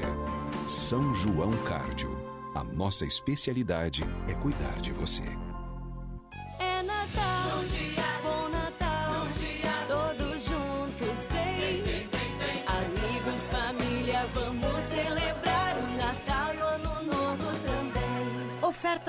São 0.67 1.13
João 1.13 1.51
Cárdio. 1.67 2.15
A 2.55 2.63
nossa 2.63 3.05
especialidade 3.05 4.03
é 4.27 4.33
cuidar 4.33 4.79
de 4.79 4.91
você. 4.91 5.23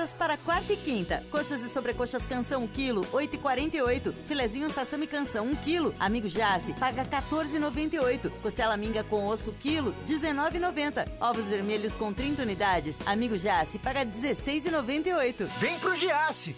Ofertas 0.05 0.13
para 0.13 0.37
quarta 0.37 0.71
e 0.71 0.77
quinta. 0.77 1.23
Coxas 1.31 1.61
e 1.61 1.69
sobrecoxas 1.69 2.25
canção 2.27 2.63
1 2.63 2.67
kg, 2.67 3.01
8,48. 3.11 4.13
Filezinho 4.27 4.69
sassami 4.69 5.07
canção 5.07 5.47
1 5.47 5.55
kg. 5.55 5.93
Amigo 5.99 6.29
Jace, 6.29 6.73
paga 6.73 7.03
14,98. 7.03 8.29
Costela 8.41 8.77
minga 8.77 9.03
com 9.03 9.25
osso 9.25 9.51
quilo, 9.53 9.95
19,90. 10.07 11.07
Ovos 11.19 11.47
vermelhos 11.47 11.95
com 11.95 12.13
30 12.13 12.43
unidades. 12.43 12.99
Amigo 13.05 13.35
Jace, 13.35 13.79
paga 13.79 14.05
16,98. 14.05 15.45
Vem 15.59 15.79
pro 15.79 15.95
Giasse! 15.95 16.55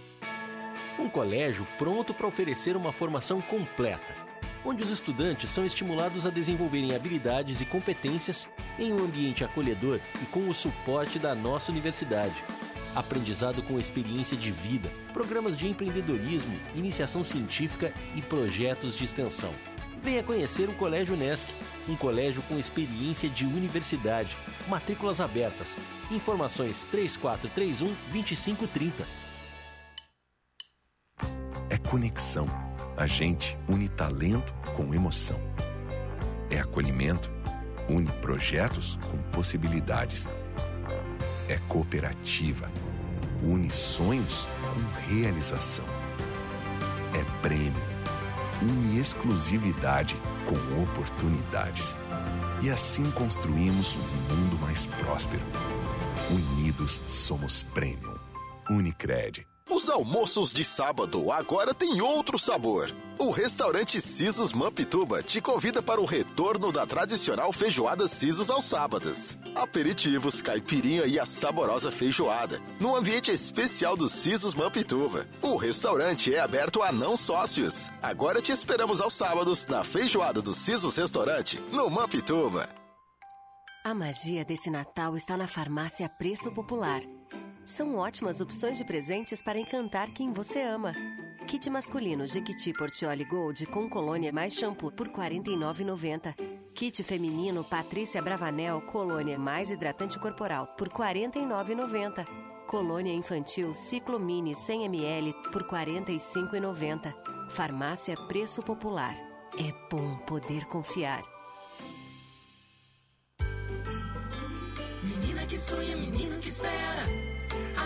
Um 1.00 1.08
colégio 1.08 1.66
pronto 1.78 2.14
para 2.14 2.28
oferecer 2.28 2.76
uma 2.76 2.92
formação 2.92 3.40
completa, 3.40 4.14
onde 4.66 4.84
os 4.84 4.90
estudantes 4.90 5.50
são 5.50 5.64
estimulados 5.64 6.26
a 6.26 6.30
desenvolverem 6.30 6.94
habilidades 6.94 7.62
e 7.62 7.66
competências 7.66 8.48
em 8.78 8.92
um 8.92 9.06
ambiente 9.06 9.46
acolhedor 9.46 10.02
e 10.22 10.26
com 10.26 10.50
o 10.50 10.54
suporte 10.54 11.18
da 11.18 11.34
nossa 11.34 11.72
universidade. 11.72 12.44
Aprendizado 12.98 13.62
com 13.62 13.80
experiência 13.80 14.36
de 14.36 14.52
vida, 14.52 14.92
programas 15.14 15.56
de 15.56 15.68
empreendedorismo, 15.68 16.60
iniciação 16.74 17.24
científica 17.24 17.94
e 18.16 18.24
projetos 18.24 18.96
de 18.98 19.06
extensão. 19.06 19.54
Venha 20.02 20.24
conhecer 20.24 20.68
o 20.68 20.74
Colégio 20.74 21.14
Unesc, 21.14 21.48
um 21.88 21.96
colégio 21.96 22.42
com 22.50 22.58
experiência 22.58 23.30
de 23.30 23.46
universidade. 23.46 24.36
Matrículas 24.68 25.22
abertas. 25.22 25.78
Informações 26.10 26.88
3431 26.90 27.96
2530. 28.12 29.06
É 31.70 31.78
conexão. 31.78 32.48
A 32.98 33.06
gente 33.06 33.56
une 33.70 33.88
talento 33.90 34.52
com 34.76 34.92
emoção. 34.92 35.40
É 36.50 36.58
acolhimento. 36.58 37.30
Une 37.88 38.12
projetos 38.14 38.98
com 39.12 39.22
possibilidades. 39.32 40.28
É 41.48 41.60
cooperativa. 41.70 42.72
Une 43.44 43.70
sonhos 43.70 44.48
com 44.62 45.10
realização. 45.10 45.86
É 47.14 47.24
prêmio. 47.42 47.74
Une 48.62 49.00
exclusividade 49.00 50.16
com 50.46 50.82
oportunidades. 50.82 51.98
E 52.62 52.70
assim 52.72 53.10
construímos 53.12 53.96
um 53.96 54.36
mundo 54.36 54.60
mais 54.60 54.88
próspero. 54.88 55.44
Unidos 56.32 57.00
somos 57.08 57.64
Premium. 57.64 58.16
Unicred. 58.70 59.48
Os 59.70 59.90
almoços 59.90 60.52
de 60.52 60.66
sábado 60.66 61.32
agora 61.32 61.74
têm 61.74 62.02
outro 62.02 62.40
sabor. 62.40 62.92
O 63.20 63.32
restaurante 63.32 64.00
Sisos 64.00 64.54
Mampituba 64.54 65.24
te 65.24 65.42
convida 65.42 65.82
para 65.82 66.00
o 66.00 66.06
retorno 66.06 66.72
da 66.72 66.86
tradicional 66.86 67.52
feijoada 67.52 68.08
Sisos 68.08 68.52
aos 68.52 68.66
sábados. 68.66 69.40
Aperitivos, 69.56 70.40
caipirinha 70.40 71.04
e 71.06 71.18
a 71.18 71.26
saborosa 71.26 71.92
feijoada, 71.92 72.62
num 72.80 72.96
ambiente 72.96 73.32
especial 73.32 73.98
do 73.98 74.08
Sisos 74.08 74.54
Mampituba. 74.54 75.28
O 75.42 75.56
restaurante 75.56 76.34
é 76.34 76.40
aberto 76.40 76.84
a 76.84 76.92
não 76.92 77.18
sócios. 77.18 77.90
Agora 78.04 78.40
te 78.40 78.52
esperamos 78.52 79.02
aos 79.02 79.16
sábados 79.16 79.66
na 79.66 79.84
feijoada 79.84 80.40
do 80.40 80.54
Sisos 80.54 80.96
Restaurante, 80.96 81.60
no 81.72 81.90
Mampituba. 81.90 82.70
A 83.84 83.96
magia 83.96 84.46
desse 84.46 84.70
Natal 84.70 85.18
está 85.18 85.36
na 85.36 85.48
farmácia 85.48 86.08
Preço 86.08 86.52
Popular. 86.52 87.02
São 87.66 87.96
ótimas 87.96 88.42
opções 88.42 88.78
de 88.78 88.86
presentes 88.86 89.42
para 89.42 89.60
encantar 89.60 90.10
quem 90.12 90.32
você 90.32 90.62
ama. 90.62 90.94
Kit 91.48 91.70
masculino 91.70 92.28
Jequiti 92.28 92.74
Portioli 92.74 93.24
Gold 93.24 93.66
com 93.68 93.88
colônia 93.88 94.34
mais 94.34 94.54
shampoo 94.54 94.92
por 94.92 95.08
R$ 95.08 95.14
49,90. 95.14 96.36
Kit 96.74 97.02
feminino 97.04 97.64
Patrícia 97.64 98.22
Bravanel 98.22 98.82
colônia 98.82 99.40
mais 99.40 99.72
hidratante 99.72 100.20
corporal 100.20 100.68
por 100.78 100.90
R$ 100.90 101.16
49,90. 101.16 102.26
Colônia 102.68 103.14
infantil 103.14 103.74
Ciclo 103.74 104.20
Mini 104.20 104.54
100 104.54 104.84
ml 104.88 105.34
por 105.54 105.62
R$ 105.64 105.86
45,90. 105.88 107.14
Farmácia 107.50 108.18
Preço 108.28 108.62
Popular. 108.62 109.16
É 109.58 109.74
bom 109.90 110.18
poder 110.28 110.66
confiar. 110.66 111.24
Menina 115.02 115.46
que 115.48 115.58
sonha, 115.58 115.96
menino 115.96 116.38
que 116.42 116.50
espera. 116.50 117.37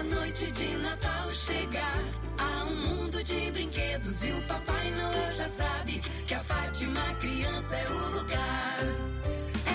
A 0.01 0.03
noite 0.03 0.49
de 0.51 0.77
Natal 0.77 1.31
chegar. 1.31 2.03
Há 2.39 2.63
um 2.63 2.75
mundo 2.75 3.23
de 3.23 3.51
brinquedos 3.51 4.23
e 4.23 4.31
o 4.31 4.41
Papai 4.47 4.89
Noel 4.89 5.31
já 5.31 5.47
sabe 5.47 5.99
que 6.25 6.33
a 6.33 6.39
Fátima 6.39 7.03
Criança 7.19 7.75
é 7.75 7.87
o 7.87 8.17
lugar. 8.17 8.79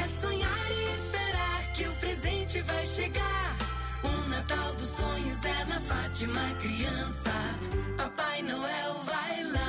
É 0.02 0.06
sonhar 0.08 0.66
e 0.72 0.96
esperar 0.96 1.72
que 1.74 1.86
o 1.86 1.94
presente 2.00 2.60
vai 2.62 2.84
chegar. 2.84 3.56
O 4.02 4.28
Natal 4.28 4.74
dos 4.74 4.88
sonhos 4.88 5.44
é 5.44 5.64
na 5.66 5.78
Fátima 5.78 6.42
Criança. 6.60 7.30
Papai 7.96 8.42
Noel 8.42 9.00
vai 9.04 9.44
lá. 9.44 9.65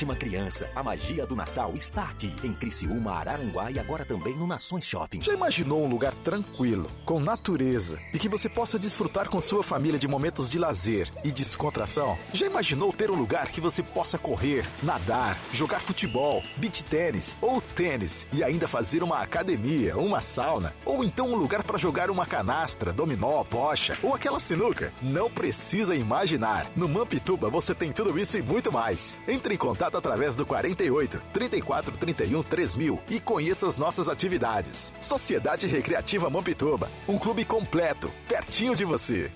Fátima 0.00 0.16
Criança, 0.16 0.70
a 0.74 0.82
magia 0.82 1.26
do 1.26 1.36
Natal 1.36 1.74
está 1.76 2.04
aqui 2.04 2.34
em 2.42 2.54
Criciúma, 2.54 3.12
Araranguá 3.12 3.70
e 3.70 3.78
agora 3.78 4.02
também 4.02 4.34
no 4.34 4.46
Nações 4.46 4.86
Shopping. 4.86 5.20
Já 5.20 5.34
imaginou 5.34 5.84
um 5.84 5.88
lugar 5.90 6.14
tranquilo, 6.14 6.90
com 7.04 7.20
natureza 7.20 8.00
e 8.14 8.18
que 8.18 8.26
você 8.26 8.48
possa 8.48 8.78
desfrutar 8.78 9.28
com 9.28 9.38
sua 9.42 9.62
família 9.62 9.98
de 9.98 10.08
momentos 10.08 10.48
de 10.48 10.58
lazer 10.58 11.12
e 11.22 11.30
descontração? 11.30 12.16
Já 12.32 12.46
imaginou 12.46 12.94
ter 12.94 13.10
um 13.10 13.14
lugar 13.14 13.48
que 13.48 13.60
você 13.60 13.82
possa 13.82 14.16
correr, 14.16 14.64
nadar, 14.82 15.36
jogar 15.52 15.80
futebol, 15.80 16.42
beach 16.56 16.82
tênis 16.82 17.36
ou 17.38 17.60
tênis 17.60 18.26
e 18.32 18.42
ainda 18.42 18.66
fazer 18.66 19.02
uma 19.02 19.20
academia, 19.20 19.98
uma 19.98 20.22
sauna 20.22 20.74
ou 20.86 21.04
então 21.04 21.30
um 21.30 21.36
lugar 21.36 21.62
para 21.62 21.76
jogar 21.76 22.10
uma 22.10 22.24
canastra, 22.24 22.90
dominó, 22.90 23.44
bocha 23.44 23.98
ou 24.02 24.14
aquela 24.14 24.40
sinuca? 24.40 24.94
Não 25.02 25.30
precisa 25.30 25.94
imaginar. 25.94 26.70
No 26.74 26.88
Mampituba 26.88 27.50
você 27.50 27.74
tem 27.74 27.92
tudo 27.92 28.18
isso 28.18 28.38
e 28.38 28.42
muito 28.42 28.72
mais. 28.72 29.18
Entre 29.28 29.52
em 29.52 29.58
contato 29.58 29.89
através 29.98 30.36
do 30.36 30.44
48 30.46 31.22
34 31.32 31.96
31 31.96 32.42
3000 32.42 33.00
e 33.08 33.20
conheça 33.20 33.68
as 33.68 33.76
nossas 33.76 34.08
atividades. 34.08 34.94
Sociedade 35.00 35.66
Recreativa 35.66 36.28
Mampituba, 36.30 36.90
um 37.08 37.18
clube 37.18 37.44
completo, 37.44 38.10
pertinho 38.28 38.74
de 38.74 38.84
você. 38.84 39.30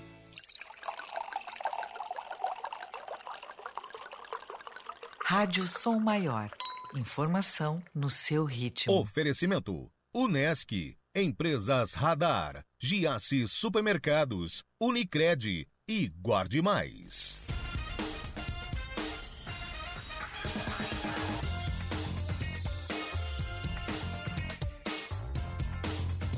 Rádio 5.23 5.67
Som 5.67 5.99
Maior. 5.99 6.51
Informação 6.95 7.83
no 7.93 8.09
seu 8.09 8.45
ritmo. 8.45 8.93
Oferecimento: 8.93 9.91
Unesc, 10.13 10.95
Empresas 11.15 11.93
Radar, 11.93 12.63
Giasse 12.79 13.47
Supermercados, 13.47 14.63
Unicred 14.79 15.67
e 15.87 16.07
Guarde 16.07 16.61
Mais. 16.61 17.54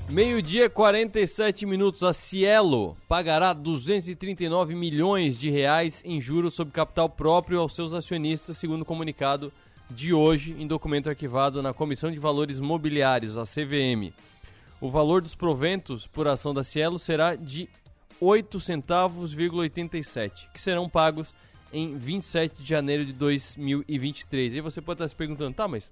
Meio-dia, 0.09 0.69
47 0.69 1.65
minutos. 1.65 2.01
A 2.01 2.13
Cielo 2.13 2.95
pagará 3.09 3.51
239 3.51 4.73
milhões 4.73 5.37
de 5.37 5.49
reais 5.49 6.01
em 6.05 6.21
juros 6.21 6.53
sobre 6.53 6.73
capital 6.73 7.09
próprio 7.09 7.59
aos 7.59 7.75
seus 7.75 7.93
acionistas, 7.93 8.57
segundo 8.57 8.83
o 8.83 8.85
comunicado 8.85 9.51
de 9.89 10.13
hoje, 10.13 10.55
em 10.57 10.65
documento 10.65 11.09
arquivado 11.09 11.61
na 11.61 11.73
Comissão 11.73 12.09
de 12.09 12.19
Valores 12.19 12.57
Mobiliários, 12.57 13.37
a 13.37 13.43
CVM. 13.43 14.13
O 14.79 14.89
valor 14.89 15.21
dos 15.21 15.35
proventos 15.35 16.07
por 16.07 16.25
ação 16.25 16.53
da 16.53 16.63
Cielo 16.63 16.97
será 16.97 17.35
de 17.35 17.67
8 18.21 18.61
centavos,87, 18.61 20.47
que 20.53 20.61
serão 20.61 20.87
pagos 20.87 21.35
em 21.73 21.97
27 21.97 22.63
de 22.63 22.69
janeiro 22.69 23.03
de 23.03 23.11
2023. 23.11 24.53
E 24.53 24.61
você 24.61 24.81
pode 24.81 24.99
estar 24.99 25.09
se 25.09 25.15
perguntando, 25.15 25.53
tá, 25.53 25.67
mas 25.67 25.89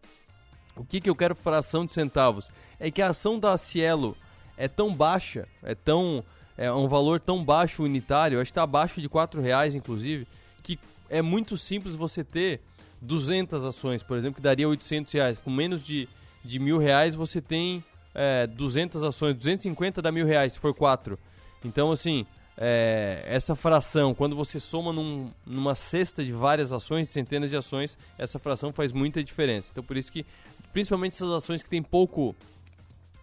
o 0.78 0.86
que, 0.86 1.02
que 1.02 1.10
eu 1.10 1.16
quero 1.16 1.36
fração 1.36 1.86
de 1.86 1.94
centavos? 1.94 2.50
É 2.86 2.92
que 2.92 3.02
a 3.02 3.10
ação 3.10 3.40
da 3.40 3.58
Cielo 3.58 4.16
é 4.56 4.68
tão 4.68 4.94
baixa, 4.94 5.48
é 5.64 5.74
tão 5.74 6.24
é 6.58 6.72
um 6.72 6.88
valor 6.88 7.20
tão 7.20 7.44
baixo 7.44 7.84
unitário, 7.84 8.40
acho 8.40 8.46
que 8.46 8.52
está 8.52 8.64
abaixo 8.64 9.02
de 9.02 9.08
R$ 9.08 9.42
reais 9.42 9.74
inclusive, 9.74 10.28
que 10.62 10.80
é 11.10 11.20
muito 11.20 11.58
simples 11.58 11.96
você 11.96 12.24
ter 12.24 12.62
200 13.02 13.66
ações, 13.66 14.04
por 14.04 14.18
exemplo, 14.18 14.36
que 14.36 14.42
daria 14.42 14.70
800 14.70 15.12
reais. 15.14 15.40
Com 15.40 15.50
menos 15.50 15.84
de, 15.84 16.08
de 16.44 16.60
mil 16.60 16.78
reais 16.78 17.16
você 17.16 17.42
tem 17.42 17.84
é, 18.14 18.46
200 18.46 19.02
ações, 19.02 19.36
250 19.36 20.00
dá 20.00 20.12
mil 20.12 20.28
reais 20.28 20.54
se 20.54 20.60
for 20.60 20.74
4. 20.74 21.18
Então, 21.64 21.92
assim, 21.92 22.24
é, 22.56 23.24
essa 23.28 23.56
fração, 23.56 24.14
quando 24.14 24.36
você 24.36 24.60
soma 24.60 24.94
num, 24.94 25.30
numa 25.44 25.74
cesta 25.74 26.24
de 26.24 26.32
várias 26.32 26.72
ações, 26.72 27.08
de 27.08 27.14
centenas 27.14 27.50
de 27.50 27.58
ações, 27.58 27.98
essa 28.18 28.38
fração 28.38 28.72
faz 28.72 28.92
muita 28.92 29.24
diferença. 29.24 29.70
Então, 29.72 29.84
por 29.84 29.98
isso 29.98 30.12
que, 30.12 30.26
principalmente 30.72 31.14
essas 31.14 31.32
ações 31.32 31.62
que 31.62 31.70
tem 31.70 31.82
pouco, 31.84 32.36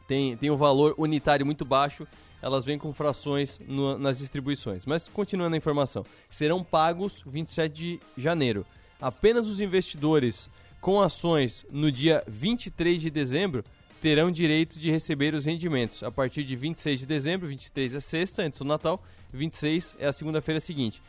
tem, 0.07 0.37
tem 0.37 0.51
um 0.51 0.57
valor 0.57 0.95
unitário 0.99 1.45
muito 1.45 1.65
baixo, 1.65 2.07
elas 2.41 2.65
vêm 2.65 2.77
com 2.77 2.93
frações 2.93 3.61
no, 3.67 3.97
nas 3.99 4.19
distribuições. 4.19 4.85
Mas, 4.85 5.09
continuando 5.09 5.55
a 5.55 5.59
informação, 5.59 6.05
serão 6.29 6.63
pagos 6.63 7.23
27 7.25 7.75
de 7.75 8.01
janeiro. 8.17 8.67
Apenas 9.01 9.47
os 9.47 9.61
investidores 9.61 10.51
com 10.81 11.01
ações 11.01 11.65
no 11.71 11.91
dia 11.91 12.25
23 12.27 13.01
de 13.01 13.11
dezembro 13.11 13.65
terão 14.03 14.33
direito 14.33 14.81
de 14.81 14.91
receber 14.91 15.33
os 15.33 15.45
rendimentos 15.45 16.03
a 16.03 16.11
partir 16.11 16.43
de 16.43 16.57
26 16.57 17.01
de 17.01 17.07
dezembro, 17.07 17.47
23 17.47 17.95
é 17.95 18.01
sexta, 18.01 18.43
antes 18.43 18.59
do 18.59 18.65
Natal, 18.65 19.01
26 19.33 19.95
é 20.01 20.09
a 20.09 20.13
segunda-feira 20.13 20.59
seguinte. 20.59 21.01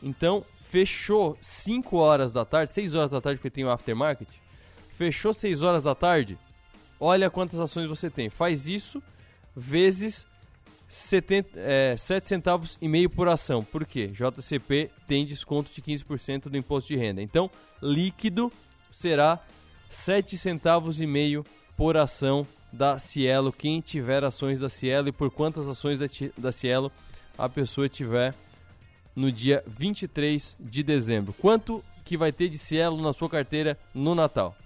Então, 0.00 0.44
fechou 0.70 1.36
5 1.40 1.96
horas 1.96 2.32
da 2.32 2.44
tarde, 2.44 2.72
6 2.72 2.94
horas 2.94 3.10
da 3.10 3.20
tarde, 3.20 3.38
porque 3.38 3.50
tem 3.50 3.64
o 3.64 3.70
aftermarket. 3.70 4.28
Fechou 4.90 5.32
6 5.32 5.62
horas 5.62 5.82
da 5.82 5.94
tarde, 5.94 6.38
olha 7.00 7.30
quantas 7.30 7.60
ações 7.60 7.88
você 7.88 8.10
tem. 8.10 8.30
Faz 8.30 8.68
isso 8.68 9.02
vezes 9.54 10.26
70, 10.88 11.50
é, 11.56 11.96
7 11.96 12.28
centavos 12.28 12.78
e 12.80 12.88
meio 12.88 13.10
por 13.10 13.28
ação. 13.28 13.64
Por 13.64 13.84
quê? 13.84 14.08
JCP 14.08 14.90
tem 15.06 15.26
desconto 15.26 15.70
de 15.72 15.82
15% 15.82 16.48
do 16.48 16.56
imposto 16.56 16.88
de 16.88 16.96
renda. 16.96 17.20
Então, 17.22 17.50
líquido 17.82 18.52
será 18.90 19.40
sete 19.90 20.36
centavos 20.36 21.00
e 21.00 21.06
meio 21.06 21.44
por 21.76 21.96
ação 21.96 22.46
da 22.72 22.98
Cielo. 22.98 23.52
Quem 23.52 23.80
tiver 23.80 24.24
ações 24.24 24.58
da 24.58 24.68
Cielo 24.68 25.08
e 25.08 25.12
por 25.12 25.30
quantas 25.30 25.68
ações 25.68 25.98
da, 25.98 26.06
da 26.36 26.52
Cielo 26.52 26.90
a 27.38 27.48
pessoa 27.48 27.88
tiver 27.88 28.34
no 29.14 29.30
dia 29.30 29.62
23 29.66 30.56
de 30.58 30.82
dezembro. 30.82 31.32
Quanto 31.34 31.82
que 32.04 32.16
vai 32.16 32.32
ter 32.32 32.48
de 32.48 32.58
Cielo 32.58 33.00
na 33.00 33.12
sua 33.12 33.28
carteira 33.28 33.78
no 33.94 34.14
Natal? 34.14 34.56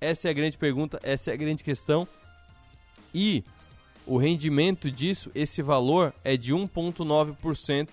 Essa 0.00 0.28
é 0.28 0.30
a 0.30 0.34
grande 0.34 0.56
pergunta, 0.56 1.00
essa 1.02 1.30
é 1.30 1.34
a 1.34 1.36
grande 1.36 1.64
questão. 1.64 2.06
E 3.14 3.42
o 4.06 4.16
rendimento 4.16 4.90
disso, 4.90 5.30
esse 5.34 5.60
valor 5.60 6.14
é 6.24 6.36
de 6.36 6.54
1,9% 6.54 7.88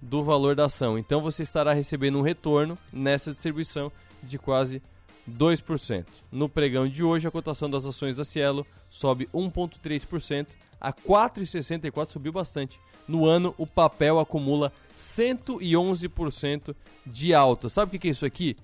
do 0.00 0.22
valor 0.22 0.54
da 0.54 0.66
ação. 0.66 0.98
Então 0.98 1.20
você 1.20 1.42
estará 1.42 1.72
recebendo 1.72 2.18
um 2.18 2.22
retorno 2.22 2.76
nessa 2.92 3.30
distribuição 3.30 3.92
de 4.22 4.38
quase 4.38 4.82
2%. 5.30 6.06
No 6.32 6.48
pregão 6.48 6.88
de 6.88 7.04
hoje, 7.04 7.28
a 7.28 7.30
cotação 7.30 7.70
das 7.70 7.86
ações 7.86 8.16
da 8.16 8.24
Cielo 8.24 8.66
sobe 8.90 9.28
1,3% 9.32 10.48
a 10.80 10.92
4,64, 10.92 12.10
subiu 12.10 12.32
bastante. 12.32 12.80
No 13.06 13.26
ano, 13.26 13.54
o 13.58 13.66
papel 13.66 14.18
acumula 14.18 14.72
111% 14.98 16.74
de 17.06 17.34
alta. 17.34 17.68
Sabe 17.68 17.96
o 17.96 18.00
que 18.00 18.08
é 18.08 18.10
isso 18.10 18.24
aqui? 18.24 18.56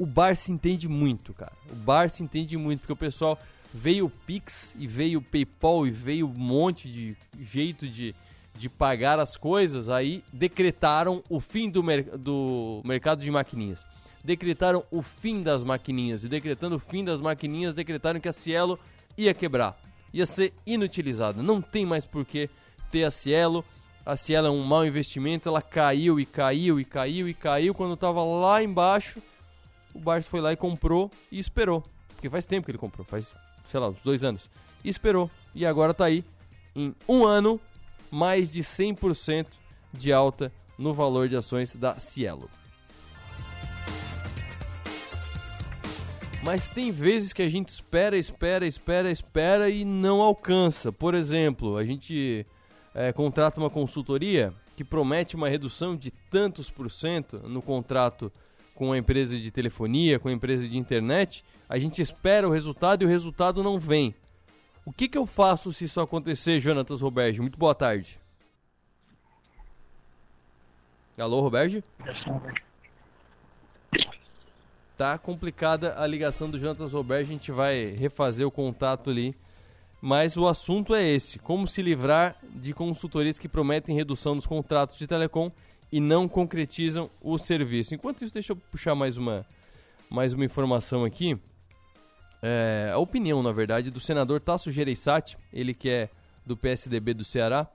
O 0.00 0.06
bar 0.06 0.34
se 0.34 0.50
entende 0.50 0.88
muito, 0.88 1.34
cara. 1.34 1.52
O 1.70 1.74
bar 1.74 2.08
se 2.08 2.22
entende 2.22 2.56
muito, 2.56 2.80
porque 2.80 2.94
o 2.94 2.96
pessoal 2.96 3.38
veio 3.70 4.06
o 4.06 4.10
Pix 4.10 4.74
e 4.78 4.86
veio 4.86 5.18
o 5.18 5.22
PayPal 5.22 5.86
e 5.86 5.90
veio 5.90 6.26
um 6.26 6.32
monte 6.32 6.90
de 6.90 7.14
jeito 7.38 7.86
de, 7.86 8.14
de 8.54 8.70
pagar 8.70 9.20
as 9.20 9.36
coisas, 9.36 9.90
aí 9.90 10.24
decretaram 10.32 11.22
o 11.28 11.38
fim 11.38 11.68
do, 11.68 11.82
mer 11.82 12.16
do 12.16 12.80
mercado 12.82 13.20
de 13.20 13.30
maquininhas. 13.30 13.84
Decretaram 14.24 14.82
o 14.90 15.02
fim 15.02 15.42
das 15.42 15.62
maquininhas. 15.62 16.24
E 16.24 16.28
decretando 16.28 16.76
o 16.76 16.80
fim 16.80 17.04
das 17.04 17.20
maquininhas, 17.20 17.74
decretaram 17.74 18.20
que 18.20 18.28
a 18.28 18.32
Cielo 18.32 18.80
ia 19.18 19.34
quebrar. 19.34 19.78
Ia 20.14 20.24
ser 20.24 20.54
inutilizada. 20.66 21.42
Não 21.42 21.60
tem 21.60 21.84
mais 21.84 22.06
por 22.06 22.24
que 22.24 22.48
ter 22.90 23.04
a 23.04 23.10
Cielo. 23.10 23.62
A 24.06 24.16
Cielo 24.16 24.46
é 24.46 24.50
um 24.50 24.64
mau 24.64 24.86
investimento. 24.86 25.46
Ela 25.46 25.60
caiu 25.60 26.18
e 26.18 26.24
caiu 26.24 26.80
e 26.80 26.86
caiu 26.86 27.28
e 27.28 27.34
caiu. 27.34 27.74
Quando 27.74 27.92
estava 27.92 28.24
lá 28.24 28.62
embaixo, 28.62 29.20
o 29.94 29.98
Barça 29.98 30.28
foi 30.28 30.40
lá 30.40 30.52
e 30.52 30.56
comprou 30.56 31.10
e 31.30 31.38
esperou. 31.38 31.82
Porque 32.08 32.28
faz 32.28 32.44
tempo 32.44 32.64
que 32.64 32.70
ele 32.70 32.78
comprou. 32.78 33.04
Faz 33.04 33.28
sei 33.70 33.78
lá, 33.78 33.88
uns 33.88 34.00
dois 34.02 34.24
anos. 34.24 34.50
E 34.84 34.88
esperou. 34.88 35.30
E 35.54 35.64
agora 35.64 35.92
está 35.92 36.04
aí, 36.04 36.24
em 36.74 36.94
um 37.08 37.24
ano, 37.24 37.60
mais 38.10 38.52
de 38.52 38.62
100% 38.62 39.46
de 39.92 40.12
alta 40.12 40.52
no 40.76 40.92
valor 40.92 41.28
de 41.28 41.36
ações 41.36 41.74
da 41.76 41.98
Cielo. 41.98 42.50
Mas 46.42 46.70
tem 46.70 46.90
vezes 46.90 47.32
que 47.32 47.42
a 47.42 47.48
gente 47.48 47.68
espera, 47.68 48.16
espera, 48.16 48.66
espera, 48.66 49.10
espera 49.10 49.68
e 49.68 49.84
não 49.84 50.22
alcança. 50.22 50.90
Por 50.90 51.14
exemplo, 51.14 51.76
a 51.76 51.84
gente 51.84 52.46
é, 52.94 53.12
contrata 53.12 53.60
uma 53.60 53.68
consultoria 53.68 54.52
que 54.74 54.82
promete 54.82 55.36
uma 55.36 55.48
redução 55.48 55.94
de 55.94 56.10
tantos 56.10 56.70
por 56.70 56.90
cento 56.90 57.38
no 57.46 57.60
contrato 57.60 58.32
com 58.80 58.92
a 58.92 58.96
empresa 58.96 59.36
de 59.36 59.50
telefonia, 59.50 60.18
com 60.18 60.30
a 60.30 60.32
empresa 60.32 60.66
de 60.66 60.78
internet, 60.78 61.44
a 61.68 61.76
gente 61.76 62.00
espera 62.00 62.48
o 62.48 62.50
resultado 62.50 63.02
e 63.02 63.04
o 63.04 63.08
resultado 63.08 63.62
não 63.62 63.78
vem. 63.78 64.14
O 64.86 64.90
que, 64.90 65.06
que 65.06 65.18
eu 65.18 65.26
faço 65.26 65.70
se 65.70 65.84
isso 65.84 66.00
acontecer, 66.00 66.58
Jonatas 66.60 67.02
Roberge? 67.02 67.42
Muito 67.42 67.58
boa 67.58 67.74
tarde. 67.74 68.18
Alô, 71.18 71.42
Roberge? 71.42 71.84
Tá 74.96 75.18
complicada 75.18 76.02
a 76.02 76.06
ligação 76.06 76.48
do 76.48 76.58
Jonatas 76.58 76.94
Roberge, 76.94 77.28
a 77.28 77.34
gente 77.34 77.52
vai 77.52 77.84
refazer 77.84 78.46
o 78.46 78.50
contato 78.50 79.10
ali. 79.10 79.36
Mas 80.00 80.38
o 80.38 80.48
assunto 80.48 80.94
é 80.94 81.06
esse: 81.06 81.38
como 81.38 81.66
se 81.66 81.82
livrar 81.82 82.34
de 82.54 82.72
consultorias 82.72 83.38
que 83.38 83.46
prometem 83.46 83.94
redução 83.94 84.34
nos 84.34 84.46
contratos 84.46 84.96
de 84.96 85.06
telecom 85.06 85.52
e 85.92 86.00
não 86.00 86.28
concretizam 86.28 87.10
o 87.20 87.36
serviço. 87.38 87.94
Enquanto 87.94 88.24
isso, 88.24 88.34
deixa 88.34 88.52
eu 88.52 88.56
puxar 88.56 88.94
mais 88.94 89.16
uma, 89.16 89.44
mais 90.08 90.32
uma 90.32 90.44
informação 90.44 91.04
aqui. 91.04 91.38
É, 92.42 92.90
a 92.92 92.98
opinião, 92.98 93.42
na 93.42 93.52
verdade, 93.52 93.90
do 93.90 94.00
senador 94.00 94.40
Tasso 94.40 94.70
Gereissati, 94.70 95.36
ele 95.52 95.74
que 95.74 95.88
é 95.88 96.08
do 96.46 96.56
PSDB 96.56 97.14
do 97.14 97.24
Ceará. 97.24 97.66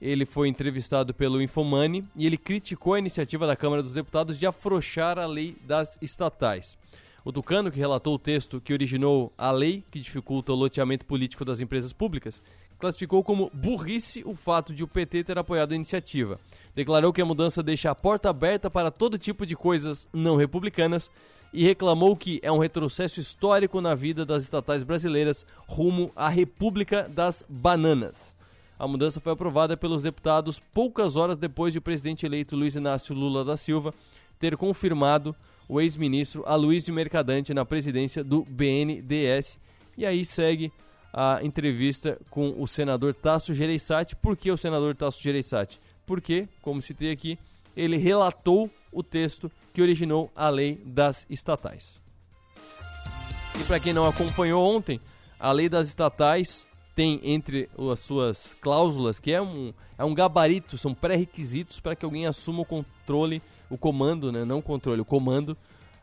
Ele 0.00 0.26
foi 0.26 0.48
entrevistado 0.48 1.14
pelo 1.14 1.40
Infomani 1.40 2.04
e 2.14 2.26
ele 2.26 2.36
criticou 2.36 2.94
a 2.94 2.98
iniciativa 2.98 3.46
da 3.46 3.56
Câmara 3.56 3.82
dos 3.82 3.92
Deputados 3.92 4.38
de 4.38 4.46
afrouxar 4.46 5.18
a 5.18 5.26
lei 5.26 5.56
das 5.66 5.96
estatais. 6.02 6.76
O 7.24 7.32
Tucano, 7.32 7.70
que 7.70 7.78
relatou 7.78 8.14
o 8.14 8.18
texto 8.18 8.60
que 8.60 8.72
originou 8.74 9.32
a 9.38 9.50
lei 9.50 9.82
que 9.90 9.98
dificulta 9.98 10.52
o 10.52 10.56
loteamento 10.56 11.06
político 11.06 11.44
das 11.44 11.60
empresas 11.60 11.90
públicas, 11.90 12.42
classificou 12.84 13.24
como 13.24 13.50
burrice 13.54 14.22
o 14.26 14.34
fato 14.34 14.74
de 14.74 14.84
o 14.84 14.86
PT 14.86 15.24
ter 15.24 15.38
apoiado 15.38 15.72
a 15.72 15.74
iniciativa. 15.74 16.38
Declarou 16.74 17.14
que 17.14 17.22
a 17.22 17.24
mudança 17.24 17.62
deixa 17.62 17.90
a 17.90 17.94
porta 17.94 18.28
aberta 18.28 18.68
para 18.68 18.90
todo 18.90 19.16
tipo 19.16 19.46
de 19.46 19.56
coisas 19.56 20.06
não 20.12 20.36
republicanas 20.36 21.10
e 21.50 21.64
reclamou 21.64 22.14
que 22.14 22.40
é 22.42 22.52
um 22.52 22.58
retrocesso 22.58 23.20
histórico 23.20 23.80
na 23.80 23.94
vida 23.94 24.26
das 24.26 24.42
estatais 24.42 24.82
brasileiras 24.82 25.46
rumo 25.66 26.12
à 26.14 26.28
República 26.28 27.08
das 27.08 27.42
Bananas. 27.48 28.36
A 28.78 28.86
mudança 28.86 29.18
foi 29.18 29.32
aprovada 29.32 29.78
pelos 29.78 30.02
deputados 30.02 30.58
poucas 30.58 31.16
horas 31.16 31.38
depois 31.38 31.72
de 31.72 31.78
o 31.78 31.82
presidente 31.82 32.26
eleito 32.26 32.54
Luiz 32.54 32.74
Inácio 32.74 33.14
Lula 33.14 33.46
da 33.46 33.56
Silva 33.56 33.94
ter 34.38 34.58
confirmado 34.58 35.34
o 35.66 35.80
ex-ministro 35.80 36.42
Aloysio 36.44 36.92
Mercadante 36.92 37.54
na 37.54 37.64
presidência 37.64 38.22
do 38.22 38.44
BNDES. 38.44 39.56
E 39.96 40.04
aí 40.04 40.22
segue 40.22 40.70
a 41.16 41.38
entrevista 41.44 42.18
com 42.28 42.60
o 42.60 42.66
senador 42.66 43.14
Tasso 43.14 43.54
Gereissati. 43.54 44.16
Por 44.16 44.36
que 44.36 44.50
o 44.50 44.56
senador 44.56 44.96
Tasso 44.96 45.22
Gereissati? 45.22 45.80
Porque, 46.04 46.48
como 46.60 46.82
citei 46.82 47.12
aqui, 47.12 47.38
ele 47.76 47.96
relatou 47.96 48.68
o 48.90 49.00
texto 49.00 49.50
que 49.72 49.80
originou 49.80 50.28
a 50.34 50.48
lei 50.48 50.74
das 50.84 51.24
estatais. 51.30 52.00
E 53.60 53.62
para 53.62 53.78
quem 53.78 53.92
não 53.92 54.08
acompanhou 54.08 54.76
ontem, 54.76 55.00
a 55.38 55.52
lei 55.52 55.68
das 55.68 55.86
estatais 55.86 56.66
tem 56.96 57.20
entre 57.22 57.68
as 57.92 58.00
suas 58.00 58.52
cláusulas 58.60 59.20
que 59.20 59.32
é 59.32 59.40
um, 59.40 59.72
é 59.96 60.04
um 60.04 60.14
gabarito, 60.14 60.76
são 60.76 60.92
pré-requisitos 60.92 61.78
para 61.78 61.94
que 61.94 62.04
alguém 62.04 62.26
assuma 62.26 62.62
o 62.62 62.64
controle, 62.64 63.40
o 63.70 63.78
comando, 63.78 64.32
né, 64.32 64.44
não 64.44 64.60
controle, 64.60 65.00
o 65.00 65.04
comando 65.04 65.56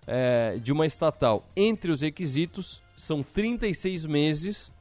é, 0.08 0.58
de 0.62 0.72
uma 0.72 0.86
estatal. 0.86 1.46
Entre 1.56 1.92
os 1.92 2.02
requisitos 2.02 2.82
são 2.96 3.22
36 3.22 4.06
meses 4.06 4.72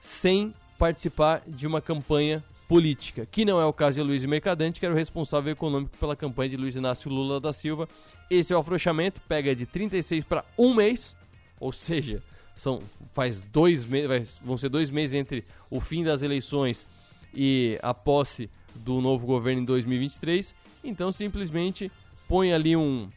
sem 0.00 0.54
participar 0.78 1.42
de 1.46 1.66
uma 1.66 1.80
campanha 1.80 2.42
política, 2.68 3.26
que 3.26 3.44
não 3.44 3.60
é 3.60 3.66
o 3.66 3.72
caso 3.72 4.00
de 4.00 4.06
Luiz 4.06 4.24
Mercadante, 4.24 4.78
que 4.78 4.86
era 4.86 4.94
o 4.94 4.98
responsável 4.98 5.52
econômico 5.52 5.96
pela 5.98 6.14
campanha 6.14 6.50
de 6.50 6.56
Luiz 6.56 6.76
Inácio 6.76 7.10
Lula 7.10 7.40
da 7.40 7.52
Silva. 7.52 7.88
Esse 8.30 8.52
é 8.52 8.56
o 8.56 8.60
afrouxamento, 8.60 9.20
pega 9.22 9.54
de 9.56 9.66
36 9.66 10.24
para 10.24 10.44
um 10.56 10.72
mês, 10.72 11.16
ou 11.58 11.72
seja, 11.72 12.22
são 12.56 12.80
faz 13.12 13.42
dois 13.42 13.84
meses, 13.84 14.40
vão 14.44 14.56
ser 14.56 14.68
dois 14.68 14.88
meses 14.88 15.14
entre 15.14 15.44
o 15.68 15.80
fim 15.80 16.04
das 16.04 16.22
eleições 16.22 16.86
e 17.34 17.78
a 17.82 17.92
posse 17.92 18.48
do 18.74 19.00
novo 19.00 19.26
governo 19.26 19.62
em 19.62 19.64
2023. 19.64 20.54
Então 20.84 21.10
simplesmente 21.10 21.90
põe 22.28 22.52
ali 22.52 22.76
um 22.76 23.08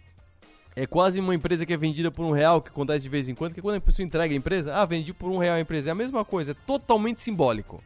é 0.76 0.88
quase 0.88 1.19
uma 1.19 1.36
empresa 1.36 1.65
que 1.65 1.74
é 1.74 1.78
vendida 1.78 2.09
por 2.09 2.26
um 2.26 2.32
real, 2.32 2.61
que 2.61 2.69
acontece 2.69 3.03
de 3.03 3.09
vez 3.09 3.30
em 3.30 3.36
quando, 3.36 3.53
que 3.53 3.61
quando 3.61 3.78
a 3.78 3.82
pessoa 3.82 4.05
entrega 4.05 4.34
a 4.34 4.38
empresa, 4.38 4.74
ah, 4.76 4.86
vendi 4.86 5.13
por 5.13 5.30
um 5.30 5.38
real 5.38 5.55
a 5.55 5.59
empresa. 5.59 5.89
É 5.89 5.91
a 5.91 5.95
mesma 5.95 6.26
coisa, 6.26 6.51
é 6.51 6.55
totalmente 6.65 7.21
simbólico. 7.21 7.82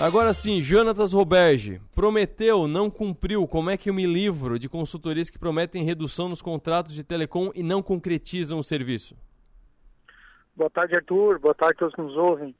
Agora 0.00 0.32
sim, 0.32 0.62
Jonatas 0.62 1.12
Roberge, 1.12 1.78
prometeu, 1.94 2.66
não 2.66 2.90
cumpriu. 2.90 3.46
Como 3.46 3.68
é 3.68 3.76
que 3.76 3.90
eu 3.90 3.94
me 3.94 4.06
livro 4.06 4.58
de 4.58 4.66
consultorias 4.66 5.28
que 5.28 5.38
prometem 5.38 5.84
redução 5.84 6.26
nos 6.28 6.40
contratos 6.40 6.94
de 6.94 7.04
telecom 7.04 7.50
e 7.54 7.62
não 7.62 7.82
concretizam 7.82 8.58
o 8.58 8.62
serviço? 8.62 9.14
Boa 10.56 10.70
tarde, 10.70 10.96
Arthur. 10.96 11.38
Boa 11.38 11.54
tarde 11.54 11.74
a 11.76 11.78
todos 11.80 11.94
que 11.94 12.00
nos 12.00 12.16
ouvem. 12.16 12.54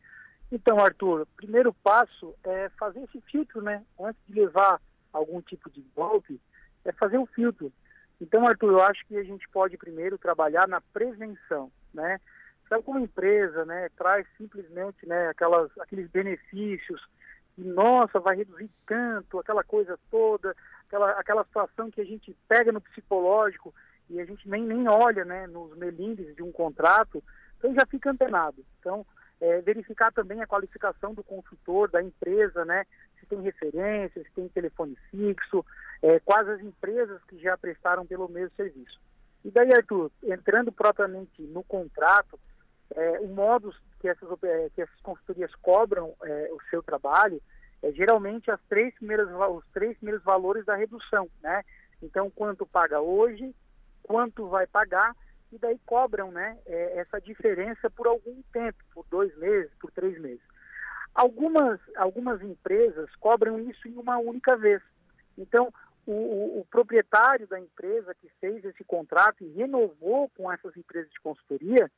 Então, 0.53 0.79
Arthur, 0.79 1.23
o 1.23 1.27
primeiro 1.37 1.73
passo 1.83 2.35
é 2.45 2.69
fazer 2.79 3.01
esse 3.05 3.21
filtro, 3.23 3.63
né? 3.63 3.83
Antes 3.99 4.21
de 4.29 4.41
levar 4.41 4.79
algum 5.13 5.41
tipo 5.41 5.71
de 5.71 5.81
golpe, 5.95 6.41
é 6.85 6.93
fazer 6.93 7.19
o 7.19 7.27
filtro. 7.27 7.73
Então, 8.21 8.47
Arthur, 8.47 8.73
eu 8.73 8.83
acho 8.83 9.07
que 9.07 9.17
a 9.17 9.23
gente 9.23 9.49
pode 9.49 9.77
primeiro 9.77 10.19
trabalhar 10.19 10.69
na 10.69 10.81
prevenção, 10.81 11.71
né? 11.93 12.21
Sabe 12.69 12.85
como 12.85 13.01
empresa, 13.01 13.65
né, 13.65 13.89
traz 13.97 14.25
simplesmente, 14.37 15.05
né, 15.05 15.29
aquelas, 15.29 15.77
aqueles 15.81 16.09
benefícios 16.09 17.05
e, 17.59 17.65
nossa, 17.65 18.21
vai 18.21 18.37
reduzir 18.37 18.71
tanto, 18.87 19.41
aquela 19.41 19.65
coisa 19.65 19.99
toda, 20.09 20.55
aquela, 20.87 21.11
aquela 21.13 21.45
situação 21.45 21.91
que 21.91 22.01
a 22.01 22.05
gente 22.05 22.37
pega 22.49 22.71
no 22.71 22.81
psicológico 22.81 23.75
e 24.09 24.21
a 24.21 24.25
gente 24.25 24.49
nem, 24.49 24.63
nem 24.65 24.89
olha, 24.89 25.25
né, 25.25 25.49
nos 25.49 25.77
melindres 25.77 26.37
de 26.37 26.45
um 26.45 26.53
contrato, 26.53 27.23
então 27.59 27.75
já 27.75 27.85
fica 27.87 28.11
antenado. 28.11 28.65
Então, 28.79 29.05
é, 29.41 29.61
verificar 29.63 30.13
também 30.13 30.41
a 30.41 30.47
qualificação 30.47 31.15
do 31.15 31.25
consultor, 31.25 31.91
da 31.91 32.03
empresa, 32.03 32.65
né? 32.65 32.85
Se 33.21 33.27
tem 33.27 33.41
referência, 33.43 34.23
se 34.23 34.31
tem 34.33 34.49
telefone 34.49 34.97
fixo, 35.11 35.65
é, 36.03 36.19
quais 36.21 36.49
as 36.49 36.61
empresas 36.61 37.23
que 37.25 37.39
já 37.39 37.57
prestaram 37.57 38.07
pelo 38.07 38.29
mesmo 38.29 38.55
serviço. 38.57 38.99
E 39.45 39.51
daí, 39.51 39.73
Arthur, 39.73 40.11
entrando 40.23 40.73
propriamente 40.73 41.43
no 41.43 41.63
contrato, 41.63 42.39
é, 42.95 43.21
o 43.21 43.29
modo 43.29 43.73
que 44.01 44.09
essas, 44.09 44.29
é, 44.43 44.71
que 44.75 44.83
essas 44.83 45.01
consultorias 45.01 45.55
cobram 45.57 46.15
é, 46.25 46.51
o 46.53 46.59
seu 46.71 46.83
trabalho 46.83 47.41
é 47.83 47.93
geralmente 47.93 48.51
as 48.51 48.61
três 48.69 48.95
primeiras, 48.95 49.29
os 49.31 49.65
três 49.73 49.97
primeiros 49.97 50.23
valores 50.23 50.65
da 50.67 50.75
redução, 50.75 51.29
né? 51.43 51.63
Então, 52.03 52.31
quanto 52.31 52.67
paga 52.67 53.01
hoje, 53.01 53.55
quanto 54.03 54.49
vai 54.49 54.67
pagar, 54.67 55.15
e 55.53 55.59
daí 55.59 55.79
cobram 55.85 56.31
né, 56.31 56.59
é, 56.67 56.99
essa 56.99 57.21
diferença 57.21 57.91
por 57.91 58.07
algum 58.07 58.43
tempo, 58.53 58.79
por 58.95 59.05
dois 59.11 59.37
meses, 59.39 59.71
por 59.81 59.91
três 59.91 60.19
meses. 60.21 60.43
Algumas, 61.15 61.81
algumas 61.97 62.41
empresas 62.43 63.15
cobram 63.17 63.59
isso 63.59 63.89
em 63.89 63.97
uma 63.97 64.19
única 64.19 64.57
vez. 64.57 64.81
Então, 65.37 65.73
o, 66.07 66.13
o, 66.13 66.61
o, 66.61 66.65
proprietário 66.67 67.47
da 67.47 67.59
empresa 67.59 68.15
que 68.15 68.29
fez 68.41 68.65
esse 68.65 68.85
contrato 68.85 69.45
e 69.45 69.53
renovou 69.53 70.29
com 70.31 70.51
essas 70.51 70.77
empresas 70.77 71.11
de 71.11 71.21
consultoria, 71.21 71.91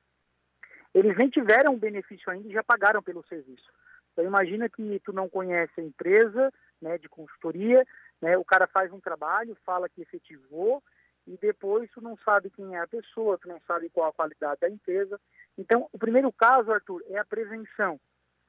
eles 0.95 1.17
nem 1.17 1.29
tiveram 1.29 1.79
benefício 1.79 2.31
ainda 2.31 2.49
e 2.49 2.53
já 2.53 2.63
pagaram 2.63 3.03
pelo 3.03 3.25
serviço. 3.27 3.71
Então 4.13 4.25
imagina 4.25 4.69
que 4.69 5.01
tu 5.05 5.13
não 5.13 5.29
conhece 5.29 5.81
a 5.81 5.85
empresa 5.85 6.53
né, 6.81 6.99
de 6.99 7.09
consultoria, 7.09 7.87
né, 8.21 8.37
o 8.37 8.45
cara 8.45 8.67
faz 8.67 8.93
um 8.93 9.01
trabalho, 9.01 9.57
fala 9.65 9.89
que 9.89 10.03
efetivou, 10.03 10.83
e 11.27 11.37
depois 11.39 11.91
tu 11.93 12.01
não 12.01 12.17
sabe 12.25 12.51
quem 12.51 12.75
é 12.75 12.81
a 12.81 12.89
pessoa, 12.89 13.39
tu 13.39 13.49
não 13.49 13.61
sabe 13.67 13.89
qual 13.89 14.09
a 14.09 14.13
qualidade 14.13 14.61
da 14.61 14.69
empresa. 14.69 15.21
Então, 15.57 15.89
o 15.93 15.99
primeiro 15.99 16.33
caso, 16.33 16.73
Arthur, 16.73 17.03
é 17.09 17.19
a 17.19 17.25
prevenção. 17.25 18.01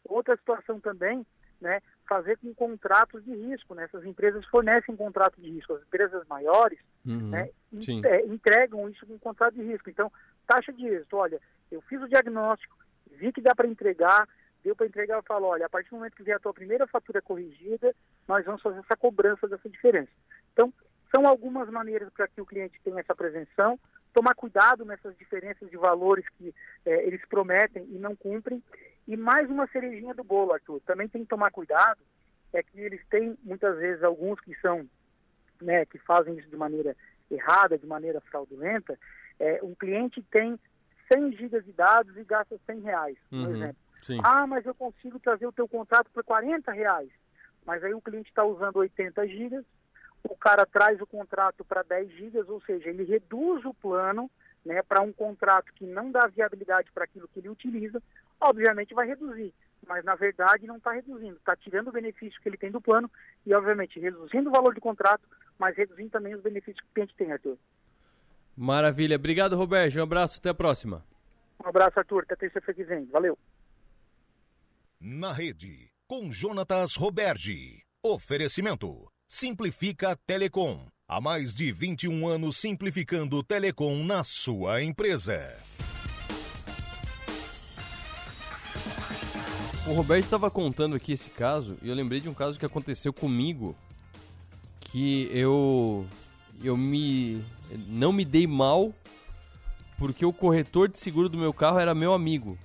Outra 0.05 0.35
situação 0.35 0.79
também, 0.79 1.25
né, 1.61 1.81
fazer 2.07 2.37
com 2.37 2.53
contratos 2.53 3.23
de 3.23 3.33
risco. 3.33 3.73
Né? 3.73 3.85
Essas 3.85 4.05
empresas 4.05 4.45
fornecem 4.47 4.95
contratos 4.95 5.41
de 5.41 5.49
risco. 5.49 5.73
As 5.73 5.81
empresas 5.81 6.27
maiores 6.27 6.79
uhum, 7.05 7.29
né, 7.29 7.49
é, 8.05 8.25
entregam 8.25 8.89
isso 8.89 9.05
com 9.05 9.17
contrato 9.17 9.55
de 9.55 9.63
risco. 9.63 9.89
Então, 9.89 10.11
taxa 10.45 10.73
de 10.73 10.85
êxito, 10.85 11.15
olha, 11.15 11.39
eu 11.71 11.81
fiz 11.83 12.01
o 12.01 12.07
diagnóstico, 12.07 12.77
vi 13.11 13.31
que 13.31 13.41
dá 13.41 13.55
para 13.55 13.67
entregar, 13.67 14.27
deu 14.63 14.75
para 14.75 14.85
entregar, 14.85 15.15
eu 15.17 15.23
falo, 15.23 15.47
olha, 15.47 15.65
a 15.65 15.69
partir 15.69 15.89
do 15.89 15.97
momento 15.97 16.15
que 16.15 16.23
vier 16.23 16.37
a 16.37 16.39
tua 16.39 16.53
primeira 16.53 16.85
fatura 16.87 17.21
corrigida, 17.21 17.95
nós 18.27 18.45
vamos 18.45 18.61
fazer 18.61 18.79
essa 18.79 18.95
cobrança 18.95 19.47
dessa 19.47 19.69
diferença. 19.69 20.11
Então, 20.51 20.73
são 21.13 21.27
algumas 21.27 21.69
maneiras 21.69 22.09
para 22.11 22.27
que 22.27 22.41
o 22.41 22.45
cliente 22.45 22.79
tenha 22.83 22.99
essa 22.99 23.15
prevenção, 23.15 23.79
tomar 24.13 24.35
cuidado 24.35 24.85
nessas 24.85 25.17
diferenças 25.17 25.69
de 25.69 25.77
valores 25.77 26.25
que 26.37 26.53
é, 26.85 27.05
eles 27.05 27.21
prometem 27.27 27.83
e 27.89 27.97
não 27.97 28.15
cumprem. 28.15 28.63
E 29.07 29.17
mais 29.17 29.49
uma 29.49 29.67
cerejinha 29.67 30.13
do 30.13 30.23
bolo, 30.23 30.53
Arthur, 30.53 30.79
também 30.81 31.07
tem 31.07 31.23
que 31.23 31.29
tomar 31.29 31.51
cuidado, 31.51 31.99
é 32.53 32.61
que 32.63 32.79
eles 32.79 33.01
têm 33.09 33.37
muitas 33.43 33.77
vezes 33.77 34.03
alguns 34.03 34.39
que 34.39 34.55
são, 34.61 34.87
né, 35.61 35.85
que 35.85 35.97
fazem 35.97 36.37
isso 36.37 36.49
de 36.49 36.55
maneira 36.55 36.95
errada, 37.29 37.77
de 37.77 37.87
maneira 37.87 38.21
fraudulenta, 38.21 38.97
é, 39.39 39.59
um 39.63 39.73
cliente 39.73 40.21
tem 40.31 40.57
100 41.11 41.33
gigas 41.33 41.65
de 41.65 41.73
dados 41.73 42.15
e 42.15 42.23
gasta 42.23 42.57
100 42.65 42.79
reais, 42.81 43.17
por 43.29 43.39
uhum, 43.39 43.55
exemplo. 43.55 43.77
Sim. 44.01 44.19
Ah, 44.23 44.45
mas 44.45 44.65
eu 44.65 44.75
consigo 44.75 45.19
trazer 45.19 45.47
o 45.47 45.51
teu 45.51 45.67
contrato 45.67 46.09
por 46.13 46.23
40 46.23 46.71
reais. 46.71 47.09
Mas 47.65 47.83
aí 47.83 47.93
o 47.93 48.01
cliente 48.01 48.29
está 48.29 48.43
usando 48.43 48.77
80 48.77 49.27
gigas 49.27 49.65
o 50.23 50.35
cara 50.35 50.65
traz 50.65 50.99
o 51.01 51.07
contrato 51.07 51.65
para 51.65 51.83
10 51.83 52.11
gigas, 52.11 52.49
ou 52.49 52.61
seja, 52.61 52.89
ele 52.89 53.03
reduz 53.03 53.65
o 53.65 53.73
plano 53.73 54.29
né, 54.65 54.81
para 54.81 55.01
um 55.01 55.11
contrato 55.11 55.73
que 55.73 55.85
não 55.85 56.11
dá 56.11 56.27
viabilidade 56.27 56.91
para 56.93 57.03
aquilo 57.03 57.27
que 57.27 57.39
ele 57.39 57.49
utiliza, 57.49 58.01
obviamente 58.39 58.93
vai 58.93 59.07
reduzir, 59.07 59.53
mas 59.85 60.03
na 60.05 60.15
verdade 60.15 60.65
não 60.65 60.77
está 60.77 60.91
reduzindo, 60.91 61.35
está 61.35 61.55
tirando 61.55 61.89
o 61.89 61.91
benefício 61.91 62.39
que 62.41 62.47
ele 62.47 62.57
tem 62.57 62.71
do 62.71 62.81
plano 62.81 63.11
e 63.45 63.53
obviamente 63.53 63.99
reduzindo 63.99 64.49
o 64.49 64.53
valor 64.53 64.73
do 64.73 64.81
contrato, 64.81 65.23
mas 65.59 65.75
reduzindo 65.75 66.09
também 66.09 66.33
os 66.33 66.41
benefícios 66.41 66.79
que 66.79 66.89
o 66.89 66.93
cliente 66.93 67.15
tem, 67.15 67.31
Arthur. 67.31 67.57
Maravilha, 68.55 69.15
obrigado 69.17 69.57
Roberto, 69.57 69.99
um 69.99 70.03
abraço, 70.03 70.39
até 70.39 70.49
a 70.49 70.53
próxima. 70.53 71.03
Um 71.63 71.67
abraço, 71.67 71.99
Arthur, 71.99 72.23
até 72.23 72.35
terça-feira 72.35 72.73
que 72.73 72.83
vem, 72.83 73.05
valeu. 73.05 73.37
Na 74.99 75.33
rede, 75.33 75.89
com 76.07 76.31
Jonatas 76.31 76.95
Roberge, 76.95 77.83
oferecimento 78.01 79.12
Simplifica 79.35 80.15
Telecom. 80.27 80.77
Há 81.07 81.19
mais 81.19 81.55
de 81.55 81.71
21 81.71 82.27
anos 82.27 82.55
simplificando 82.55 83.41
telecom 83.41 84.03
na 84.03 84.23
sua 84.23 84.83
empresa. 84.83 85.51
O 89.87 89.93
Roberto 89.93 90.25
estava 90.25 90.51
contando 90.51 90.95
aqui 90.95 91.13
esse 91.13 91.31
caso 91.31 91.75
e 91.81 91.89
eu 91.89 91.95
lembrei 91.95 92.19
de 92.19 92.29
um 92.29 92.33
caso 92.35 92.59
que 92.59 92.65
aconteceu 92.65 93.11
comigo 93.11 93.75
que 94.91 95.27
eu 95.31 96.05
eu 96.63 96.77
me 96.77 97.43
não 97.87 98.13
me 98.13 98.23
dei 98.23 98.45
mal 98.45 98.93
porque 99.97 100.23
o 100.23 100.31
corretor 100.31 100.87
de 100.87 100.99
seguro 100.99 101.27
do 101.27 101.39
meu 101.39 101.51
carro 101.51 101.79
era 101.79 101.95
meu 101.95 102.13
amigo. 102.13 102.55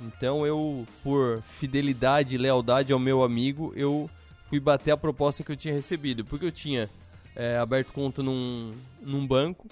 Então 0.00 0.46
eu, 0.46 0.86
por 1.02 1.42
fidelidade 1.42 2.34
e 2.34 2.38
lealdade 2.38 2.94
ao 2.94 2.98
meu 2.98 3.22
amigo, 3.22 3.74
eu 3.76 4.08
fui 4.54 4.60
bater 4.60 4.92
a 4.92 4.96
proposta 4.96 5.42
que 5.42 5.50
eu 5.50 5.56
tinha 5.56 5.74
recebido, 5.74 6.24
porque 6.24 6.46
eu 6.46 6.52
tinha 6.52 6.88
é, 7.34 7.58
aberto 7.58 7.92
conta 7.92 8.22
num, 8.22 8.72
num 9.02 9.26
banco, 9.26 9.66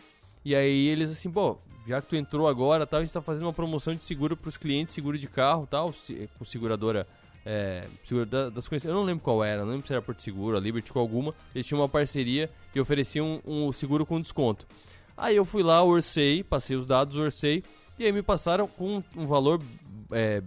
e 0.45 0.57
aí 0.57 0.89
eles 0.89 1.13
assim, 1.13 1.31
pô, 1.31 1.57
já 1.87 2.03
que 2.03 2.09
tu 2.09 2.17
entrou 2.17 2.49
agora, 2.49 2.85
tal, 2.85 2.99
a 2.99 3.03
gente 3.05 3.13
tá 3.13 3.23
fazendo 3.23 3.45
uma 3.45 3.53
promoção 3.53 3.95
de 3.95 4.05
seguro 4.05 4.37
para 4.37 4.49
os 4.49 4.57
clientes, 4.57 4.93
seguro 4.93 5.17
de 5.17 5.29
carro, 5.29 5.69
tal, 5.71 5.95
com 6.37 6.45
seguradora 6.45 7.07
é, 7.47 7.85
seguro 8.05 8.27
das 8.51 8.67
coisas, 8.67 8.89
eu 8.89 8.95
não 8.95 9.05
lembro 9.05 9.23
qual 9.23 9.45
era, 9.45 9.65
não 9.65 9.71
lembro 9.71 9.87
se 9.87 9.93
era 9.93 10.03
Porto 10.03 10.21
Seguro, 10.21 10.57
a 10.57 10.61
Liberty 10.61 10.93
com 10.93 10.99
alguma, 10.99 11.33
eles 11.55 11.65
tinham 11.65 11.81
uma 11.81 11.89
parceria 11.89 12.51
e 12.75 12.81
ofereciam 12.81 13.41
um, 13.47 13.69
um 13.69 13.73
seguro 13.73 14.05
com 14.05 14.21
desconto. 14.21 14.67
Aí 15.17 15.37
eu 15.37 15.45
fui 15.45 15.63
lá, 15.63 15.81
orcei, 15.85 16.43
passei 16.43 16.77
os 16.77 16.87
dados, 16.87 17.17
orcei, 17.17 17.63
e 18.01 18.05
aí 18.05 18.11
me 18.11 18.23
passaram 18.23 18.67
com 18.67 19.01
um 19.17 19.27
valor 19.27 19.61
é, 20.11 20.43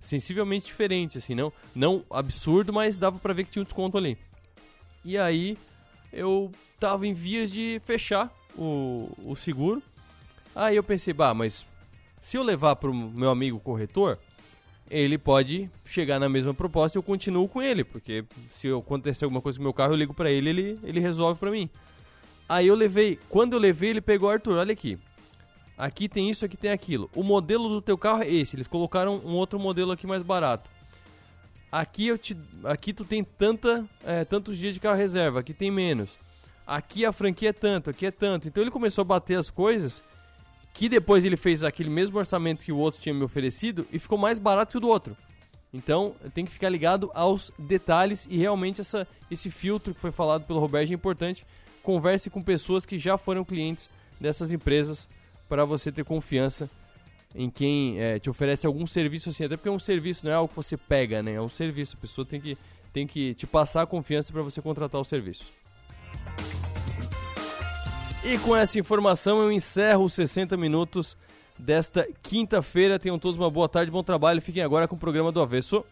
sensivelmente 0.00 0.66
diferente, 0.66 1.18
assim, 1.18 1.34
não, 1.34 1.52
não 1.74 2.04
absurdo, 2.10 2.72
mas 2.72 2.98
dava 2.98 3.18
para 3.18 3.34
ver 3.34 3.44
que 3.44 3.50
tinha 3.50 3.62
um 3.62 3.64
desconto 3.64 3.98
ali. 3.98 4.18
E 5.04 5.16
aí 5.16 5.56
eu 6.12 6.50
tava 6.78 7.06
em 7.06 7.14
vias 7.14 7.50
de 7.50 7.80
fechar 7.84 8.32
o, 8.56 9.10
o 9.24 9.36
seguro. 9.36 9.82
Aí 10.54 10.76
eu 10.76 10.82
pensei, 10.82 11.12
bah, 11.12 11.34
mas 11.34 11.64
se 12.20 12.36
eu 12.36 12.42
levar 12.42 12.76
pro 12.76 12.92
meu 12.92 13.30
amigo 13.30 13.60
corretor, 13.60 14.18
ele 14.90 15.16
pode 15.16 15.70
chegar 15.84 16.18
na 16.18 16.28
mesma 16.28 16.52
proposta 16.52 16.96
e 16.96 16.98
eu 16.98 17.02
continuo 17.02 17.48
com 17.48 17.62
ele, 17.62 17.84
porque 17.84 18.24
se 18.52 18.68
acontecer 18.68 19.24
alguma 19.24 19.40
coisa 19.40 19.58
com 19.58 19.62
meu 19.62 19.72
carro, 19.72 19.92
eu 19.92 19.96
ligo 19.96 20.12
para 20.12 20.30
ele, 20.30 20.50
ele 20.50 20.80
ele 20.82 21.00
resolve 21.00 21.38
para 21.38 21.50
mim. 21.50 21.70
Aí 22.48 22.66
eu 22.66 22.74
levei, 22.74 23.16
quando 23.28 23.52
eu 23.52 23.60
levei, 23.60 23.90
ele 23.90 24.00
pegou 24.00 24.28
Arthur, 24.28 24.58
olha 24.58 24.72
aqui. 24.72 24.98
Aqui 25.80 26.10
tem 26.10 26.28
isso, 26.28 26.44
aqui 26.44 26.58
tem 26.58 26.70
aquilo. 26.70 27.08
O 27.14 27.22
modelo 27.22 27.66
do 27.66 27.80
teu 27.80 27.96
carro 27.96 28.22
é 28.22 28.30
esse. 28.30 28.54
Eles 28.54 28.68
colocaram 28.68 29.16
um 29.24 29.32
outro 29.32 29.58
modelo 29.58 29.92
aqui 29.92 30.06
mais 30.06 30.22
barato. 30.22 30.68
Aqui 31.72 32.06
eu 32.06 32.18
te, 32.18 32.36
aqui 32.64 32.92
tu 32.92 33.02
tem 33.02 33.24
tanta, 33.24 33.86
é, 34.04 34.22
tantos 34.26 34.58
dias 34.58 34.74
de 34.74 34.80
carro 34.80 34.98
reserva. 34.98 35.40
Aqui 35.40 35.54
tem 35.54 35.70
menos. 35.70 36.18
Aqui 36.66 37.06
a 37.06 37.12
franquia 37.12 37.48
é 37.48 37.52
tanto, 37.54 37.88
aqui 37.88 38.04
é 38.04 38.10
tanto. 38.10 38.46
Então 38.46 38.62
ele 38.62 38.70
começou 38.70 39.00
a 39.00 39.06
bater 39.06 39.38
as 39.38 39.48
coisas. 39.48 40.02
Que 40.74 40.86
depois 40.86 41.24
ele 41.24 41.36
fez 41.36 41.64
aquele 41.64 41.88
mesmo 41.88 42.18
orçamento 42.18 42.62
que 42.62 42.72
o 42.72 42.76
outro 42.76 43.00
tinha 43.00 43.14
me 43.14 43.24
oferecido 43.24 43.86
e 43.90 43.98
ficou 43.98 44.18
mais 44.18 44.38
barato 44.38 44.72
que 44.72 44.76
o 44.76 44.80
do 44.80 44.88
outro. 44.88 45.16
Então 45.72 46.14
tem 46.34 46.44
que 46.44 46.52
ficar 46.52 46.68
ligado 46.68 47.10
aos 47.14 47.52
detalhes 47.58 48.28
e 48.30 48.36
realmente 48.36 48.82
essa, 48.82 49.08
esse 49.30 49.48
filtro 49.48 49.94
que 49.94 50.00
foi 50.00 50.12
falado 50.12 50.46
pelo 50.46 50.60
Roberto 50.60 50.90
é 50.90 50.94
importante. 50.94 51.46
Converse 51.82 52.28
com 52.28 52.42
pessoas 52.42 52.84
que 52.84 52.98
já 52.98 53.16
foram 53.16 53.46
clientes 53.46 53.88
dessas 54.20 54.52
empresas 54.52 55.08
para 55.50 55.64
você 55.64 55.90
ter 55.90 56.04
confiança 56.04 56.70
em 57.34 57.50
quem 57.50 58.00
é, 58.00 58.20
te 58.20 58.30
oferece 58.30 58.66
algum 58.66 58.86
serviço 58.86 59.28
assim, 59.28 59.44
até 59.44 59.56
porque 59.56 59.68
é 59.68 59.72
um 59.72 59.80
serviço, 59.80 60.24
não 60.24 60.32
é 60.32 60.36
algo 60.36 60.48
que 60.48 60.54
você 60.54 60.76
pega, 60.76 61.22
né? 61.22 61.34
É 61.34 61.40
um 61.40 61.48
serviço, 61.48 61.96
a 61.98 62.00
pessoa 62.00 62.24
tem 62.24 62.40
que, 62.40 62.56
tem 62.92 63.04
que 63.04 63.34
te 63.34 63.48
passar 63.48 63.82
a 63.82 63.86
confiança 63.86 64.32
para 64.32 64.42
você 64.42 64.62
contratar 64.62 65.00
o 65.00 65.04
serviço. 65.04 65.44
E 68.24 68.38
com 68.38 68.54
essa 68.54 68.78
informação 68.78 69.42
eu 69.42 69.50
encerro 69.50 70.04
os 70.04 70.12
60 70.12 70.56
minutos 70.56 71.16
desta 71.58 72.06
quinta-feira. 72.22 72.98
Tenham 72.98 73.18
todos 73.18 73.38
uma 73.38 73.50
boa 73.50 73.68
tarde, 73.68 73.90
bom 73.90 74.02
trabalho. 74.02 74.40
Fiquem 74.40 74.62
agora 74.62 74.86
com 74.86 74.94
o 74.94 74.98
programa 74.98 75.32
do 75.32 75.40
Avesso. 75.40 75.84